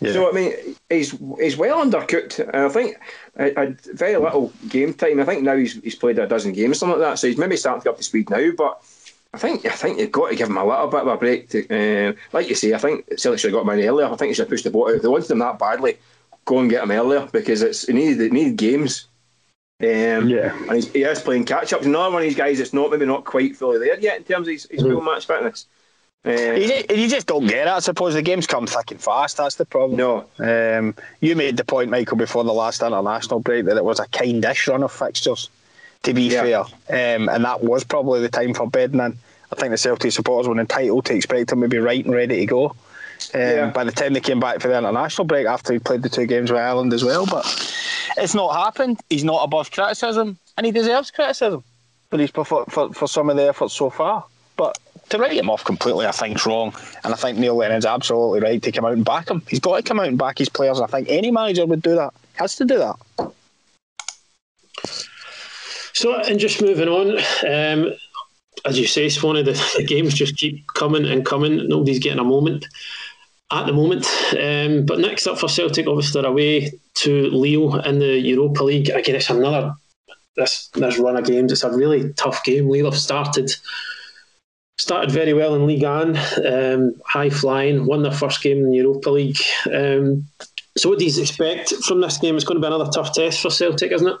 Yeah. 0.00 0.12
So 0.12 0.28
I 0.28 0.32
mean, 0.32 0.52
he's 0.90 1.12
he's 1.40 1.56
well 1.56 1.84
undercooked. 1.84 2.38
And 2.38 2.56
I 2.56 2.68
think 2.68 2.96
I, 3.38 3.52
I, 3.56 3.76
very 3.94 4.16
little 4.16 4.52
game 4.68 4.92
time. 4.92 5.20
I 5.20 5.24
think 5.24 5.42
now 5.42 5.56
he's 5.56 5.80
he's 5.80 5.94
played 5.94 6.18
a 6.18 6.26
dozen 6.26 6.52
games, 6.52 6.78
something 6.78 6.98
like 6.98 7.08
that. 7.08 7.18
So 7.18 7.28
he's 7.28 7.38
maybe 7.38 7.56
starting 7.56 7.80
to 7.80 7.84
get 7.84 7.90
up 7.90 7.96
to 7.96 8.02
speed 8.02 8.28
now. 8.28 8.50
But 8.56 8.82
I 9.32 9.38
think 9.38 9.66
I 9.66 9.70
think 9.70 9.98
you've 9.98 10.12
got 10.12 10.30
to 10.30 10.36
give 10.36 10.48
him 10.48 10.56
a 10.56 10.64
little 10.64 10.88
bit 10.88 11.00
of 11.00 11.08
a 11.08 11.16
break. 11.16 11.48
To, 11.50 12.08
uh, 12.08 12.12
like 12.32 12.48
you 12.48 12.54
say, 12.54 12.72
I 12.72 12.78
think 12.78 13.18
Celtic 13.18 13.40
should 13.40 13.52
have 13.52 13.64
got 13.64 13.70
him 13.70 13.78
in 13.78 13.86
earlier. 13.86 14.06
I 14.06 14.16
think 14.16 14.28
he 14.28 14.34
should 14.34 14.44
have 14.44 14.50
pushed 14.50 14.64
the 14.64 14.70
boat 14.70 14.88
out. 14.88 14.96
If 14.96 15.02
they 15.02 15.08
wanted 15.08 15.30
him 15.30 15.40
that 15.40 15.58
badly, 15.58 15.98
go 16.44 16.60
and 16.60 16.70
get 16.70 16.82
him 16.82 16.90
earlier 16.90 17.28
because 17.32 17.62
it's 17.62 17.86
he 17.86 17.92
needed 17.92 18.20
it 18.20 18.32
needed 18.32 18.56
games. 18.56 19.08
Um, 19.78 20.30
yeah, 20.30 20.56
and 20.56 20.72
he's, 20.72 20.90
he 20.90 21.02
is 21.02 21.20
playing 21.20 21.44
catch 21.44 21.74
up. 21.74 21.82
Another 21.82 22.14
one 22.14 22.22
of 22.22 22.28
these 22.28 22.36
guys 22.36 22.58
that's 22.58 22.72
not 22.72 22.90
maybe 22.90 23.04
not 23.04 23.26
quite 23.26 23.56
fully 23.56 23.78
there 23.78 24.00
yet 24.00 24.16
in 24.16 24.24
terms 24.24 24.48
of 24.48 24.52
his, 24.52 24.66
his 24.70 24.82
mm. 24.82 25.04
match 25.04 25.26
fitness. 25.26 25.66
Uh, 26.26 26.54
you, 26.54 26.66
just, 26.66 26.90
you, 26.90 27.08
just, 27.08 27.26
don't 27.26 27.46
get 27.46 27.68
it. 27.68 27.70
I 27.70 27.78
suppose 27.78 28.14
the 28.14 28.22
games 28.22 28.48
come 28.48 28.66
thick 28.66 28.90
and 28.90 29.00
fast. 29.00 29.36
That's 29.36 29.56
the 29.56 29.64
problem. 29.64 29.96
No, 29.96 30.24
um, 30.38 30.94
you 31.20 31.36
made 31.36 31.56
the 31.56 31.64
point, 31.64 31.90
Michael, 31.90 32.16
before 32.16 32.42
the 32.42 32.52
last 32.52 32.82
international 32.82 33.38
break 33.40 33.66
that 33.66 33.76
it 33.76 33.84
was 33.84 34.00
a 34.00 34.08
kind-ish 34.08 34.66
run 34.66 34.82
of 34.82 34.90
fixtures. 34.90 35.50
To 36.02 36.14
be 36.14 36.22
yeah. 36.22 36.64
fair, 36.88 37.16
um, 37.16 37.28
and 37.28 37.44
that 37.44 37.62
was 37.62 37.82
probably 37.84 38.20
the 38.20 38.28
time 38.28 38.54
for 38.54 38.68
bedding 38.68 39.00
in. 39.00 39.18
I 39.52 39.56
think 39.56 39.70
the 39.70 39.78
Celtic 39.78 40.12
supporters 40.12 40.48
were 40.48 40.58
entitled 40.58 41.04
to 41.06 41.14
expect 41.14 41.52
him 41.52 41.60
to 41.60 41.68
be 41.68 41.78
right 41.78 42.04
and 42.04 42.14
ready 42.14 42.40
to 42.40 42.46
go. 42.46 42.66
Um, 43.34 43.40
yeah. 43.40 43.70
By 43.70 43.84
the 43.84 43.92
time 43.92 44.12
they 44.12 44.20
came 44.20 44.40
back 44.40 44.60
for 44.60 44.68
the 44.68 44.78
international 44.78 45.24
break 45.24 45.46
after 45.46 45.72
he 45.72 45.78
played 45.78 46.02
the 46.02 46.08
two 46.08 46.26
games 46.26 46.50
with 46.50 46.60
Ireland 46.60 46.92
as 46.92 47.04
well, 47.04 47.26
but 47.26 47.44
it's 48.16 48.34
not 48.34 48.54
happened. 48.54 49.00
He's 49.10 49.24
not 49.24 49.42
above 49.42 49.70
criticism, 49.70 50.38
and 50.56 50.66
he 50.66 50.72
deserves 50.72 51.10
criticism 51.10 51.64
for 52.10 52.18
his 52.18 52.30
for, 52.30 52.44
for, 52.44 52.92
for 52.92 53.08
some 53.08 53.30
of 53.30 53.36
the 53.36 53.48
efforts 53.48 53.74
so 53.74 53.90
far. 53.90 54.24
But 54.56 54.78
to 55.10 55.18
write 55.18 55.32
him 55.32 55.50
off 55.50 55.64
completely, 55.64 56.06
I 56.06 56.12
think 56.12 56.36
is 56.36 56.46
wrong, 56.46 56.74
and 57.04 57.12
I 57.12 57.16
think 57.16 57.38
Neil 57.38 57.56
Lennon's 57.56 57.86
absolutely 57.86 58.40
right 58.40 58.62
to 58.62 58.72
come 58.72 58.84
out 58.84 58.92
and 58.92 59.04
back 59.04 59.30
him. 59.30 59.42
He's 59.48 59.60
got 59.60 59.76
to 59.76 59.82
come 59.82 60.00
out 60.00 60.08
and 60.08 60.18
back 60.18 60.38
his 60.38 60.48
players. 60.48 60.80
I 60.80 60.86
think 60.86 61.08
any 61.08 61.30
manager 61.30 61.66
would 61.66 61.82
do 61.82 61.94
that. 61.94 62.12
He 62.32 62.38
Has 62.38 62.56
to 62.56 62.64
do 62.64 62.78
that. 62.78 62.96
So, 65.96 66.14
and 66.14 66.38
just 66.38 66.60
moving 66.60 66.88
on, 66.88 67.16
um, 67.48 67.90
as 68.66 68.78
you 68.78 68.86
say, 68.86 69.08
Swanee, 69.08 69.42
the, 69.42 69.52
the 69.78 69.82
games 69.82 70.12
just 70.12 70.36
keep 70.36 70.66
coming 70.74 71.06
and 71.06 71.24
coming. 71.24 71.68
Nobody's 71.68 72.00
getting 72.00 72.18
a 72.18 72.24
moment 72.24 72.66
at 73.50 73.64
the 73.64 73.72
moment. 73.72 74.04
Um, 74.38 74.84
but 74.84 74.98
next 74.98 75.26
up 75.26 75.38
for 75.38 75.48
Celtic, 75.48 75.86
obviously 75.86 76.20
they're 76.20 76.30
away 76.30 76.70
to 76.96 77.30
Lille 77.30 77.80
in 77.80 77.98
the 77.98 78.18
Europa 78.18 78.62
League. 78.62 78.90
Again, 78.90 79.14
it's 79.14 79.30
another 79.30 79.72
this 80.36 80.68
this 80.74 80.98
run 80.98 81.16
of 81.16 81.24
games. 81.24 81.50
It's 81.50 81.64
a 81.64 81.74
really 81.74 82.12
tough 82.12 82.44
game. 82.44 82.68
Lille 82.68 82.90
have 82.90 83.00
started 83.00 83.50
started 84.76 85.10
very 85.10 85.32
well 85.32 85.54
in 85.54 85.66
Ligue 85.66 85.82
1, 85.82 86.18
um, 86.46 86.94
high 87.06 87.30
flying, 87.30 87.86
won 87.86 88.02
their 88.02 88.12
first 88.12 88.42
game 88.42 88.58
in 88.58 88.70
the 88.70 88.76
Europa 88.76 89.08
League. 89.08 89.40
Um, 89.72 90.26
so, 90.76 90.90
what 90.90 90.98
do 90.98 91.06
you 91.06 91.22
expect 91.22 91.72
from 91.86 92.02
this 92.02 92.18
game? 92.18 92.36
It's 92.36 92.44
going 92.44 92.60
to 92.60 92.68
be 92.68 92.74
another 92.74 92.90
tough 92.90 93.14
test 93.14 93.40
for 93.40 93.48
Celtic, 93.48 93.92
isn't 93.92 94.08
it? 94.08 94.16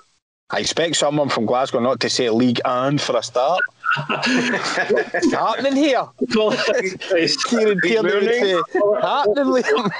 I 0.50 0.60
expect 0.60 0.96
someone 0.96 1.28
from 1.28 1.44
Glasgow 1.44 1.80
not 1.80 2.00
to 2.00 2.10
say 2.10 2.30
League 2.30 2.60
and 2.64 3.00
for 3.00 3.16
a 3.16 3.22
start. 3.22 3.64
What's 4.08 5.32
happening 5.32 5.76
here? 5.76 6.04
Kieran 7.48 7.80
Tierney 7.80 8.14
would 8.14 8.24
say, 8.24 8.60
happening, 9.00 9.46
Liam. 9.46 9.90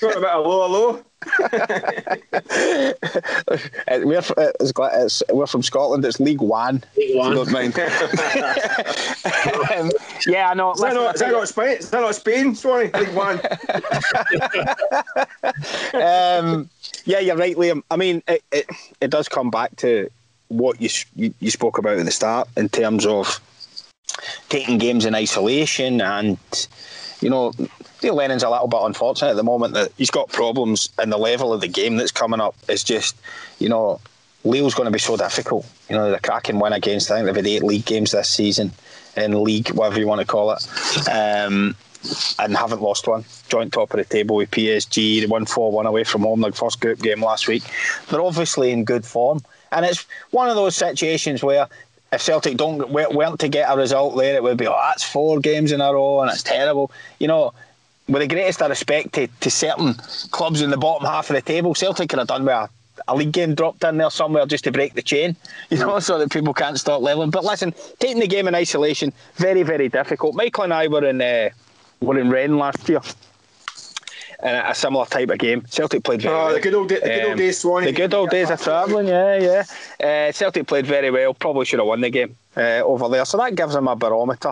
Got 0.00 0.16
a 0.16 0.20
bit 0.20 0.24
of 0.24 0.46
low, 0.46 0.66
low. 0.66 1.04
we're, 4.04 4.18
it's, 4.18 4.72
it's, 4.78 5.22
we're 5.30 5.46
from 5.46 5.62
Scotland. 5.62 6.04
It's 6.04 6.20
League 6.20 6.40
One. 6.40 6.84
League 6.96 7.16
One. 7.16 7.34
don't 7.34 7.50
mind. 7.50 7.78
um, 7.78 9.90
yeah, 10.26 10.50
I 10.50 10.54
know. 10.54 10.72
Is 10.72 10.80
that, 10.80 10.94
not, 10.94 11.14
is 11.14 11.20
that 11.20 11.32
not 11.32 11.48
Spain? 11.48 11.76
Is 11.78 11.90
that 11.90 12.00
not 12.00 12.14
Spain? 12.14 12.54
Sorry, 12.54 12.90
League 12.92 13.14
One. 13.14 13.40
um, 15.94 16.70
yeah, 17.04 17.18
you're 17.18 17.36
right, 17.36 17.56
Liam. 17.56 17.82
I 17.90 17.96
mean, 17.96 18.22
it, 18.28 18.42
it, 18.52 18.66
it 19.00 19.10
does 19.10 19.28
come 19.28 19.50
back 19.50 19.74
to 19.76 20.08
what 20.48 20.80
you, 20.80 20.88
you, 21.40 21.50
spoke 21.50 21.78
about 21.78 21.98
at 21.98 22.04
the 22.04 22.10
start 22.10 22.48
in 22.56 22.68
terms 22.68 23.06
of 23.06 23.40
taking 24.48 24.78
games 24.78 25.04
in 25.04 25.14
isolation 25.14 26.00
and 26.00 26.38
you 27.20 27.28
know 27.28 27.52
Neil 28.02 28.14
Lennon's 28.14 28.42
a 28.42 28.50
little 28.50 28.68
bit 28.68 28.80
unfortunate 28.82 29.30
at 29.30 29.36
the 29.36 29.42
moment 29.42 29.74
that 29.74 29.92
he's 29.96 30.10
got 30.10 30.30
problems 30.30 30.88
and 30.98 31.12
the 31.12 31.18
level 31.18 31.52
of 31.52 31.60
the 31.60 31.68
game 31.68 31.96
that's 31.96 32.10
coming 32.10 32.40
up 32.40 32.54
is 32.68 32.82
just 32.82 33.16
you 33.58 33.68
know 33.68 34.00
Lille's 34.44 34.74
going 34.74 34.86
to 34.86 34.92
be 34.92 35.00
so 35.00 35.16
difficult. 35.16 35.66
You 35.90 35.96
know 35.96 36.10
the 36.10 36.20
cracking 36.20 36.58
win 36.58 36.72
against 36.72 37.10
I 37.10 37.16
think 37.16 37.26
they've 37.26 37.36
had 37.36 37.46
eight 37.46 37.62
league 37.62 37.84
games 37.84 38.12
this 38.12 38.28
season 38.28 38.72
in 39.16 39.42
league 39.42 39.68
whatever 39.70 39.98
you 39.98 40.06
want 40.06 40.20
to 40.20 40.26
call 40.26 40.52
it 40.52 41.08
um, 41.08 41.76
and 42.38 42.56
haven't 42.56 42.80
lost 42.80 43.06
one. 43.06 43.24
Joint 43.48 43.72
top 43.72 43.92
of 43.92 43.98
the 43.98 44.04
table 44.04 44.36
with 44.36 44.50
PSG 44.50 45.20
they 45.20 45.26
won 45.26 45.44
4-1 45.44 45.86
away 45.86 46.04
from 46.04 46.22
home 46.22 46.40
their 46.40 46.52
first 46.52 46.80
group 46.80 47.00
game 47.00 47.22
last 47.22 47.48
week. 47.48 47.64
They're 48.08 48.20
obviously 48.20 48.70
in 48.70 48.84
good 48.84 49.04
form 49.04 49.42
and 49.72 49.84
it's 49.84 50.06
one 50.30 50.48
of 50.48 50.56
those 50.56 50.76
situations 50.76 51.42
where 51.42 51.68
if 52.12 52.22
Celtic 52.22 52.56
don't 52.56 52.90
weren't 52.90 53.40
to 53.40 53.48
get 53.48 53.70
a 53.70 53.76
result 53.76 54.16
there, 54.16 54.36
it 54.36 54.42
would 54.42 54.56
be 54.56 54.66
oh 54.66 54.78
that's 54.88 55.04
four 55.04 55.40
games 55.40 55.72
in 55.72 55.80
a 55.80 55.92
row 55.92 56.22
and 56.22 56.30
it's 56.30 56.42
terrible. 56.42 56.90
You 57.18 57.28
know, 57.28 57.52
with 58.08 58.22
the 58.22 58.28
greatest 58.28 58.60
respect 58.60 59.12
to, 59.14 59.26
to 59.26 59.50
certain 59.50 59.94
clubs 60.30 60.62
in 60.62 60.70
the 60.70 60.78
bottom 60.78 61.06
half 61.06 61.28
of 61.28 61.36
the 61.36 61.42
table, 61.42 61.74
Celtic 61.74 62.08
could 62.08 62.18
have 62.18 62.28
done 62.28 62.44
with 62.44 62.70
a, 63.06 63.14
league 63.14 63.32
game 63.32 63.54
dropped 63.54 63.84
in 63.84 63.98
there 63.98 64.10
somewhere 64.10 64.46
just 64.46 64.64
to 64.64 64.72
break 64.72 64.94
the 64.94 65.02
chain, 65.02 65.36
you 65.70 65.78
know, 65.78 66.00
so 66.00 66.18
that 66.18 66.30
people 66.30 66.54
can't 66.54 66.78
start 66.78 67.02
leveling. 67.02 67.30
But 67.30 67.44
listen, 67.44 67.74
taking 67.98 68.20
the 68.20 68.26
game 68.26 68.48
in 68.48 68.54
isolation, 68.54 69.12
very 69.36 69.62
very 69.62 69.88
difficult. 69.88 70.34
Michael 70.34 70.64
and 70.64 70.74
I 70.74 70.88
were 70.88 71.04
in 71.04 71.20
uh, 71.20 71.50
were 72.00 72.18
in 72.18 72.30
Rennes 72.30 72.58
last 72.58 72.88
year 72.88 73.00
a 74.40 74.74
similar 74.74 75.06
type 75.06 75.30
of 75.30 75.38
game. 75.38 75.64
Celtic 75.68 76.04
played 76.04 76.22
very 76.22 76.34
oh, 76.34 76.46
well. 76.46 76.54
the 76.54 76.60
good 76.60 76.74
old, 76.74 76.88
the 76.88 77.00
good 77.00 77.22
old 77.24 77.32
um, 77.32 77.38
days, 77.38 77.58
Swanee. 77.58 77.86
The 77.86 77.92
good 77.92 78.14
old 78.14 78.30
days 78.30 78.50
of 78.50 78.60
travelling, 78.60 79.08
yeah, 79.08 79.64
yeah. 80.00 80.28
Uh, 80.28 80.32
Celtic 80.32 80.66
played 80.66 80.86
very 80.86 81.10
well. 81.10 81.34
Probably 81.34 81.64
should 81.64 81.80
have 81.80 81.88
won 81.88 82.00
the 82.00 82.10
game 82.10 82.36
uh, 82.56 82.82
over 82.84 83.08
there. 83.08 83.24
So 83.24 83.36
that 83.38 83.54
gives 83.54 83.74
them 83.74 83.88
a 83.88 83.96
barometer. 83.96 84.50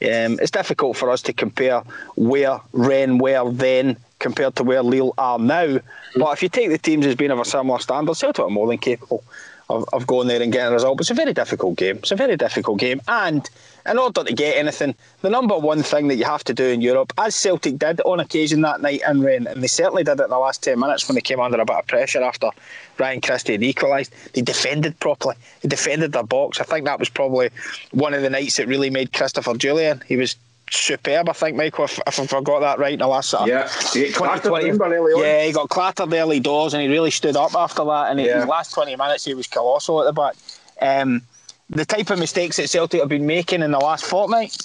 Um, 0.00 0.38
it's 0.40 0.50
difficult 0.50 0.96
for 0.96 1.10
us 1.10 1.22
to 1.22 1.32
compare 1.32 1.82
where 2.16 2.60
Rennes 2.72 3.20
were 3.20 3.50
then 3.50 3.96
compared 4.18 4.56
to 4.56 4.64
where 4.64 4.82
Lille 4.82 5.14
are 5.18 5.38
now. 5.38 5.78
But 6.16 6.32
if 6.32 6.42
you 6.42 6.48
take 6.48 6.70
the 6.70 6.78
teams 6.78 7.06
as 7.06 7.14
being 7.14 7.30
of 7.30 7.40
a 7.40 7.44
similar 7.44 7.78
standard, 7.78 8.14
Celtic 8.14 8.44
are 8.44 8.50
more 8.50 8.68
than 8.68 8.78
capable 8.78 9.24
of, 9.68 9.84
of 9.92 10.06
going 10.06 10.28
there 10.28 10.42
and 10.42 10.52
getting 10.52 10.68
a 10.68 10.72
result. 10.72 10.96
But 10.96 11.02
it's 11.02 11.10
a 11.10 11.14
very 11.14 11.32
difficult 11.32 11.76
game. 11.76 11.98
It's 11.98 12.10
a 12.10 12.16
very 12.16 12.36
difficult 12.36 12.78
game. 12.78 13.00
And 13.08 13.48
in 13.86 13.98
order 13.98 14.24
to 14.24 14.32
get 14.32 14.56
anything, 14.56 14.94
the 15.22 15.30
number 15.30 15.56
one 15.56 15.82
thing 15.82 16.08
that 16.08 16.16
you 16.16 16.24
have 16.24 16.44
to 16.44 16.54
do 16.54 16.64
in 16.64 16.80
Europe, 16.80 17.12
as 17.18 17.34
Celtic 17.34 17.78
did 17.78 18.00
on 18.02 18.20
occasion 18.20 18.60
that 18.62 18.80
night 18.80 19.00
in 19.08 19.22
Rennes, 19.22 19.46
and 19.46 19.62
they 19.62 19.66
certainly 19.66 20.04
did 20.04 20.20
it 20.20 20.24
in 20.24 20.30
the 20.30 20.38
last 20.38 20.62
10 20.62 20.78
minutes 20.78 21.08
when 21.08 21.14
they 21.14 21.20
came 21.20 21.40
under 21.40 21.60
a 21.60 21.64
bit 21.64 21.76
of 21.76 21.86
pressure 21.86 22.22
after 22.22 22.50
Ryan 22.98 23.20
Christie 23.20 23.52
had 23.52 23.62
equalised, 23.62 24.12
they 24.34 24.42
defended 24.42 24.98
properly. 25.00 25.36
They 25.62 25.68
defended 25.68 26.12
their 26.12 26.22
box. 26.22 26.60
I 26.60 26.64
think 26.64 26.84
that 26.86 26.98
was 26.98 27.08
probably 27.08 27.50
one 27.92 28.14
of 28.14 28.22
the 28.22 28.30
nights 28.30 28.56
that 28.56 28.68
really 28.68 28.90
made 28.90 29.12
Christopher 29.12 29.54
Jullien. 29.54 30.02
He 30.04 30.16
was 30.16 30.36
superb, 30.76 31.28
I 31.28 31.32
think, 31.32 31.56
Michael, 31.56 31.84
if, 31.84 31.98
if 32.06 32.20
I 32.20 32.26
forgot 32.26 32.60
that 32.60 32.78
right 32.78 32.92
in 32.92 32.98
the 32.98 33.06
last 33.06 33.30
sort 33.30 33.48
yeah. 33.48 33.68
He 33.92 34.10
20, 34.12 34.48
20, 34.48 35.20
yeah, 35.20 35.44
he 35.44 35.52
got 35.52 35.68
clattered 35.68 36.12
early 36.12 36.40
doors 36.40 36.74
and 36.74 36.82
he 36.82 36.88
really 36.88 37.10
stood 37.10 37.36
up 37.36 37.54
after 37.54 37.84
that. 37.84 38.10
And 38.10 38.20
yeah. 38.20 38.40
his 38.40 38.46
last 38.46 38.72
20 38.74 38.96
minutes, 38.96 39.24
he 39.24 39.34
was 39.34 39.46
colossal 39.46 40.00
at 40.00 40.04
the 40.04 40.12
back. 40.12 40.34
Um, 40.80 41.22
the 41.70 41.84
type 41.84 42.10
of 42.10 42.18
mistakes 42.18 42.56
that 42.56 42.68
Celtic 42.68 43.00
have 43.00 43.08
been 43.08 43.26
making 43.26 43.62
in 43.62 43.70
the 43.70 43.78
last 43.78 44.04
fortnight, 44.04 44.56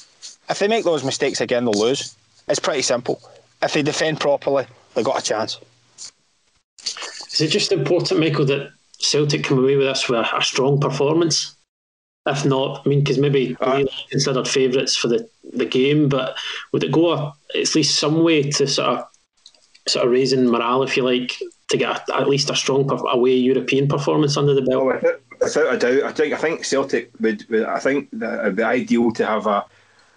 if 0.50 0.60
they 0.60 0.68
make 0.68 0.86
those 0.86 1.04
mistakes 1.04 1.42
again, 1.42 1.66
they'll 1.66 1.74
lose. 1.74 2.16
It's 2.48 2.60
pretty 2.60 2.82
simple. 2.82 3.22
If 3.62 3.74
they 3.74 3.82
defend 3.82 4.20
properly, 4.20 4.66
they've 4.94 5.06
got 5.06 5.20
a 5.20 5.24
chance. 5.24 5.60
Is 7.34 7.42
it 7.42 7.48
just 7.48 7.72
important, 7.72 8.20
Michael, 8.20 8.46
that 8.46 8.72
Celtic 9.00 9.44
come 9.44 9.60
away 9.60 9.76
with 9.76 9.88
us 9.88 10.08
with 10.08 10.20
a, 10.20 10.38
a 10.38 10.42
strong 10.42 10.80
performance? 10.80 11.56
If 12.26 12.46
not, 12.46 12.84
I 12.86 12.90
mean, 12.90 13.02
because 13.02 13.18
maybe 13.18 13.58
uh, 13.60 13.84
considered 14.10 14.48
favourites 14.48 14.96
for 14.96 15.10
the, 15.10 15.30
the 15.54 15.66
game, 15.66 16.08
but 16.08 16.38
would 16.72 16.84
it 16.84 16.92
go 16.92 17.34
at 17.54 17.76
least 17.76 18.00
some 18.00 18.24
way 18.24 18.44
to 18.44 18.66
sort 18.66 19.00
of 19.00 19.06
sort 19.90 20.06
of 20.06 20.12
raising 20.12 20.48
morale, 20.48 20.84
if 20.84 20.96
you 20.96 21.04
like, 21.04 21.38
to 21.70 21.78
get 21.78 22.10
a, 22.10 22.16
at 22.16 22.30
least 22.30 22.50
a 22.50 22.56
strong 22.56 22.90
away 23.12 23.34
European 23.34 23.90
performance 23.90 24.38
under 24.38 24.54
the 24.54 24.62
belt? 24.62 25.02
Oh, 25.04 25.18
without 25.42 25.74
a 25.74 25.78
doubt, 25.78 26.04
I 26.04 26.12
think 26.14 26.34
I 26.34 26.38
think 26.38 26.64
Celtic 26.64 27.12
would. 27.20 27.46
I 27.66 27.80
think 27.80 28.10
that 28.14 28.40
it'd 28.40 28.56
be 28.56 28.64
ideal 28.64 29.12
to 29.12 29.26
have 29.26 29.46
a 29.46 29.66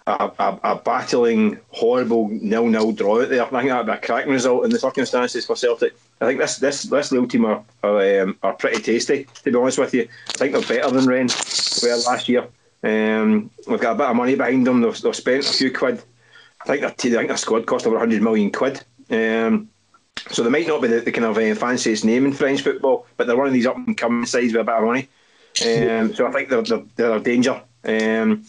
a, 0.07 0.31
a, 0.39 0.59
a 0.63 0.75
battling, 0.77 1.59
horrible 1.71 2.29
nil-nil 2.29 2.93
draw 2.93 3.21
out 3.21 3.29
there. 3.29 3.43
I 3.43 3.49
think 3.49 3.69
that'd 3.69 3.85
be 3.85 3.91
a 3.91 3.97
cracking 3.97 4.31
result 4.31 4.63
in 4.63 4.71
the 4.71 4.79
circumstances 4.79 5.45
for 5.45 5.57
Celtic. 5.57 5.93
I 6.19 6.25
think 6.25 6.39
this 6.39 6.57
this 6.57 6.83
this 6.83 7.11
Lille 7.11 7.27
team 7.27 7.45
are 7.45 7.63
are, 7.83 8.21
um, 8.21 8.37
are 8.43 8.53
pretty 8.53 8.81
tasty. 8.81 9.27
To 9.43 9.51
be 9.51 9.57
honest 9.57 9.77
with 9.77 9.93
you, 9.93 10.07
I 10.29 10.31
think 10.33 10.53
they're 10.53 10.77
better 10.77 10.91
than 10.91 11.05
Rennes 11.05 11.79
were 11.83 12.11
last 12.11 12.27
year. 12.27 12.47
Um, 12.83 13.49
we've 13.67 13.79
got 13.79 13.93
a 13.93 13.95
bit 13.95 14.07
of 14.07 14.15
money 14.15 14.35
behind 14.35 14.65
them. 14.65 14.81
They've, 14.81 15.01
they've 15.01 15.15
spent 15.15 15.49
a 15.49 15.53
few 15.53 15.71
quid. 15.71 16.01
I 16.61 16.65
think 16.65 16.81
their, 16.81 16.89
I 16.89 16.93
think 16.93 17.27
their 17.27 17.37
squad 17.37 17.65
cost 17.65 17.85
over 17.85 17.97
100 17.97 18.21
million 18.21 18.51
quid. 18.51 18.83
Um, 19.09 19.69
so 20.29 20.43
they 20.43 20.49
might 20.49 20.67
not 20.67 20.81
be 20.81 20.87
the, 20.87 21.01
the 21.01 21.11
kind 21.11 21.25
of 21.25 21.37
uh, 21.37 21.55
fanciest 21.55 22.03
name 22.03 22.25
in 22.25 22.33
French 22.33 22.61
football, 22.61 23.05
but 23.15 23.27
they're 23.27 23.37
one 23.37 23.47
of 23.47 23.53
these 23.53 23.67
up 23.67 23.77
and 23.77 23.97
coming 23.97 24.25
sides 24.25 24.53
with 24.53 24.61
a 24.61 24.63
bit 24.63 24.75
of 24.75 24.83
money. 24.83 25.09
Um, 25.65 26.13
so 26.13 26.27
I 26.27 26.31
think 26.31 26.49
they're, 26.49 26.61
they're, 26.61 26.83
they're 26.95 27.15
a 27.15 27.19
danger. 27.19 27.61
Um, 27.85 28.45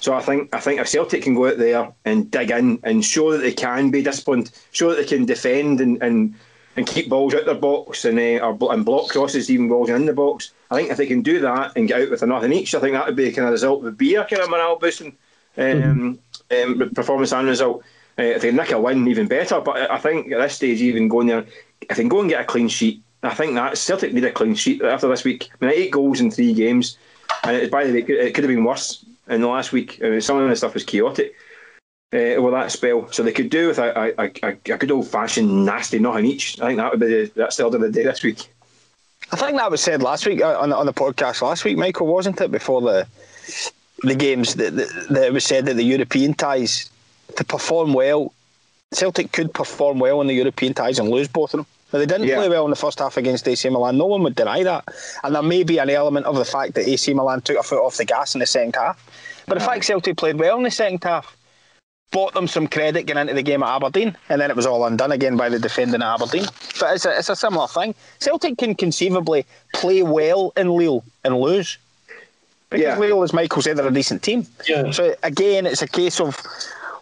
so 0.00 0.14
I 0.14 0.20
think 0.20 0.54
I 0.54 0.60
think 0.60 0.80
if 0.80 0.88
Celtic 0.88 1.22
can 1.22 1.34
go 1.34 1.48
out 1.48 1.58
there 1.58 1.92
and 2.04 2.30
dig 2.30 2.50
in 2.50 2.78
and 2.84 3.04
show 3.04 3.32
that 3.32 3.38
they 3.38 3.52
can 3.52 3.90
be 3.90 4.02
disciplined, 4.02 4.50
show 4.70 4.90
that 4.90 4.96
they 4.96 5.04
can 5.04 5.26
defend 5.26 5.80
and, 5.80 6.00
and, 6.02 6.34
and 6.78 6.86
keep 6.86 7.08
balls 7.08 7.34
out 7.34 7.44
their 7.44 7.56
box 7.56 8.04
and 8.04 8.18
uh, 8.18 8.46
or, 8.46 8.72
and 8.72 8.84
block 8.84 9.08
crosses, 9.08 9.50
even 9.50 9.68
balls 9.68 9.90
in 9.90 10.06
the 10.06 10.12
box. 10.12 10.52
I 10.70 10.76
think 10.76 10.90
if 10.90 10.96
they 10.96 11.06
can 11.06 11.22
do 11.22 11.40
that 11.40 11.72
and 11.74 11.88
get 11.88 12.00
out 12.00 12.10
with 12.10 12.22
a 12.22 12.26
nothing 12.26 12.52
each, 12.52 12.72
I 12.72 12.78
think 12.78 12.92
that 12.92 13.04
would 13.04 13.16
be 13.16 13.24
the 13.24 13.32
kind 13.32 13.48
of 13.48 13.52
result 13.52 13.82
would 13.82 13.98
be 13.98 14.14
a 14.14 14.24
kind 14.24 14.42
of 14.42 14.48
morale 14.48 14.78
boosting 14.78 15.16
um, 15.56 16.20
mm-hmm. 16.52 16.82
um, 16.82 16.90
performance 16.90 17.32
and 17.32 17.48
result. 17.48 17.82
Uh, 18.16 18.22
if 18.22 18.42
they 18.42 18.52
nick 18.52 18.70
a 18.70 18.80
win, 18.80 19.08
even 19.08 19.26
better. 19.26 19.60
But 19.60 19.90
I 19.90 19.98
think 19.98 20.30
at 20.30 20.38
this 20.38 20.54
stage, 20.54 20.80
even 20.80 21.08
going 21.08 21.26
there, 21.26 21.46
if 21.82 21.96
they 21.96 22.02
can 22.02 22.08
go 22.08 22.20
and 22.20 22.30
get 22.30 22.40
a 22.40 22.44
clean 22.44 22.68
sheet, 22.68 23.02
I 23.24 23.34
think 23.34 23.54
that 23.54 23.76
Celtic 23.76 24.12
need 24.12 24.24
a 24.24 24.30
clean 24.30 24.54
sheet 24.54 24.80
after 24.82 25.08
this 25.08 25.24
week. 25.24 25.50
I 25.60 25.64
mean, 25.64 25.74
eight 25.74 25.90
goals 25.90 26.20
in 26.20 26.30
three 26.30 26.54
games, 26.54 26.96
and 27.42 27.56
it, 27.56 27.72
by 27.72 27.84
the 27.84 27.92
way, 27.92 28.00
it 28.00 28.34
could 28.34 28.44
have 28.44 28.54
been 28.54 28.64
worse 28.64 29.04
in 29.28 29.40
the 29.40 29.48
last 29.48 29.72
week. 29.72 30.00
I 30.02 30.10
mean, 30.10 30.20
some 30.20 30.38
of 30.38 30.48
the 30.48 30.54
stuff 30.54 30.74
was 30.74 30.84
chaotic 30.84 31.34
uh, 32.12 32.50
that 32.50 32.72
spell, 32.72 33.10
so 33.12 33.22
they 33.22 33.32
could 33.32 33.50
do 33.50 33.68
with 33.68 33.78
a, 33.78 34.14
a, 34.18 34.24
a, 34.42 34.48
a 34.48 34.78
good 34.78 34.90
old 34.90 35.06
fashioned 35.06 35.66
nasty 35.66 35.98
nothing 35.98 36.24
each. 36.24 36.58
I 36.60 36.68
think 36.68 36.78
that 36.78 36.90
would 36.90 37.00
be 37.00 37.06
the, 37.06 37.32
that's 37.34 37.56
the 37.56 37.64
order 37.64 37.76
of 37.76 37.82
the 37.82 37.90
day 37.90 38.02
this 38.02 38.22
week. 38.22 38.48
I 39.30 39.36
think 39.36 39.58
that 39.58 39.70
was 39.70 39.82
said 39.82 40.02
last 40.02 40.24
week 40.24 40.40
uh, 40.40 40.58
on, 40.58 40.72
on 40.72 40.86
the 40.86 40.94
podcast 40.94 41.42
last 41.42 41.64
week, 41.64 41.76
Michael, 41.76 42.06
wasn't 42.06 42.40
it? 42.40 42.50
Before 42.50 42.80
the 42.80 43.06
the 44.02 44.14
games 44.14 44.54
that, 44.54 44.76
that, 44.76 45.06
that 45.10 45.24
it 45.26 45.32
was 45.32 45.44
said 45.44 45.66
that 45.66 45.74
the 45.74 45.84
European 45.84 46.32
ties 46.32 46.88
to 47.36 47.44
perform 47.44 47.92
well, 47.92 48.32
Celtic 48.92 49.32
could 49.32 49.52
perform 49.52 49.98
well 49.98 50.20
in 50.20 50.28
the 50.28 50.34
European 50.34 50.72
ties 50.72 50.98
and 50.98 51.10
lose 51.10 51.28
both 51.28 51.52
of 51.52 51.58
them. 51.58 51.66
Now, 51.92 51.98
they 51.98 52.06
didn't 52.06 52.28
yeah. 52.28 52.36
play 52.36 52.48
well 52.48 52.64
in 52.64 52.70
the 52.70 52.76
first 52.76 53.00
half 53.00 53.16
against 53.16 53.48
AC 53.48 53.68
Milan. 53.68 53.98
No 53.98 54.06
one 54.06 54.22
would 54.22 54.34
deny 54.34 54.62
that. 54.62 54.84
And 55.24 55.34
there 55.34 55.42
may 55.42 55.62
be 55.62 55.78
an 55.78 55.90
element 55.90 56.26
of 56.26 56.36
the 56.36 56.44
fact 56.44 56.74
that 56.74 56.86
AC 56.86 57.12
Milan 57.12 57.40
took 57.40 57.58
a 57.58 57.62
foot 57.62 57.84
off 57.84 57.96
the 57.96 58.04
gas 58.04 58.34
in 58.34 58.40
the 58.40 58.46
second 58.46 58.76
half. 58.76 59.44
But 59.46 59.58
the 59.58 59.64
fact 59.64 59.84
Celtic 59.84 60.16
played 60.16 60.38
well 60.38 60.58
in 60.58 60.62
the 60.62 60.70
second 60.70 61.02
half 61.02 61.36
bought 62.10 62.34
them 62.34 62.48
some 62.48 62.66
credit 62.66 63.04
getting 63.04 63.22
into 63.22 63.34
the 63.34 63.42
game 63.42 63.62
at 63.62 63.74
Aberdeen, 63.74 64.16
and 64.28 64.40
then 64.40 64.50
it 64.50 64.56
was 64.56 64.66
all 64.66 64.84
undone 64.84 65.12
again 65.12 65.36
by 65.36 65.48
the 65.48 65.58
defending 65.58 66.02
at 66.02 66.14
Aberdeen. 66.14 66.46
But 66.80 66.94
it's 66.94 67.04
a, 67.04 67.18
it's 67.18 67.28
a 67.28 67.36
similar 67.36 67.68
thing. 67.68 67.94
Celtic 68.18 68.58
can 68.58 68.74
conceivably 68.74 69.44
play 69.74 70.02
well 70.02 70.52
in 70.56 70.70
Lille 70.70 71.04
and 71.24 71.38
lose. 71.38 71.78
Because 72.70 72.82
yeah. 72.82 72.98
Lille, 72.98 73.22
as 73.22 73.32
Michael 73.32 73.62
said, 73.62 73.76
they're 73.76 73.86
a 73.86 73.92
decent 73.92 74.22
team. 74.22 74.46
Yeah. 74.68 74.90
So 74.90 75.14
again, 75.22 75.66
it's 75.66 75.82
a 75.82 75.88
case 75.88 76.20
of 76.20 76.40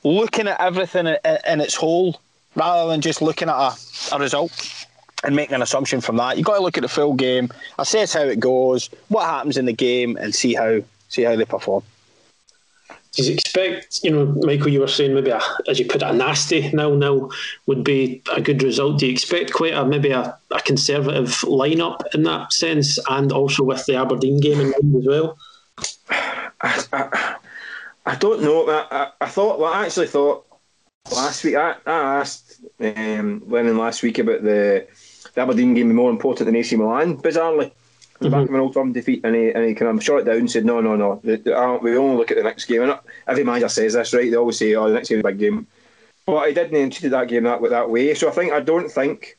looking 0.05 0.49
at 0.49 0.61
everything 0.61 1.07
in, 1.07 1.19
in 1.47 1.61
its 1.61 1.75
whole 1.75 2.21
rather 2.55 2.91
than 2.91 3.01
just 3.01 3.21
looking 3.21 3.49
at 3.49 3.57
a, 3.57 3.75
a 4.13 4.19
result 4.19 4.87
and 5.25 5.35
making 5.35 5.55
an 5.55 5.63
assumption 5.63 6.01
from 6.01 6.17
that. 6.17 6.37
You've 6.37 6.47
got 6.47 6.57
to 6.57 6.63
look 6.63 6.79
at 6.79 6.83
the 6.83 6.89
full 6.89 7.15
game, 7.15 7.51
assess 7.79 8.13
how 8.13 8.23
it 8.23 8.41
goes, 8.41 8.91
what 9.09 9.25
happens 9.25 9.57
in 9.57 9.67
the 9.67 9.73
game, 9.73 10.17
and 10.17 10.35
see 10.35 10.55
how 10.55 10.81
see 11.09 11.23
how 11.23 11.37
they 11.37 11.45
perform. 11.45 11.83
Do 13.17 13.25
you 13.25 13.33
expect, 13.33 14.05
you 14.05 14.11
know, 14.11 14.27
Michael, 14.43 14.69
you 14.69 14.81
were 14.81 14.89
saying 14.89 15.15
maybe, 15.15 15.31
a, 15.31 15.41
as 15.69 15.79
you 15.79 15.87
put 15.87 16.03
it, 16.03 16.09
a 16.09 16.13
nasty 16.13 16.71
nil 16.73 16.97
nil 16.97 17.33
would 17.65 17.83
be 17.83 18.23
a 18.35 18.43
good 18.43 18.63
result. 18.63 18.99
Do 18.99 19.07
you 19.07 19.13
expect 19.13 19.55
quite 19.55 19.73
a 19.73 19.87
maybe 19.87 20.11
a, 20.11 20.39
a 20.51 20.61
conservative 20.61 21.31
lineup 21.45 22.03
in 22.15 22.25
that 22.25 22.53
sense, 22.53 22.99
and 23.09 23.33
also 23.33 23.65
with 23.65 23.87
the 23.87 23.97
Aberdeen 23.97 24.39
game 24.39 24.61
in 24.61 24.71
mind 24.71 24.97
as 24.97 25.07
well? 25.07 25.39
I, 26.61 26.85
I, 26.93 27.37
I 28.05 28.15
don't 28.17 28.43
know. 28.43 28.69
I, 28.69 29.11
I, 29.19 29.27
thought, 29.29 29.59
well, 29.61 29.73
I 29.73 29.87
actually 29.87 30.09
thought 30.09 30.45
last 31.11 31.43
week. 31.43 31.55
I, 31.55 31.77
I 31.87 32.21
asked 32.21 32.61
um, 32.81 33.43
Lennon 33.47 33.79
last 33.79 34.03
week 34.03 34.19
about 34.19 34.43
the, 34.43 34.87
the 35.33 35.41
Aberdeen 35.41 35.73
game 35.73 35.87
being 35.87 35.97
more 35.97 36.11
important 36.11 36.47
than 36.47 36.57
AC 36.57 36.77
Milan. 36.77 37.17
Bizarrely, 37.17 37.73
the 38.19 38.29
mm-hmm. 38.29 38.39
back 38.39 38.49
of 38.49 38.55
an 38.55 38.61
old 38.61 38.75
firm 38.75 38.93
defeat, 38.93 39.21
and 39.25 39.35
he, 39.35 39.51
and 39.51 39.65
he 39.65 39.75
kind 39.75 39.97
of 39.97 40.05
shot 40.05 40.19
it 40.19 40.25
down 40.25 40.37
and 40.37 40.51
said, 40.51 40.65
"No, 40.65 40.81
no, 40.81 40.97
no. 40.97 41.21
The, 41.23 41.79
we 41.83 41.97
only 41.97 42.17
look 42.17 42.31
at 42.31 42.37
the 42.37 42.43
next 42.43 42.65
game." 42.67 42.83
And 42.83 42.99
every 43.27 43.45
manager 43.45 43.69
says 43.69 43.95
this, 43.95 44.15
right? 44.15 44.31
They 44.31 44.37
always 44.37 44.59
say, 44.59 44.75
"Oh, 44.75 44.89
the 44.89 44.95
next 44.95 45.09
game 45.09 45.19
is 45.19 45.25
a 45.25 45.29
big 45.29 45.39
game." 45.39 45.67
But 46.25 46.49
he 46.49 46.55
didn't 46.55 46.77
and 46.77 46.93
treated 46.93 47.13
that 47.13 47.29
game 47.29 47.45
that 47.45 47.63
that 47.71 47.91
way. 47.91 48.15
So 48.15 48.29
I 48.29 48.33
think 48.33 48.53
I 48.53 48.61
don't 48.61 48.91
think. 48.91 49.39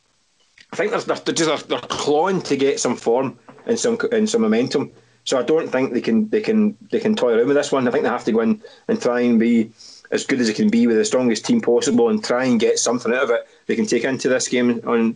I 0.72 0.76
think 0.76 0.92
they're, 0.92 1.16
they're 1.16 1.34
just 1.34 1.70
they're 1.70 1.80
clawing 1.80 2.42
to 2.44 2.58
get 2.58 2.80
some 2.80 2.96
form 2.96 3.40
and 3.66 3.80
some 3.80 3.98
and 4.12 4.30
some 4.30 4.42
momentum. 4.42 4.92
So 5.24 5.40
I 5.40 5.44
don't 5.44 5.70
think 5.70 5.94
they 5.94 6.02
can 6.02 6.30
they 6.30 6.42
can 6.42 6.78
they 6.92 7.00
can 7.00 7.16
toy 7.16 7.34
around 7.34 7.48
with 7.48 7.58
this 7.58 7.72
one. 7.72 7.88
I 7.88 7.92
think 7.92 8.04
they 8.04 8.10
have 8.10 8.26
to 8.26 8.32
go 8.32 8.42
in 8.42 8.62
and 8.88 9.02
try 9.02 9.22
and 9.22 9.40
be 9.40 9.72
as 10.12 10.26
good 10.26 10.40
as 10.40 10.50
it 10.50 10.56
can 10.56 10.70
be 10.70 10.88
with 10.88 10.98
the 10.98 11.06
strongest 11.06 11.46
team 11.46 11.62
possible 11.62 12.10
and 12.10 12.24
try 12.24 12.46
and 12.46 12.60
get 12.60 12.80
something 12.80 13.14
out 13.14 13.24
of 13.24 13.30
it 13.30 13.48
they 13.66 13.76
can 13.76 13.86
take 13.86 14.04
into 14.04 14.30
this 14.30 14.48
game 14.48 14.82
on 14.86 15.16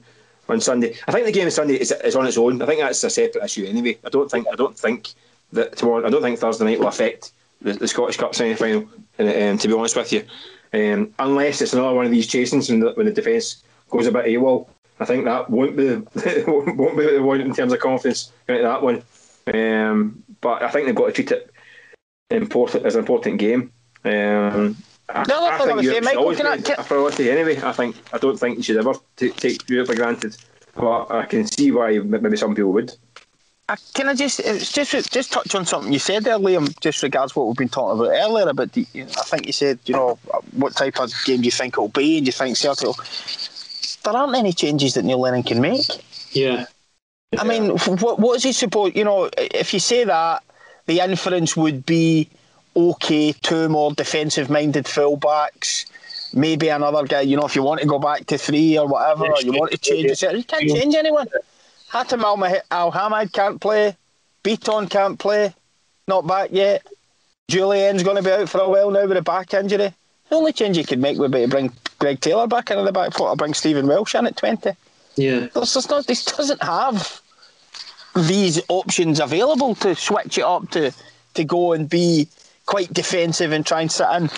on 0.51 0.61
Sunday. 0.61 0.95
I 1.07 1.11
think 1.11 1.25
the 1.25 1.31
game 1.31 1.45
on 1.45 1.51
Sunday 1.51 1.75
is, 1.75 1.91
is 1.91 2.15
on 2.15 2.27
its 2.27 2.37
own. 2.37 2.61
I 2.61 2.65
think 2.65 2.81
that's 2.81 3.03
a 3.03 3.09
separate 3.09 3.43
issue 3.43 3.65
anyway. 3.65 3.97
I 4.05 4.09
don't 4.09 4.29
think 4.29 4.47
I 4.51 4.55
don't 4.55 4.77
think 4.77 5.13
that 5.53 5.77
tomorrow. 5.77 6.05
I 6.05 6.09
don't 6.09 6.21
think 6.21 6.39
Thursday 6.39 6.65
night 6.65 6.79
will 6.79 6.87
affect 6.87 7.31
the, 7.61 7.73
the 7.73 7.87
Scottish 7.87 8.17
Cup 8.17 8.35
semi 8.35 8.55
final. 8.55 8.87
Um, 9.19 9.57
to 9.57 9.67
be 9.67 9.73
honest 9.73 9.95
with 9.95 10.11
you, 10.13 10.25
um, 10.73 11.13
unless 11.19 11.61
it's 11.61 11.73
another 11.73 11.93
one 11.93 12.05
of 12.05 12.11
these 12.11 12.27
chasings 12.27 12.69
when 12.69 12.79
the, 12.79 12.91
when 12.93 13.05
the 13.05 13.11
defence 13.11 13.63
goes 13.89 14.07
a 14.07 14.11
bit 14.11 14.25
AWOL. 14.25 14.67
I 14.99 15.05
think 15.05 15.25
that 15.25 15.49
won't 15.49 15.75
be 15.75 15.95
won't 16.47 16.97
be 16.97 17.05
they 17.05 17.19
want 17.19 17.41
in 17.41 17.53
terms 17.53 17.73
of 17.73 17.79
confidence. 17.79 18.31
Right, 18.47 18.61
that 18.61 18.81
one. 18.81 19.03
Um, 19.53 20.23
but 20.41 20.61
I 20.61 20.69
think 20.69 20.85
they've 20.85 20.95
got 20.95 21.07
to 21.07 21.11
treat 21.11 21.31
it 21.31 21.51
important 22.29 22.85
as 22.85 22.95
an 22.95 22.99
important 22.99 23.39
game. 23.39 23.71
Um, 24.05 24.77
I, 25.13 25.23
The 25.23 25.35
other 25.35 25.45
I 25.47 25.57
thing 25.57 25.61
I 25.61 25.65
think 25.65 25.75
was 25.77 25.85
saying, 25.85 25.95
should 25.95 26.03
Michael, 26.05 26.21
always 26.23 26.37
can 26.37 26.47
I- 26.47 26.57
be 26.57 26.63
can- 26.63 26.79
a 26.79 26.83
priority 26.83 27.31
anyway. 27.31 27.61
I 27.61 27.71
think 27.73 27.95
I 28.13 28.17
don't 28.17 28.37
think 28.39 28.57
you 28.57 28.63
should 28.63 28.77
ever 28.77 28.93
t- 29.17 29.29
take 29.31 29.69
Europe 29.69 29.87
for 29.87 29.95
granted, 29.95 30.37
but 30.75 31.11
I 31.11 31.25
can 31.25 31.45
see 31.47 31.71
why 31.71 31.97
maybe 31.99 32.37
some 32.37 32.55
people 32.55 32.71
would. 32.73 32.93
Uh, 33.69 33.75
Can 33.93 34.09
I 34.09 34.15
just 34.15 34.39
just 34.73 35.11
just 35.13 35.31
touch 35.31 35.55
on 35.55 35.65
something 35.65 35.93
you 35.93 35.99
said 35.99 36.23
there, 36.25 36.37
Liam? 36.37 36.77
Just 36.81 37.03
regards 37.03 37.35
what 37.35 37.47
we've 37.47 37.55
been 37.55 37.69
talking 37.69 37.99
about 37.99 38.11
earlier 38.13 38.49
about 38.49 38.73
the, 38.73 38.85
I 38.95 39.23
think 39.23 39.45
you 39.47 39.53
said 39.53 39.79
you 39.85 39.93
know 39.93 40.17
what 40.53 40.73
type 40.75 40.99
of 40.99 41.11
game 41.25 41.39
do 41.39 41.45
you 41.45 41.51
think 41.51 41.75
it'll 41.75 41.87
be, 41.87 42.17
and 42.17 42.25
do 42.25 42.29
you 42.29 42.33
think 42.33 42.57
Celtic? 42.57 42.87
Will, 42.87 42.95
there 44.03 44.13
aren't 44.13 44.35
any 44.35 44.51
changes 44.51 44.95
that 44.95 45.05
Neil 45.05 45.19
Lennon 45.19 45.43
can 45.43 45.61
make. 45.61 45.85
Yeah. 46.31 46.65
I 47.37 47.43
mean, 47.45 47.77
what 47.77 48.19
what 48.19 48.35
is 48.37 48.43
he 48.43 48.51
supposed? 48.51 48.95
You 48.97 49.05
know, 49.05 49.29
if 49.37 49.73
you 49.73 49.79
say 49.79 50.03
that, 50.03 50.43
the 50.87 50.99
inference 50.99 51.55
would 51.55 51.85
be 51.85 52.27
okay, 52.75 53.33
two 53.33 53.69
more 53.69 53.93
defensive-minded 53.93 54.85
fullbacks. 54.85 55.85
Maybe 56.33 56.69
another 56.69 57.05
guy, 57.05 57.21
you 57.21 57.35
know, 57.35 57.45
if 57.45 57.55
you 57.55 57.63
want 57.63 57.81
to 57.81 57.87
go 57.87 57.99
back 57.99 58.25
to 58.27 58.37
three 58.37 58.77
or 58.77 58.87
whatever, 58.87 59.25
or 59.25 59.41
you 59.41 59.51
want 59.51 59.71
to 59.71 59.77
change 59.77 60.23
it, 60.23 60.35
you 60.35 60.43
can't 60.43 60.69
change 60.69 60.95
anyone. 60.95 61.27
Hatem 61.91 62.23
Al- 62.71 62.91
Hamad 62.91 63.33
can't 63.33 63.59
play. 63.59 63.97
Bitton 64.43 64.89
can't 64.89 65.19
play. 65.19 65.53
Not 66.07 66.25
back 66.25 66.49
yet. 66.51 66.85
Jullien's 67.49 68.03
going 68.03 68.15
to 68.15 68.23
be 68.23 68.31
out 68.31 68.47
for 68.47 68.61
a 68.61 68.69
while 68.69 68.91
now 68.91 69.05
with 69.05 69.17
a 69.17 69.21
back 69.21 69.53
injury. 69.53 69.93
The 70.29 70.35
only 70.35 70.53
change 70.53 70.77
you 70.77 70.85
could 70.85 70.99
make 70.99 71.17
would 71.17 71.31
be 71.31 71.41
to 71.41 71.47
bring 71.49 71.73
Greg 71.99 72.21
Taylor 72.21 72.47
back 72.47 72.71
into 72.71 72.83
the 72.83 72.93
back 72.93 73.13
foot 73.13 73.29
or 73.29 73.35
bring 73.35 73.53
Stephen 73.53 73.87
Welsh 73.87 74.15
in 74.15 74.25
at 74.25 74.37
20. 74.37 74.71
Yeah. 75.17 75.47
There's 75.53 75.73
just 75.73 75.89
not, 75.89 76.07
this 76.07 76.23
doesn't 76.23 76.63
have 76.63 77.21
these 78.15 78.61
options 78.69 79.19
available 79.19 79.75
to 79.75 79.95
switch 79.95 80.37
it 80.37 80.45
up 80.45 80.69
to, 80.71 80.93
to 81.33 81.43
go 81.43 81.73
and 81.73 81.89
be 81.89 82.29
quite 82.65 82.93
defensive 82.93 83.51
and 83.51 83.65
try 83.65 83.81
and 83.81 83.91
sit 83.91 84.07
in. 84.15 84.29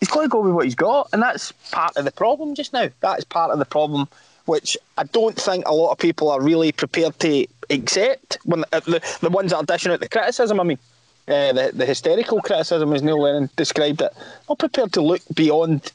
He's 0.00 0.08
got 0.08 0.22
to 0.22 0.28
go 0.28 0.40
with 0.40 0.54
what 0.54 0.64
he's 0.64 0.74
got, 0.74 1.08
and 1.12 1.22
that's 1.22 1.52
part 1.70 1.96
of 1.96 2.04
the 2.04 2.12
problem 2.12 2.54
just 2.54 2.72
now. 2.72 2.88
That's 3.00 3.24
part 3.24 3.50
of 3.50 3.58
the 3.58 3.64
problem, 3.64 4.08
which 4.46 4.76
I 4.98 5.04
don't 5.04 5.36
think 5.36 5.66
a 5.66 5.74
lot 5.74 5.92
of 5.92 5.98
people 5.98 6.30
are 6.30 6.40
really 6.40 6.72
prepared 6.72 7.18
to 7.20 7.46
accept. 7.70 8.38
When 8.44 8.64
uh, 8.72 8.80
the, 8.80 9.18
the 9.20 9.30
ones 9.30 9.50
that 9.50 9.58
are 9.58 9.64
dishing 9.64 9.92
out 9.92 10.00
the 10.00 10.08
criticism, 10.08 10.60
I 10.60 10.64
mean, 10.64 10.78
uh, 11.26 11.52
the, 11.52 11.70
the 11.74 11.86
hysterical 11.86 12.40
criticism, 12.42 12.92
as 12.92 13.02
Neil 13.02 13.20
Lennon 13.20 13.48
described 13.56 14.02
it, 14.02 14.12
not 14.48 14.58
prepared 14.58 14.92
to 14.94 15.00
look 15.00 15.22
beyond 15.34 15.92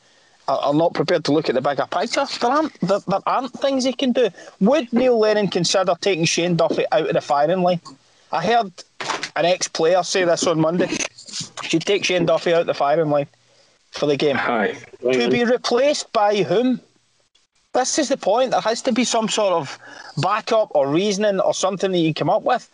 are 0.49 0.73
not 0.73 0.93
prepared 0.93 1.23
to 1.25 1.31
look 1.31 1.47
at 1.49 1.55
the 1.55 1.61
bigger 1.61 1.85
picture. 1.85 2.25
There 2.41 2.49
aren't 2.49 2.79
there, 2.81 2.99
there 3.07 3.19
aren't 3.25 3.53
things 3.53 3.83
he 3.83 3.93
can 3.93 4.11
do. 4.11 4.29
Would 4.59 4.91
Neil 4.91 5.19
Lennon 5.19 5.47
consider 5.47 5.93
taking 6.01 6.25
Shane 6.25 6.55
Duffy 6.55 6.85
out 6.91 7.07
of 7.07 7.13
the 7.13 7.21
firing 7.21 7.61
line? 7.61 7.81
I 8.31 8.43
heard 8.43 8.71
an 9.35 9.45
ex-player 9.45 10.03
say 10.03 10.23
this 10.23 10.45
on 10.47 10.59
Monday. 10.59 10.89
Should 11.63 11.85
take 11.85 12.05
Shane 12.05 12.25
Duffy 12.25 12.53
out 12.53 12.61
of 12.61 12.67
the 12.67 12.73
firing 12.73 13.09
line 13.09 13.27
for 13.91 14.05
the 14.05 14.17
game 14.17 14.37
Aye. 14.37 14.75
to 15.01 15.29
be 15.29 15.43
replaced 15.43 16.11
by 16.13 16.43
whom? 16.43 16.81
This 17.73 17.99
is 17.99 18.09
the 18.09 18.17
point. 18.17 18.51
There 18.51 18.61
has 18.61 18.81
to 18.83 18.91
be 18.91 19.03
some 19.03 19.29
sort 19.29 19.53
of 19.53 19.77
backup 20.17 20.71
or 20.73 20.89
reasoning 20.89 21.39
or 21.39 21.53
something 21.53 21.91
that 21.91 21.97
you 21.97 22.13
can 22.13 22.25
come 22.25 22.29
up 22.29 22.43
with. 22.43 22.69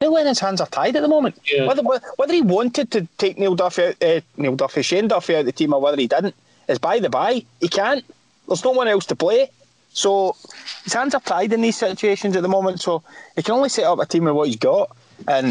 Neil 0.00 0.12
Lennon's 0.12 0.38
hands 0.38 0.60
are 0.60 0.66
tied 0.68 0.96
at 0.96 1.02
the 1.02 1.08
moment. 1.08 1.38
Yeah. 1.50 1.66
Whether 1.66 1.82
whether 1.82 2.32
he 2.32 2.42
wanted 2.42 2.90
to 2.92 3.06
take 3.18 3.38
Neil 3.38 3.54
Duffy 3.54 3.84
out, 3.84 4.02
uh, 4.02 4.20
Neil 4.36 4.56
Duffy, 4.56 4.82
Shane 4.82 5.08
Duffy 5.08 5.34
out 5.34 5.40
of 5.40 5.46
the 5.46 5.52
team, 5.52 5.74
or 5.74 5.80
whether 5.80 5.96
he 5.96 6.06
didn't, 6.06 6.34
is 6.68 6.78
by 6.78 7.00
the 7.00 7.10
by. 7.10 7.44
He 7.60 7.68
can't. 7.68 8.04
There's 8.46 8.64
no 8.64 8.70
one 8.70 8.88
else 8.88 9.06
to 9.06 9.16
play. 9.16 9.50
So 9.92 10.36
his 10.84 10.92
hands 10.92 11.14
are 11.14 11.20
tied 11.20 11.52
in 11.52 11.60
these 11.60 11.76
situations 11.76 12.36
at 12.36 12.42
the 12.42 12.48
moment. 12.48 12.80
So 12.80 13.02
he 13.36 13.42
can 13.42 13.54
only 13.54 13.68
set 13.68 13.84
up 13.84 13.98
a 13.98 14.06
team 14.06 14.24
with 14.24 14.34
what 14.34 14.46
he's 14.46 14.56
got. 14.56 14.96
And 15.26 15.46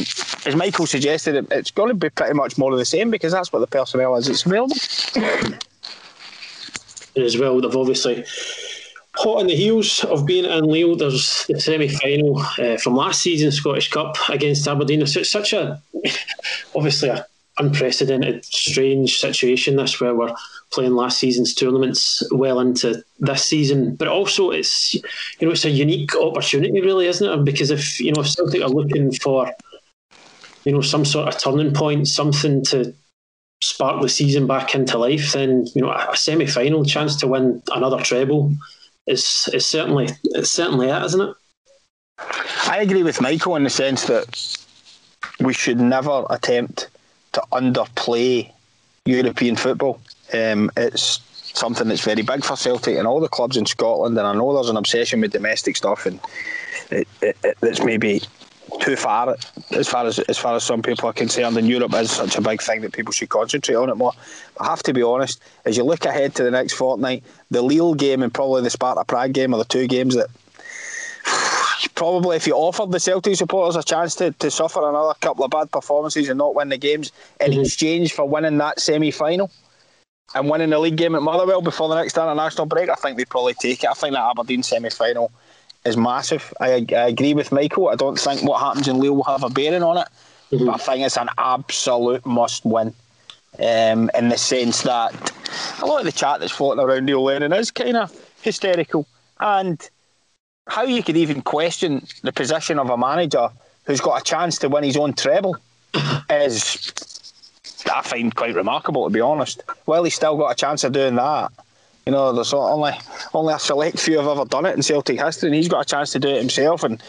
as 0.45 0.55
Michael 0.55 0.85
suggested, 0.87 1.35
it- 1.35 1.47
it's 1.51 1.71
going 1.71 1.89
to 1.89 1.95
be 1.95 2.09
pretty 2.09 2.33
much 2.33 2.57
more 2.57 2.71
of 2.71 2.77
the 2.79 2.85
same 2.85 3.11
because 3.11 3.33
that's 3.33 3.51
what 3.51 3.59
the 3.59 3.67
personnel 3.67 4.15
is 4.15 4.27
that's 4.27 4.45
available. 4.45 4.75
As 7.15 7.37
well, 7.37 7.59
they've 7.59 7.75
obviously 7.75 8.23
hot 9.15 9.39
on 9.39 9.47
the 9.47 9.55
heels 9.55 10.03
of 10.03 10.25
being 10.25 10.45
in 10.45 10.65
Lille. 10.65 10.95
There's 10.95 11.45
the 11.47 11.59
semi 11.59 11.87
final 11.87 12.39
uh, 12.59 12.77
from 12.77 12.95
last 12.95 13.21
season's 13.21 13.55
Scottish 13.55 13.89
Cup 13.89 14.15
against 14.29 14.67
Aberdeen. 14.67 15.05
So 15.07 15.21
it's 15.21 15.31
such 15.31 15.51
a 15.53 15.81
obviously 16.75 17.09
a 17.09 17.25
unprecedented, 17.57 18.45
strange 18.45 19.17
situation. 19.19 19.77
This 19.77 19.99
where 19.99 20.13
we're 20.13 20.33
playing 20.71 20.93
last 20.93 21.19
season's 21.19 21.53
tournaments 21.53 22.23
well 22.31 22.59
into 22.59 23.03
this 23.19 23.45
season, 23.45 23.95
but 23.95 24.07
also 24.07 24.51
it's 24.51 24.93
you 24.93 25.01
know 25.41 25.51
it's 25.51 25.65
a 25.65 25.69
unique 25.69 26.15
opportunity, 26.15 26.81
really, 26.81 27.07
isn't 27.07 27.29
it? 27.29 27.45
Because 27.45 27.71
if 27.71 27.99
you 27.99 28.11
know 28.11 28.21
if 28.21 28.29
Celtic 28.29 28.61
are 28.61 28.69
looking 28.69 29.11
for 29.11 29.51
you 30.65 30.71
know 30.71 30.81
some 30.81 31.05
sort 31.05 31.27
of 31.27 31.39
turning 31.39 31.73
point, 31.73 32.07
something 32.07 32.63
to 32.65 32.93
spark 33.61 34.01
the 34.01 34.09
season 34.09 34.45
back 34.45 34.75
into 34.75 34.97
life, 34.97 35.33
then 35.33 35.65
you 35.73 35.81
know 35.81 35.91
a 35.91 36.15
semi-final 36.15 36.85
chance 36.85 37.15
to 37.17 37.27
win 37.27 37.61
another 37.71 38.01
treble 38.01 38.53
is 39.07 39.49
is 39.53 39.65
certainly 39.65 40.09
it's 40.23 40.51
certainly 40.51 40.89
it, 40.89 41.03
isn't 41.03 41.21
it? 41.21 41.35
I 42.65 42.79
agree 42.81 43.03
with 43.03 43.21
Michael 43.21 43.55
in 43.55 43.63
the 43.63 43.69
sense 43.69 44.05
that 44.05 44.57
we 45.39 45.53
should 45.53 45.79
never 45.79 46.25
attempt 46.29 46.89
to 47.33 47.41
underplay 47.51 48.51
European 49.05 49.55
football. 49.55 49.99
Um, 50.33 50.71
it's 50.75 51.21
something 51.57 51.87
that's 51.87 52.03
very 52.03 52.21
big 52.21 52.43
for 52.43 52.55
Celtic 52.55 52.97
and 52.97 53.07
all 53.07 53.19
the 53.19 53.27
clubs 53.27 53.57
in 53.57 53.65
Scotland, 53.65 54.17
and 54.17 54.27
I 54.27 54.33
know 54.33 54.53
there's 54.53 54.69
an 54.69 54.77
obsession 54.77 55.21
with 55.21 55.31
domestic 55.31 55.75
stuff, 55.75 56.05
and 56.05 56.19
it, 56.91 57.07
it, 57.21 57.37
it, 57.43 57.57
it's 57.61 57.83
maybe 57.83 58.21
too 58.81 58.95
far 58.95 59.35
as 59.71 59.87
far 59.87 60.05
as 60.05 60.19
as 60.19 60.37
far 60.37 60.55
as 60.55 60.63
some 60.63 60.81
people 60.81 61.09
are 61.09 61.13
concerned. 61.13 61.57
And 61.57 61.67
Europe 61.67 61.93
is 61.95 62.11
such 62.11 62.37
a 62.37 62.41
big 62.41 62.61
thing 62.61 62.81
that 62.81 62.93
people 62.93 63.13
should 63.13 63.29
concentrate 63.29 63.75
on 63.75 63.89
it 63.89 63.95
more. 63.95 64.13
I 64.59 64.65
have 64.65 64.83
to 64.83 64.93
be 64.93 65.03
honest, 65.03 65.41
as 65.65 65.77
you 65.77 65.83
look 65.83 66.05
ahead 66.05 66.35
to 66.35 66.43
the 66.43 66.51
next 66.51 66.73
fortnight, 66.73 67.23
the 67.49 67.61
Lille 67.61 67.95
game 67.95 68.23
and 68.23 68.33
probably 68.33 68.61
the 68.61 68.69
Sparta 68.69 69.03
Prague 69.05 69.33
game 69.33 69.53
are 69.53 69.57
the 69.57 69.65
two 69.65 69.87
games 69.87 70.15
that 70.15 70.27
probably 71.95 72.35
if 72.35 72.45
you 72.45 72.53
offered 72.53 72.91
the 72.91 72.99
Celtic 72.99 73.35
supporters 73.35 73.75
a 73.75 73.83
chance 73.83 74.15
to, 74.15 74.31
to 74.31 74.51
suffer 74.51 74.87
another 74.87 75.13
couple 75.21 75.45
of 75.45 75.51
bad 75.51 75.71
performances 75.71 76.29
and 76.29 76.37
not 76.37 76.55
win 76.55 76.69
the 76.69 76.77
games 76.77 77.11
in 77.39 77.53
exchange 77.59 78.13
for 78.13 78.27
winning 78.27 78.57
that 78.57 78.79
semi 78.79 79.11
final 79.11 79.49
and 80.35 80.49
winning 80.49 80.69
the 80.69 80.79
league 80.79 80.97
game 80.97 81.15
at 81.15 81.21
Motherwell 81.21 81.61
before 81.61 81.89
the 81.89 81.95
next 81.95 82.17
international 82.17 82.65
break, 82.65 82.89
I 82.89 82.95
think 82.95 83.17
they'd 83.17 83.29
probably 83.29 83.53
take 83.53 83.83
it. 83.83 83.89
I 83.89 83.93
think 83.93 84.13
that 84.13 84.29
Aberdeen 84.29 84.63
semi 84.63 84.89
final 84.89 85.31
is 85.85 85.97
massive. 85.97 86.53
I, 86.59 86.85
I 86.89 87.07
agree 87.07 87.33
with 87.33 87.51
Michael. 87.51 87.89
I 87.89 87.95
don't 87.95 88.19
think 88.19 88.43
what 88.43 88.59
happens 88.59 88.87
in 88.87 88.99
Lille 88.99 89.15
will 89.15 89.23
have 89.23 89.43
a 89.43 89.49
bearing 89.49 89.83
on 89.83 89.97
it, 89.97 90.07
but 90.51 90.69
I 90.69 90.77
think 90.77 91.05
it's 91.05 91.17
an 91.17 91.29
absolute 91.37 92.25
must 92.25 92.65
win. 92.65 92.93
Um, 93.59 94.11
in 94.13 94.29
the 94.29 94.37
sense 94.37 94.83
that 94.83 95.33
a 95.81 95.85
lot 95.85 95.99
of 95.99 96.05
the 96.05 96.11
chat 96.11 96.39
that's 96.39 96.51
floating 96.51 96.83
around 96.83 97.05
Neil 97.05 97.23
Lennon 97.23 97.53
is 97.53 97.71
kind 97.71 97.97
of 97.97 98.13
hysterical 98.41 99.07
and 99.39 99.89
how 100.67 100.83
you 100.83 101.01
could 101.01 101.17
even 101.17 101.41
question 101.41 102.05
the 102.21 102.31
position 102.31 102.77
of 102.77 102.89
a 102.89 102.97
manager 102.97 103.49
who's 103.85 104.01
got 104.01 104.21
a 104.21 104.23
chance 104.23 104.59
to 104.59 104.69
win 104.69 104.83
his 104.83 104.97
own 104.97 105.13
treble 105.13 105.57
is 106.29 107.16
I 107.93 108.01
find 108.01 108.33
quite 108.35 108.55
remarkable 108.55 109.05
to 109.05 109.09
be 109.09 109.21
honest. 109.21 109.63
Well, 109.85 110.03
he's 110.03 110.15
still 110.15 110.37
got 110.37 110.51
a 110.51 110.55
chance 110.55 110.83
of 110.83 110.93
doing 110.93 111.15
that. 111.15 111.51
You 112.05 112.11
know, 112.13 112.31
there's 112.33 112.53
only 112.53 112.93
only 113.33 113.53
a 113.53 113.59
select 113.59 113.99
few 113.99 114.17
have 114.17 114.27
ever 114.27 114.45
done 114.45 114.65
it 114.65 114.75
in 114.75 114.81
Celtic 114.81 115.19
history, 115.19 115.49
and 115.49 115.55
he's 115.55 115.67
got 115.67 115.81
a 115.81 115.85
chance 115.85 116.11
to 116.13 116.19
do 116.19 116.29
it 116.29 116.37
himself. 116.39 116.83
And 116.83 117.03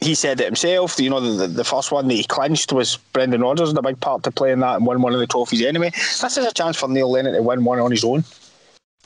he 0.00 0.14
said 0.14 0.40
it 0.40 0.46
himself. 0.46 0.98
You 0.98 1.10
know, 1.10 1.20
the, 1.20 1.46
the 1.46 1.64
first 1.64 1.92
one 1.92 2.08
that 2.08 2.14
he 2.14 2.24
clinched 2.24 2.72
was 2.72 2.96
Brendan 3.12 3.42
Rodgers 3.42 3.68
had 3.68 3.78
a 3.78 3.82
big 3.82 4.00
part 4.00 4.22
to 4.22 4.30
play 4.30 4.50
in 4.50 4.60
that 4.60 4.76
and 4.76 4.86
won 4.86 5.02
one 5.02 5.12
of 5.12 5.20
the 5.20 5.26
trophies 5.26 5.62
anyway. 5.62 5.90
This 5.90 6.36
is 6.38 6.46
a 6.46 6.52
chance 6.52 6.76
for 6.78 6.88
Neil 6.88 7.10
Lennon 7.10 7.34
to 7.34 7.42
win 7.42 7.64
one 7.64 7.78
on 7.80 7.90
his 7.90 8.02
own, 8.02 8.24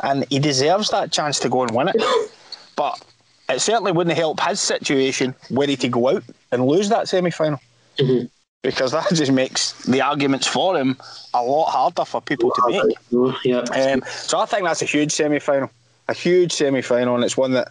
and 0.05 0.25
he 0.31 0.39
deserves 0.39 0.91
that 0.91 1.11
chance 1.11 1.41
to 1.41 1.49
go 1.49 1.63
and 1.63 1.71
win 1.73 1.89
it. 1.89 1.97
But 2.77 3.01
it 3.49 3.61
certainly 3.61 3.93
wouldn't 3.93 4.17
help 4.17 4.41
his 4.41 4.61
situation 4.61 5.33
were 5.49 5.67
he 5.67 5.77
to 5.77 5.89
go 5.89 6.09
out 6.09 6.25
and 6.51 6.67
lose 6.67 6.89
that 6.89 7.09
semi 7.09 7.31
final. 7.31 7.61
Mhm. 8.01 8.29
Because 8.65 8.93
that 8.93 9.07
just 9.13 9.31
makes 9.31 9.73
the 9.85 10.01
arguments 10.01 10.47
for 10.47 10.77
him 10.77 10.97
a 11.35 11.43
lot 11.43 11.67
harder 11.67 12.07
for 12.07 12.23
people 12.23 12.51
to 12.51 12.63
make. 12.71 12.97
Oh, 13.13 13.39
yeah. 13.45 13.59
Um, 13.59 14.03
so 14.09 14.41
I 14.41 14.47
think 14.47 14.65
that's 14.65 14.81
a 14.81 14.87
huge 14.87 15.13
semi 15.13 15.39
final. 15.39 15.71
A 16.09 16.15
huge 16.15 16.51
semi 16.53 16.81
final, 16.81 17.15
and 17.15 17.23
it's 17.25 17.37
one 17.37 17.53
that 17.53 17.69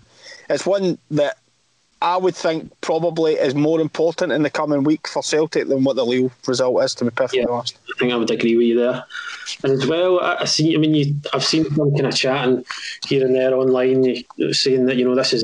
it's 0.50 0.66
one 0.68 1.00
that 1.10 1.38
I 2.04 2.18
would 2.18 2.36
think 2.36 2.72
probably 2.82 3.34
is 3.34 3.56
more 3.56 3.82
important 3.82 4.32
in 4.32 4.44
the 4.44 4.50
coming 4.52 4.84
week 4.84 5.08
for 5.08 5.24
Celtic 5.24 5.68
than 5.68 5.84
what 5.84 5.96
the 5.96 6.06
Lille 6.06 6.32
result 6.48 6.84
is, 6.84 6.94
to 6.96 7.06
be 7.06 7.12
perfectly 7.12 7.40
Yeah. 7.42 7.56
honest. 7.56 7.78
I 7.90 8.00
think 8.00 8.14
I 8.14 8.16
would 8.16 8.30
agree 8.30 8.56
with 8.56 8.68
you 8.68 8.78
there. 8.78 9.04
And 9.64 9.74
as 9.74 9.88
well, 9.88 10.20
I, 10.20 10.46
see. 10.46 10.76
I 10.76 10.78
mean, 10.78 10.94
you, 10.94 11.16
I've 11.34 11.44
seen 11.44 11.64
some 11.74 11.92
kind 11.92 12.06
of 12.06 12.16
chatting 12.16 12.66
here 13.08 13.26
and 13.26 13.34
there 13.36 13.56
online, 13.56 14.24
saying 14.52 14.86
that 14.86 14.98
you 14.98 15.06
know 15.06 15.16
this 15.16 15.34
is 15.34 15.44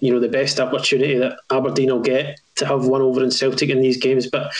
you 0.00 0.12
know 0.12 0.20
the 0.20 0.28
best 0.28 0.60
opportunity 0.60 1.16
that 1.18 1.38
Aberdeen 1.50 1.90
will 1.90 2.00
get 2.00 2.38
to 2.60 2.66
have 2.66 2.86
won 2.86 3.02
over 3.02 3.22
in 3.22 3.30
Celtic 3.30 3.68
in 3.68 3.82
these 3.82 3.96
games. 3.96 4.26
But 4.28 4.52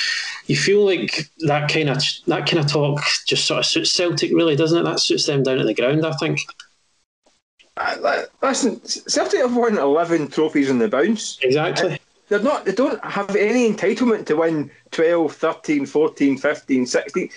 you 0.47 0.57
feel 0.57 0.85
like 0.85 1.31
that 1.41 1.71
kind 1.71 1.89
of 1.89 2.03
that 2.27 2.47
kind 2.47 2.59
of 2.63 2.71
talk 2.71 3.01
just 3.27 3.47
sort 3.47 3.61
of 3.61 3.67
suits 3.67 3.93
Celtic, 3.93 4.33
really, 4.33 4.57
doesn't 4.57 4.79
it? 4.79 4.83
That 4.83 5.01
suits 5.01 5.27
them 5.27 5.43
down 5.43 5.61
at 5.61 5.67
the 5.67 5.75
ground, 5.75 6.05
I 6.05 6.13
think. 6.17 6.41
Uh, 7.77 7.97
li- 8.03 8.27
Listen, 8.43 8.85
Celtic 8.85 9.41
have 9.41 9.57
won 9.57 9.79
11 9.79 10.29
trophies 10.29 10.71
on 10.71 10.79
the 10.79 10.89
bounce. 10.89 11.39
Exactly. 11.41 11.99
they're 12.29 12.41
not. 12.43 12.65
They 12.65 12.73
don't 12.73 13.03
have 13.05 13.35
any 13.37 13.73
entitlement 13.73 14.27
to 14.27 14.37
win 14.37 14.71
12, 14.91 15.35
13, 15.35 15.87
14, 15.87 16.37
15, 16.37 16.87
16. 16.87 17.31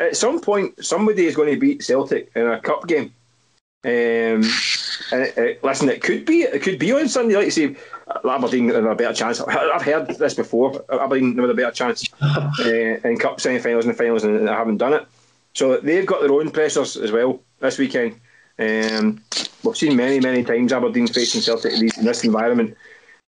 At 0.00 0.16
some 0.16 0.40
point, 0.40 0.84
somebody 0.84 1.26
is 1.26 1.34
going 1.34 1.52
to 1.52 1.58
beat 1.60 1.82
Celtic 1.82 2.30
in 2.36 2.46
a 2.46 2.60
cup 2.60 2.86
game. 2.86 3.12
Um, 3.84 4.42
and 5.12 5.22
it, 5.22 5.38
it, 5.38 5.64
listen, 5.64 5.88
it 5.88 6.02
could 6.02 6.24
be 6.24 6.42
it 6.42 6.62
could 6.62 6.78
be 6.78 6.92
on 6.92 7.08
Sunday. 7.08 7.36
Like 7.36 7.46
you 7.46 7.50
say, 7.50 7.76
Aberdeen 8.24 8.68
have 8.70 8.84
a 8.84 8.94
better 8.94 9.14
chance. 9.14 9.40
I've 9.40 9.82
heard 9.82 10.08
this 10.08 10.34
before. 10.34 10.84
Aberdeen 10.90 11.36
have 11.38 11.50
a 11.50 11.54
better 11.54 11.70
chance 11.70 12.08
uh, 12.22 12.64
in 12.64 13.18
cup 13.18 13.40
semi-finals 13.40 13.86
and 13.86 13.96
finals, 13.96 14.24
and 14.24 14.46
they 14.46 14.52
haven't 14.52 14.78
done 14.78 14.94
it. 14.94 15.06
So 15.54 15.78
they've 15.78 16.06
got 16.06 16.20
their 16.20 16.32
own 16.32 16.50
pressures 16.50 16.96
as 16.96 17.12
well 17.12 17.40
this 17.60 17.78
weekend. 17.78 18.20
Um, 18.58 19.22
we've 19.62 19.76
seen 19.76 19.96
many, 19.96 20.20
many 20.20 20.44
times 20.44 20.72
Aberdeen 20.72 21.06
facing 21.06 21.40
Celtic 21.40 21.72
in 21.74 22.04
this 22.04 22.24
environment 22.24 22.76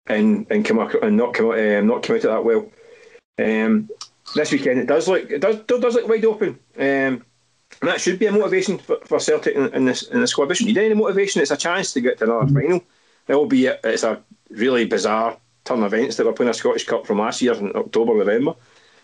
and 0.07 0.47
and 0.51 0.65
come 0.65 0.79
out, 0.79 1.03
and 1.03 1.17
not 1.17 1.35
come 1.35 1.47
out, 1.47 1.59
um, 1.59 1.87
not 1.87 2.03
come 2.03 2.17
out 2.17 2.25
of 2.25 2.31
that 2.31 2.45
well. 2.45 2.71
Um, 3.39 3.89
this 4.35 4.53
weekend 4.53 4.79
it 4.79 4.87
does 4.87 5.09
look 5.09 5.31
it 5.31 5.41
does 5.41 5.57
does 5.67 5.95
look 5.95 6.09
wide 6.09 6.25
open. 6.25 6.59
Um, 6.79 7.25
and 7.81 7.89
that 7.89 8.01
should 8.01 8.19
be 8.19 8.27
a 8.27 8.33
motivation 8.33 8.79
for, 8.79 8.99
for 9.05 9.19
Celtic 9.19 9.55
in, 9.55 9.73
in, 9.75 9.85
this 9.85 10.03
in 10.03 10.21
the 10.21 10.27
squad. 10.27 10.49
They 10.49 10.65
need 10.65 10.79
any 10.79 10.95
motivation. 10.95 11.41
It's 11.41 11.51
a 11.51 11.57
chance 11.57 11.93
to 11.95 12.01
get 12.01 12.19
to 12.19 12.25
another 12.25 12.53
final. 12.53 12.83
Albeit 13.29 13.81
it's 13.85 14.03
a 14.03 14.21
really 14.51 14.85
bizarre 14.85 15.37
turn 15.65 15.83
of 15.83 15.95
events 15.95 16.17
that 16.17 16.27
we're 16.27 16.33
playing 16.33 16.51
a 16.51 16.55
Scottish 16.55 16.85
Cup 16.85 17.07
from 17.07 17.19
last 17.19 17.41
year 17.41 17.55
in 17.55 17.75
October, 17.75 18.15
November. 18.15 18.55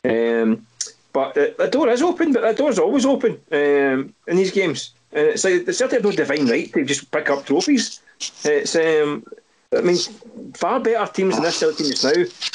Um, 0.04 0.66
but 1.12 1.34
the, 1.34 1.54
the, 1.56 1.68
door 1.68 1.88
is 1.88 2.02
open, 2.02 2.32
but 2.32 2.42
the 2.42 2.52
door's 2.52 2.78
always 2.78 3.06
open 3.06 3.40
um, 3.52 4.14
in 4.26 4.36
these 4.36 4.50
games. 4.50 4.92
And 5.12 5.28
it's 5.28 5.44
like 5.44 5.64
the 5.64 5.72
Celtic 5.72 6.02
have 6.02 6.04
no 6.04 6.12
divine 6.12 6.46
right 6.46 6.70
to 6.72 6.84
just 6.84 7.10
pick 7.10 7.30
up 7.30 7.46
trophies. 7.46 8.00
It's 8.44 8.76
um, 8.76 9.24
I 9.76 9.80
mean, 9.80 9.96
far 10.54 10.80
better 10.80 11.10
teams 11.10 11.34
than 11.34 11.44
this 11.44 11.58
Celtic 11.58 11.78
team 11.78 11.90
just 11.90 12.04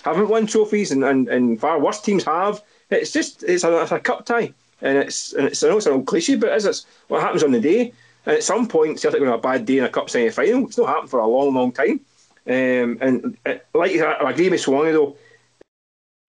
now 0.05 0.11
haven't 0.11 0.29
won 0.29 0.45
trophies, 0.45 0.91
and, 0.91 1.03
and, 1.03 1.27
and 1.29 1.59
far 1.59 1.79
worse 1.79 2.01
teams 2.01 2.23
have. 2.23 2.61
It's 2.89 3.11
just 3.11 3.43
it's 3.43 3.63
a, 3.63 3.81
it's 3.81 3.91
a 3.91 3.99
cup 3.99 4.25
tie, 4.25 4.53
and 4.81 4.97
it's 4.97 5.33
and 5.33 5.47
it's 5.47 5.63
I 5.63 5.69
know 5.69 5.77
it's 5.77 5.85
an 5.85 5.93
old 5.93 6.07
cliche, 6.07 6.35
but 6.35 6.51
it 6.51 6.55
is 6.55 6.65
it's 6.65 6.85
what 7.07 7.21
happens 7.21 7.43
on 7.43 7.51
the 7.51 7.59
day. 7.59 7.93
And 8.25 8.35
at 8.35 8.43
some 8.43 8.67
point, 8.67 8.99
Celtic 8.99 9.19
going 9.19 9.27
to 9.29 9.31
have 9.31 9.39
a 9.39 9.41
bad 9.41 9.65
day 9.65 9.79
in 9.79 9.83
a 9.83 9.89
cup 9.89 10.09
semi 10.09 10.29
final. 10.29 10.67
It's 10.67 10.77
not 10.77 10.87
happened 10.87 11.09
for 11.09 11.19
a 11.19 11.27
long, 11.27 11.53
long 11.53 11.71
time. 11.71 12.01
Um, 12.47 12.97
and 13.01 13.37
it, 13.45 13.67
uh, 13.73 13.77
like 13.77 13.91
I 13.95 14.31
agree 14.31 14.49
with 14.49 14.61
Swanee 14.61 14.91
though. 14.91 15.15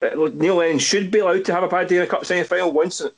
Uh, 0.03 0.31
Neil 0.35 0.57
Lennon 0.57 0.79
should 0.79 1.11
be 1.11 1.21
allowed 1.21 1.45
to 1.45 1.55
have 1.55 1.63
a 1.63 1.69
bad 1.69 1.89
day 1.89 1.97
in 1.97 2.03
a 2.03 2.07
cup 2.07 2.25
semi 2.25 2.45
final 2.45 2.73
once. 2.73 3.01
Uh, 3.01 3.11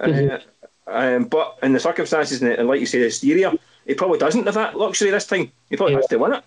mm-hmm. 0.00 0.92
um, 0.92 1.24
but 1.24 1.58
in 1.62 1.72
the 1.72 1.80
circumstances, 1.80 2.42
and 2.42 2.68
like 2.68 2.80
you 2.80 2.86
say, 2.86 2.98
the 2.98 3.04
hysteria, 3.04 3.52
he 3.86 3.94
probably 3.94 4.18
doesn't 4.18 4.46
have 4.46 4.54
that 4.54 4.76
luxury 4.76 5.10
this 5.10 5.26
time. 5.26 5.50
He 5.68 5.76
probably 5.76 5.94
yeah. 5.94 5.98
has 5.98 6.06
to 6.08 6.18
win 6.18 6.34
it. 6.34 6.44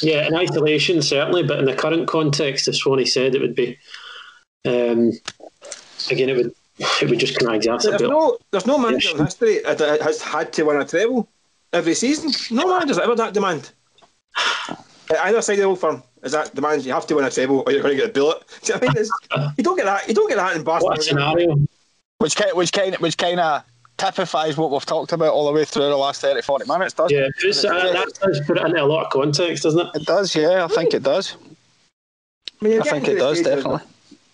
Yeah, 0.00 0.26
in 0.26 0.34
isolation 0.34 1.02
certainly, 1.02 1.42
but 1.42 1.58
in 1.58 1.64
the 1.64 1.74
current 1.74 2.08
context, 2.08 2.68
as 2.68 2.78
Swanee 2.78 3.06
said, 3.06 3.34
it 3.34 3.40
would 3.40 3.54
be. 3.54 3.78
Um, 4.66 5.12
again, 6.10 6.28
it 6.28 6.36
would 6.36 6.54
it 6.78 7.08
would 7.08 7.18
just 7.18 7.38
kind 7.38 7.54
of 7.54 7.62
exacerbate. 7.62 7.98
There's 7.98 8.10
no, 8.10 8.38
there's 8.50 8.66
no 8.66 8.78
manager 8.78 9.10
in 9.10 9.24
history 9.24 9.60
that 9.64 9.78
has 10.02 10.20
had 10.20 10.52
to 10.54 10.64
win 10.64 10.80
a 10.80 10.84
treble 10.84 11.28
every 11.72 11.94
season. 11.94 12.32
No 12.56 12.66
manager's 12.68 12.98
ever 12.98 13.14
that 13.14 13.34
demand. 13.34 13.72
At 15.10 15.18
either 15.24 15.42
side 15.42 15.54
of 15.54 15.58
the 15.58 15.64
old 15.64 15.80
firm 15.80 16.02
is 16.22 16.32
that 16.32 16.54
demand 16.54 16.84
you 16.84 16.92
have 16.92 17.06
to 17.06 17.14
win 17.14 17.24
a 17.24 17.30
treble 17.30 17.62
or 17.66 17.72
you're 17.72 17.82
going 17.82 17.96
to 17.96 18.00
get 18.00 18.10
a 18.10 18.12
bullet. 18.12 18.42
Do 18.62 18.72
you, 18.72 18.80
know 18.80 18.88
I 18.88 18.94
mean, 18.94 19.52
you 19.58 19.64
don't 19.64 19.76
get 19.76 19.84
that. 19.84 20.08
You 20.08 20.14
don't 20.14 20.28
get 20.28 20.36
that 20.36 20.56
in 20.56 20.64
Barcelona. 20.64 20.96
What 20.96 21.00
a 21.00 21.02
scenario. 21.02 21.56
Which 22.18 22.36
kind, 22.36 22.52
which 22.54 22.72
kind, 22.72 22.96
which 22.96 23.16
kind 23.16 23.38
of 23.38 23.62
typifies 23.96 24.56
what 24.56 24.70
we've 24.70 24.86
talked 24.86 25.12
about 25.12 25.32
all 25.32 25.46
the 25.46 25.52
way 25.52 25.64
through 25.64 25.88
the 25.88 25.96
last 25.96 26.20
30, 26.20 26.42
40 26.42 26.64
minutes, 26.66 26.94
doesn't 26.94 27.16
yeah, 27.16 27.28
it? 27.42 27.64
Uh, 27.64 27.92
that 27.92 28.18
does 28.20 28.40
put 28.46 28.58
it 28.58 28.66
into 28.66 28.82
a 28.82 28.84
lot 28.84 29.04
of 29.06 29.12
context, 29.12 29.62
doesn't 29.62 29.80
it? 29.80 29.88
It 29.94 30.06
does, 30.06 30.34
yeah, 30.34 30.64
I 30.64 30.68
think 30.68 30.94
it 30.94 31.02
does. 31.02 31.36
I, 32.60 32.64
mean, 32.64 32.80
I 32.80 32.84
think 32.84 33.08
it 33.08 33.16
does, 33.16 33.42
definitely. 33.42 33.82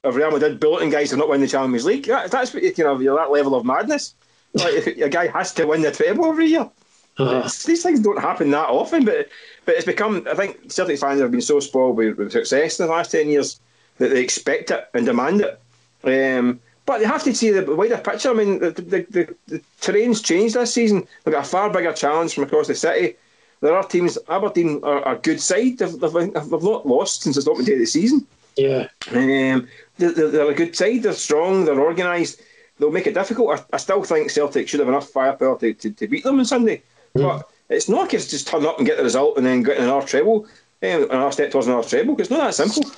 Of 0.03 0.17
Real 0.17 0.31
Madrid 0.31 0.61
bulletin 0.61 0.89
guys 0.89 1.11
have 1.11 1.19
not 1.19 1.29
won 1.29 1.41
the 1.41 1.49
Champions 1.49 1.85
League. 1.85 2.07
That, 2.07 2.31
that's 2.31 2.55
what 2.55 2.63
you 2.63 2.85
know, 2.85 3.17
that 3.17 3.31
level 3.31 3.55
of 3.55 3.67
madness. 3.67 4.15
Like, 4.55 4.87
a 4.87 5.09
guy 5.11 5.27
has 5.27 5.53
to 5.55 5.67
win 5.67 5.83
the 5.83 5.93
treble 5.93 6.27
every 6.27 6.47
year. 6.47 6.71
Uh-huh. 7.19 7.43
These 7.43 7.83
things 7.83 8.01
don't 8.01 8.21
happen 8.21 8.51
that 8.51 8.69
often, 8.69 9.05
but 9.05 9.29
but 9.67 9.75
it's 9.75 9.85
become. 9.85 10.27
I 10.31 10.35
think 10.35 10.73
Celtic 10.73 10.99
fans 10.99 11.21
have 11.21 11.31
been 11.31 11.43
so 11.43 11.61
spoiled 11.61 11.97
with, 11.97 12.17
with 12.17 12.33
success 12.33 12.81
in 12.81 12.87
the 12.87 12.93
last 12.93 13.11
ten 13.11 13.29
years 13.29 13.61
that 13.99 14.09
they 14.09 14.23
expect 14.23 14.71
it 14.71 14.89
and 14.95 15.05
demand 15.05 15.43
it. 15.43 15.61
Um, 16.03 16.61
but 16.87 17.01
they 17.01 17.05
have 17.05 17.23
to 17.25 17.35
see 17.35 17.51
the 17.51 17.77
wider 17.77 17.99
picture. 17.99 18.31
I 18.31 18.33
mean, 18.33 18.59
the, 18.59 18.71
the, 18.71 19.07
the, 19.11 19.35
the 19.49 19.63
terrain's 19.83 20.23
changed 20.23 20.55
this 20.55 20.73
season. 20.73 21.07
They've 21.25 21.35
got 21.35 21.45
a 21.45 21.49
far 21.49 21.69
bigger 21.71 21.93
challenge 21.93 22.35
from 22.35 22.45
across 22.45 22.69
the 22.69 22.75
city. 22.75 23.17
There 23.61 23.77
are 23.77 23.85
teams. 23.85 24.17
Aberdeen 24.29 24.81
are 24.83 25.07
a 25.07 25.19
good 25.19 25.43
side. 25.43 25.77
They've, 25.79 26.01
they've, 26.01 26.13
they've 26.13 26.63
not 26.63 26.87
lost 26.87 27.23
since 27.23 27.37
the 27.37 27.43
day 27.43 27.75
of 27.75 27.79
the 27.79 27.85
season. 27.85 28.27
Yeah, 28.57 28.89
um, 29.13 29.69
they're, 30.01 30.31
they're, 30.31 30.51
a 30.51 30.55
good 30.55 30.75
side. 30.75 31.03
They're 31.03 31.13
strong. 31.13 31.65
They're 31.65 31.81
organised. 31.81 32.41
They'll 32.79 32.91
make 32.91 33.07
it 33.07 33.15
difficult. 33.15 33.59
I, 33.59 33.75
I, 33.75 33.77
still 33.77 34.03
think 34.03 34.31
Celtic 34.31 34.69
should 34.69 34.81
have 34.81 34.89
enough 34.89 35.09
firepower 35.09 35.59
to, 35.59 35.75
to, 35.75 35.91
to 35.91 36.09
beat 36.09 36.25
them 36.25 36.39
on 36.39 36.45
Sunday. 36.45 36.83
Mm. 37.17 37.23
But 37.23 37.51
it's 37.69 37.89
not 37.89 38.03
like 38.03 38.15
it's 38.15 38.29
just 38.29 38.49
turn 38.49 38.67
up 38.67 38.79
and 38.79 38.87
get 38.87 38.97
the 38.97 39.05
result 39.05 39.37
and 39.37 39.47
then 39.47 39.63
get 39.63 39.79
another 39.79 40.07
treble, 40.07 40.47
um, 40.83 41.11
another 41.11 41.33
step 41.33 41.51
towards 41.51 41.67
another 41.67 41.87
treble. 41.87 42.19
It's 42.21 42.31
not 42.31 42.41
that 42.41 42.55
simple 42.55 42.91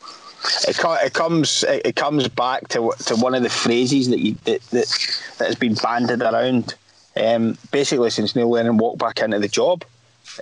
it, 0.69 0.79
it 1.05 1.13
comes 1.13 1.65
it, 1.69 1.97
comes 1.97 2.29
back 2.29 2.69
to 2.69 2.93
to 3.07 3.17
one 3.17 3.35
of 3.35 3.43
the 3.43 3.49
phrases 3.49 4.09
that 4.09 4.21
you 4.21 4.35
that 4.45 4.61
that, 4.71 5.21
that 5.39 5.47
has 5.47 5.57
been 5.57 5.75
banded 5.75 6.23
around 6.23 6.75
um, 7.17 7.57
basically 7.71 8.11
since 8.11 8.35
Neil 8.35 8.51
Lennon 8.51 8.79
walked 8.79 8.99
back 8.99 9.21
into 9.21 9.39
the 9.39 9.49
job. 9.49 9.85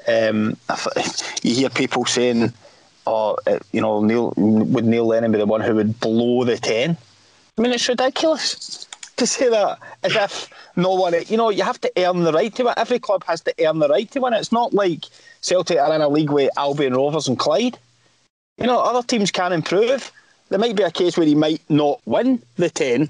Um, 0.07 0.57
you 1.43 1.55
hear 1.55 1.71
people 1.71 2.05
saying, 2.05 2.53
"Oh, 3.07 3.37
you 3.73 3.81
know, 3.81 4.03
Neil 4.03 4.33
would 4.37 4.85
Neil 4.85 5.07
Lennon 5.07 5.33
be 5.33 5.39
the 5.39 5.47
one 5.47 5.61
who 5.61 5.75
would 5.77 6.01
blow 6.01 6.45
the 6.45 6.57
ten? 6.59 6.97
I 7.59 7.63
mean, 7.63 7.73
it's 7.73 7.89
ridiculous 7.89 8.87
to 9.17 9.27
say 9.27 9.49
that 9.49 9.79
as 10.03 10.17
if 10.17 10.51
no 10.77 10.95
one, 10.95 11.15
you 11.29 11.37
know, 11.37 11.51
you 11.51 11.63
have 11.63 11.81
to 11.83 11.93
earn 11.97 12.23
the 12.23 12.33
right 12.33 12.55
to 12.55 12.69
it. 12.69 12.75
Every 12.77 12.99
club 12.99 13.25
has 13.25 13.41
to 13.43 13.55
earn 13.61 13.79
the 13.79 13.89
right 13.89 14.11
to 14.13 14.21
win. 14.21 14.35
It's 14.35 14.53
not 14.53 14.73
like 14.73 15.05
Celtic 15.41 15.79
are 15.79 15.95
in 15.95 16.01
a 16.01 16.09
league 16.09 16.31
with 16.31 16.51
Albion 16.57 16.95
Rovers 16.95 17.29
and 17.29 17.39
Clyde. 17.39 17.79
You 18.59 18.67
know, 18.67 18.79
other 18.79 19.07
teams 19.07 19.31
can 19.31 19.53
improve. 19.53 20.13
There 20.49 20.59
might 20.59 20.77
be 20.77 20.83
a 20.83 20.91
case 20.91 21.17
where 21.17 21.27
he 21.27 21.35
might 21.35 21.63
not 21.69 22.01
win 22.05 22.43
the 22.57 22.69
10, 22.69 23.09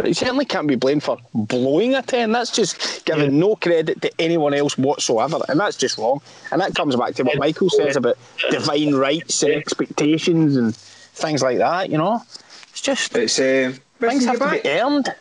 but 0.00 0.08
he 0.08 0.14
certainly 0.14 0.46
can't 0.46 0.66
be 0.66 0.76
blamed 0.76 1.02
for 1.02 1.18
blowing 1.34 1.94
a 1.94 2.00
10. 2.00 2.32
That's 2.32 2.50
just 2.50 3.04
giving 3.04 3.34
yeah. 3.34 3.38
no 3.38 3.54
credit 3.54 4.00
to 4.00 4.10
anyone 4.18 4.54
else 4.54 4.78
whatsoever, 4.78 5.40
and 5.50 5.60
that's 5.60 5.76
just 5.76 5.98
wrong. 5.98 6.22
And 6.50 6.60
that 6.62 6.74
comes 6.74 6.96
back 6.96 7.16
to 7.16 7.22
what 7.22 7.36
Michael 7.36 7.68
says 7.68 7.96
about 7.96 8.16
divine 8.50 8.94
rights 8.94 9.42
and 9.42 9.52
expectations 9.52 10.56
and 10.56 10.74
things 10.74 11.42
like 11.42 11.58
that, 11.58 11.90
you 11.90 11.98
know? 11.98 12.22
It's 12.70 12.80
just. 12.80 13.14
It's, 13.14 13.38
uh, 13.38 13.74
things 13.98 14.24
have 14.24 14.38
to 14.38 14.50
be 14.62 14.66
earned. 14.70 15.14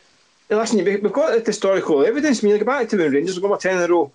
Listen, 0.50 0.86
we've 0.86 1.12
got 1.12 1.46
historical 1.46 2.06
evidence. 2.06 2.42
I 2.42 2.48
mean, 2.48 2.54
you 2.54 2.60
go 2.60 2.66
back 2.66 2.88
to 2.88 2.98
when 2.98 3.12
Rangers 3.12 3.38
were 3.38 3.58
10 3.58 3.76
in 3.76 3.84
a 3.84 3.94
row 3.94 4.14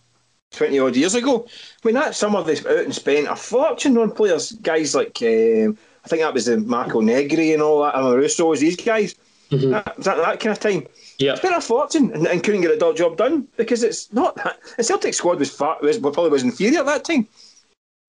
20 0.52 0.78
odd 0.78 0.96
years 0.96 1.14
ago. 1.14 1.46
I 1.46 1.86
mean, 1.86 1.94
that 1.96 2.14
some 2.14 2.34
of 2.34 2.46
this 2.46 2.64
out 2.64 2.78
and 2.78 2.94
spent 2.94 3.28
a 3.28 3.36
fortune 3.36 3.98
on 3.98 4.12
players, 4.12 4.52
guys 4.52 4.94
like, 4.94 5.20
um, 5.20 5.76
I 6.06 6.08
think 6.08 6.22
that 6.22 6.32
was 6.32 6.46
the 6.46 6.56
Marco 6.56 7.02
Negri 7.02 7.52
and 7.52 7.62
all 7.62 7.82
that, 7.82 7.96
Amoruso, 7.96 8.58
these 8.58 8.76
guys. 8.76 9.14
Mm-hmm. 9.50 9.70
That, 9.70 9.94
that, 9.98 10.16
that, 10.16 10.40
kind 10.40 10.52
of 10.52 10.60
time. 10.60 10.86
Yeah. 11.18 11.34
Spent 11.34 11.54
a 11.54 11.60
fortune 11.60 12.10
and, 12.12 12.26
and, 12.26 12.42
couldn't 12.42 12.62
get 12.62 12.82
a 12.82 12.94
job 12.94 13.16
done 13.16 13.46
because 13.56 13.82
it's 13.82 14.12
not 14.12 14.36
that. 14.36 14.58
The 14.76 14.82
Celtic 14.82 15.14
squad 15.14 15.38
was, 15.38 15.50
far, 15.50 15.78
was 15.80 15.98
probably 15.98 16.30
was 16.30 16.42
inferior 16.42 16.80
at 16.80 16.86
that 16.86 17.04
time 17.04 17.28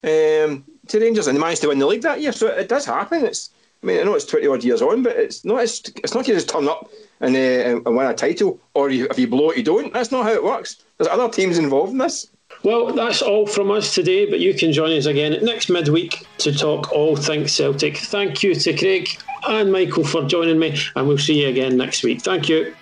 um, 0.04 0.64
to 0.88 1.00
Rangers 1.00 1.28
and 1.28 1.38
they 1.38 1.42
managed 1.42 1.62
to 1.62 1.68
win 1.68 1.80
the 1.80 1.86
league 1.86 2.02
that 2.04 2.22
year. 2.22 2.32
So 2.32 2.48
it 2.48 2.70
does 2.70 2.86
happen. 2.86 3.26
It's 3.26 3.50
I 3.84 3.86
mean, 3.86 4.00
I 4.00 4.04
know 4.04 4.16
it's 4.16 4.26
20 4.26 4.48
odd 4.48 4.64
years 4.64 4.82
on, 4.82 5.04
but 5.04 5.16
it's 5.16 5.46
not 5.46 5.62
it's, 5.64 5.82
it's 6.04 6.16
not 6.16 6.28
you 6.28 6.34
just 6.34 6.50
turn 6.50 6.68
up 6.68 6.90
and, 7.20 7.36
uh, 7.36 7.82
and 7.86 7.96
win 7.96 8.08
a 8.08 8.14
title 8.14 8.60
or 8.74 8.90
you, 8.90 9.08
if 9.10 9.20
you 9.20 9.28
blow 9.28 9.52
it, 9.52 9.58
you 9.58 9.64
don't. 9.64 9.94
That's 9.94 10.12
not 10.12 10.26
how 10.26 10.32
it 10.32 10.44
works. 10.44 10.84
There's 10.98 11.08
other 11.08 11.30
teams 11.30 11.58
involved 11.58 11.92
in 11.92 12.00
this. 12.00 12.28
Well, 12.64 12.94
that's 12.94 13.22
all 13.22 13.46
from 13.46 13.70
us 13.70 13.94
today, 13.94 14.26
but 14.28 14.40
you 14.40 14.54
can 14.54 14.72
join 14.72 14.98
us 14.98 15.06
again 15.06 15.38
next 15.44 15.70
midweek 15.70 16.26
to 16.40 16.52
talk 16.52 16.92
all 16.92 17.16
things 17.16 17.54
Celtic. 17.54 17.98
Thank 17.98 18.42
you 18.42 18.56
to 18.56 18.76
Craig 18.76 19.10
and 19.48 19.72
Michael 19.72 20.04
for 20.04 20.24
joining 20.26 20.60
me, 20.60 20.78
and 20.96 21.08
we'll 21.08 21.18
see 21.18 21.42
you 21.42 21.50
again 21.50 21.78
next 21.78 22.04
week. 22.04 22.22
Thank 22.22 22.50
you. 22.50 22.76